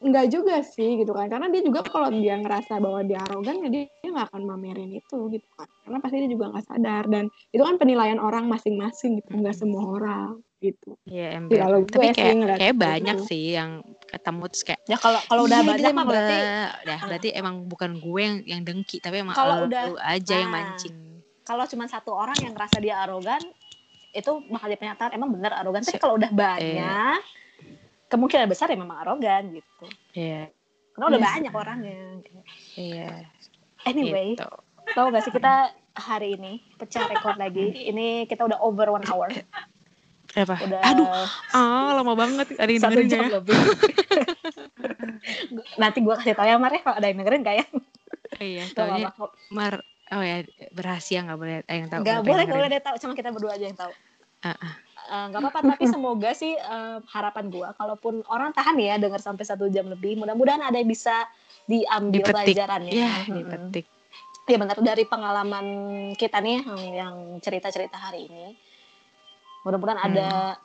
[0.00, 3.68] Enggak juga sih gitu kan karena dia juga kalau dia ngerasa bahwa dia arogan ya
[3.68, 7.24] dia dia nggak akan mamerin itu gitu kan karena pasti dia juga nggak sadar dan
[7.48, 10.28] itu kan penilaian orang masing-masing gitu nggak semua orang
[10.58, 11.54] gitu Iya, ember.
[11.54, 12.82] Ya, kalau gue Tapi kayak kayak gitu.
[12.82, 13.70] banyak sih yang
[14.04, 17.54] ketemu terus kayak Ya kalau kalau udah "Iya, banyak mah berarti udah- udah berarti emang
[17.64, 20.64] bukan gue yang yang dengki tapi emang Kalau lu udah- aja yang nah.
[20.64, 20.96] mancing.
[21.42, 23.40] kalau cuma satu orang yang ngerasa dia arogan
[24.10, 25.80] itu bakal jadi pernyataan emang bener arogan.
[25.80, 27.20] Tapi kalau udah banyak
[28.06, 29.86] kemungkinan besar ya memang arogan gitu.
[30.12, 30.48] Iya.
[30.90, 31.28] Karena udah Iya.
[31.30, 31.96] banyak orangnya.
[32.74, 33.08] Iya.
[33.88, 34.48] Anyway, Gitu.
[34.92, 37.88] tau gak sih kita hari ini pecah rekor lagi.
[37.88, 39.28] Ini kita udah over one hour.
[40.28, 40.54] Berapa?
[40.60, 41.08] Udah Aduh,
[41.56, 42.46] ah lama banget.
[42.54, 43.36] Ada yang satu dengerin jam nggak ya?
[43.40, 43.58] lebih.
[45.80, 47.66] Nanti gue kasih tau ya Mar ya kalau ada yang dengerin kayak
[48.38, 49.08] Iya, Gak taunya.
[49.50, 49.74] Mar
[50.08, 50.36] oh ya
[50.76, 52.00] rahasia nggak boleh ada yang tahu.
[52.04, 52.96] Gak berapa boleh, yang gak boleh dia tahu.
[53.02, 53.92] Cuma kita berdua aja yang tahu.
[54.44, 54.74] Ah, ah.
[55.08, 59.48] Eh, nggak apa-apa tapi semoga sih eh, harapan gua kalaupun orang tahan ya dengar sampai
[59.48, 61.24] satu jam lebih mudah-mudahan ada yang bisa
[61.68, 62.34] diambil Dipetik.
[62.34, 62.92] pelajarannya.
[62.92, 63.36] Iya, Mm-mm.
[63.36, 63.86] dipetik.
[64.48, 65.66] ya benar dari pengalaman
[66.16, 66.64] kita nih
[66.96, 68.56] yang, cerita-cerita hari ini
[69.60, 70.56] mudah-mudahan ada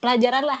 [0.00, 0.60] pelajaran lah.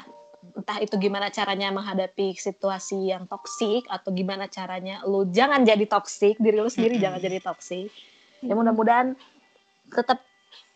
[0.52, 6.36] Entah itu gimana caranya menghadapi situasi yang toksik atau gimana caranya lu jangan jadi toksik
[6.36, 7.88] diri lu sendiri jangan jadi toksik.
[8.44, 9.16] Ya mudah-mudahan
[9.88, 10.20] tetap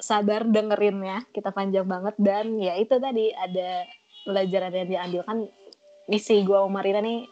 [0.00, 2.16] sabar dengerin ya kita panjang banget.
[2.16, 3.84] Dan ya itu tadi ada
[4.24, 5.20] pelajaran yang diambil.
[5.28, 5.38] Kan
[6.08, 7.28] misi gua Marina nih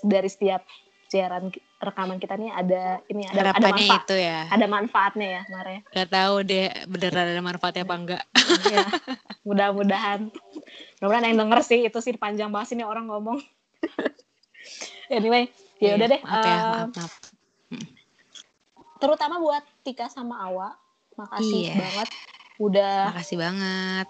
[0.00, 0.62] dari setiap
[1.08, 1.48] siaran
[1.78, 4.40] rekaman kita nih ada ini ada ada manfaat itu ya.
[4.46, 8.24] ada manfaatnya ya Mare Gak tahu deh beneran ada manfaatnya apa enggak.
[8.68, 8.84] ya
[9.42, 10.28] mudah-mudahan
[10.98, 13.40] mudah-mudahan yang denger sih itu sih panjang banget sih nih orang ngomong
[15.08, 15.48] anyway
[15.78, 17.12] ya udah deh Maaf ya, eh, maaf, maaf.
[18.98, 20.74] terutama buat Tika sama Awa
[21.14, 21.74] makasih Iya.
[21.78, 22.08] banget
[22.58, 24.08] udah Makasih banget.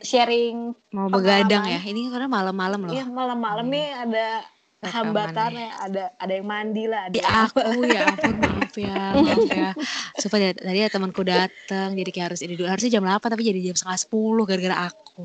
[0.00, 1.78] sharing Mau begadang ya.
[1.78, 2.92] Ini karena malam-malam loh.
[2.92, 4.42] Iya malam-malam nih ada
[4.90, 5.62] hambatan ya.
[5.62, 9.46] ya, ada ada yang mandi lah, ada Di yang aku ya ampun maaf ya, maaf
[9.46, 9.70] ya.
[10.18, 12.66] Supaya tadi ya temanku datang jadi kayak harus ini dulu.
[12.66, 15.22] Harusnya jam 8 tapi jadi jam setengah 10 gara-gara aku.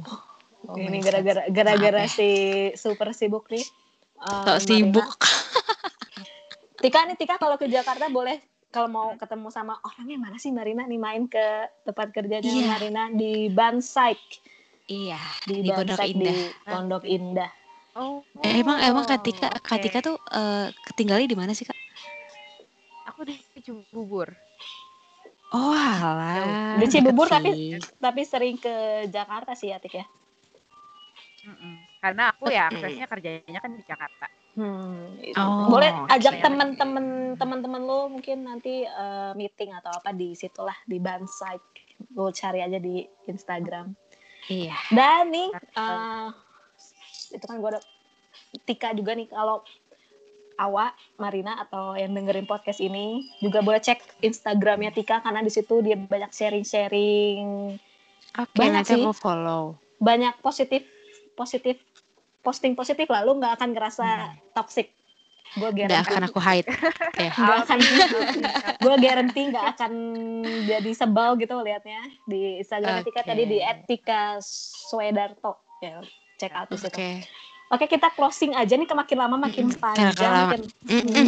[0.67, 2.11] Oh ini gara-gara gara-gara ya.
[2.11, 2.29] si
[2.77, 3.65] super sibuk nih.
[4.21, 4.61] Marina.
[4.61, 5.09] sibuk.
[6.81, 8.37] Tika nih Tika kalau ke Jakarta boleh
[8.69, 12.65] kalau mau ketemu sama orangnya mana sih Marina nih main ke tempat kerjanya Iya.
[12.69, 14.13] Marina di Bansai
[14.87, 16.31] Iya, di, di Pondok Indah.
[16.31, 17.51] di Pondok Indah.
[17.97, 19.65] Oh, Eh, emang emang Katika oke.
[19.65, 21.77] Katika tuh eh, ketinggalnya di mana sih kak?
[23.17, 24.29] aku di Cibubur.
[25.49, 26.77] Oh alah.
[26.77, 30.05] Di Cibubur tapi tapi sering ke Jakarta sih ya Tik ya.
[31.49, 31.73] Mm-mm.
[31.97, 34.27] Karena aku ya aksesnya kerjanya kan di Jakarta.
[34.53, 35.37] Hmm, itu.
[35.37, 41.01] Oh, boleh ajak teman-teman teman-teman lo mungkin nanti eh, meeting atau apa di situlah di
[41.01, 41.57] Bansai.
[42.13, 43.89] Lo cari aja di Instagram.
[44.45, 44.77] Iya.
[44.93, 45.49] Dan nih,
[47.29, 47.81] itu kan gue ada
[48.63, 49.63] Tika juga nih kalau
[50.57, 55.81] Awa, Marina atau yang dengerin podcast ini juga boleh cek Instagramnya Tika karena di situ
[55.81, 57.77] dia banyak sharing-sharing,
[58.35, 59.01] Oke, Banyak nanti sih.
[59.01, 59.77] aku follow.
[59.97, 60.85] banyak positif,
[61.33, 61.77] positif,
[62.41, 63.21] posting positif lah.
[63.21, 64.07] Lu nggak akan ngerasa
[64.53, 64.93] toxic.
[65.55, 66.05] Gue Udah guarantee.
[66.05, 66.67] akan aku hide.
[67.17, 67.33] Ya.
[67.33, 67.77] Nggak akan,
[68.77, 69.93] gue guarantee nggak akan
[70.69, 73.29] jadi sebel gitu liatnya di Instagram Tika Oke.
[73.29, 73.57] tadi di
[73.89, 75.57] @tika Swedarto.
[75.81, 76.01] Ya,
[76.37, 76.89] check out di situ.
[76.89, 77.09] Oke.
[77.67, 80.15] Oke, kita closing aja nih, makin lama makin panjang.
[80.15, 80.55] lama.
[80.55, 81.27] makin- Mm-mm.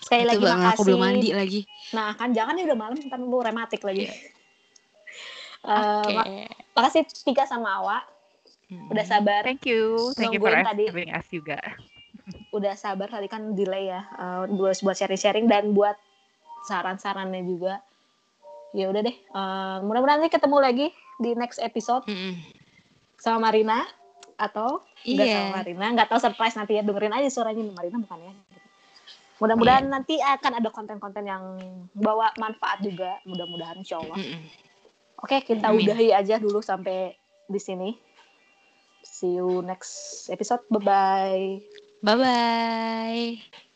[0.00, 0.74] Sekali Itu lagi banget, makasih.
[0.74, 1.60] aku belum mandi lagi.
[1.90, 4.04] Nah, kan jangan nih udah malam, ntar lu rematik lagi.
[4.04, 4.14] Iya.
[5.58, 6.14] Eh, Oke.
[6.14, 6.30] mak-
[6.72, 7.98] makasih Tika sama Awa,
[8.68, 8.88] Mm.
[8.88, 10.14] udah sabar, Thank you.
[10.14, 10.86] Thank you for tadi.
[10.86, 11.58] having us juga.
[12.56, 15.98] udah sabar tadi kan delay ya, eh, buat buat sharing-sharing dan buat
[16.64, 17.82] saran-sarannya juga.
[18.70, 20.86] Ya udah deh, eh, mudah-mudahan nanti ketemu lagi
[21.16, 22.38] di next episode Mm-mm.
[23.18, 23.82] Sama Marina
[24.38, 25.36] atau enggak Iya.
[25.36, 28.32] sama Marina, nggak tahu surprise nanti ya dengerin aja suaranya Marina bukan ya.
[29.38, 29.92] Mudah-mudahan Iya.
[29.92, 31.42] nanti akan ada konten-konten yang
[31.94, 34.18] bawa manfaat juga, mudah-mudahan insya Allah.
[35.18, 35.82] Oke, kita Amin.
[35.82, 37.14] udahi aja dulu sampai
[37.46, 37.90] di sini.
[39.02, 40.62] See you next episode.
[40.70, 41.46] Bye bye.
[42.02, 43.66] Bye bye.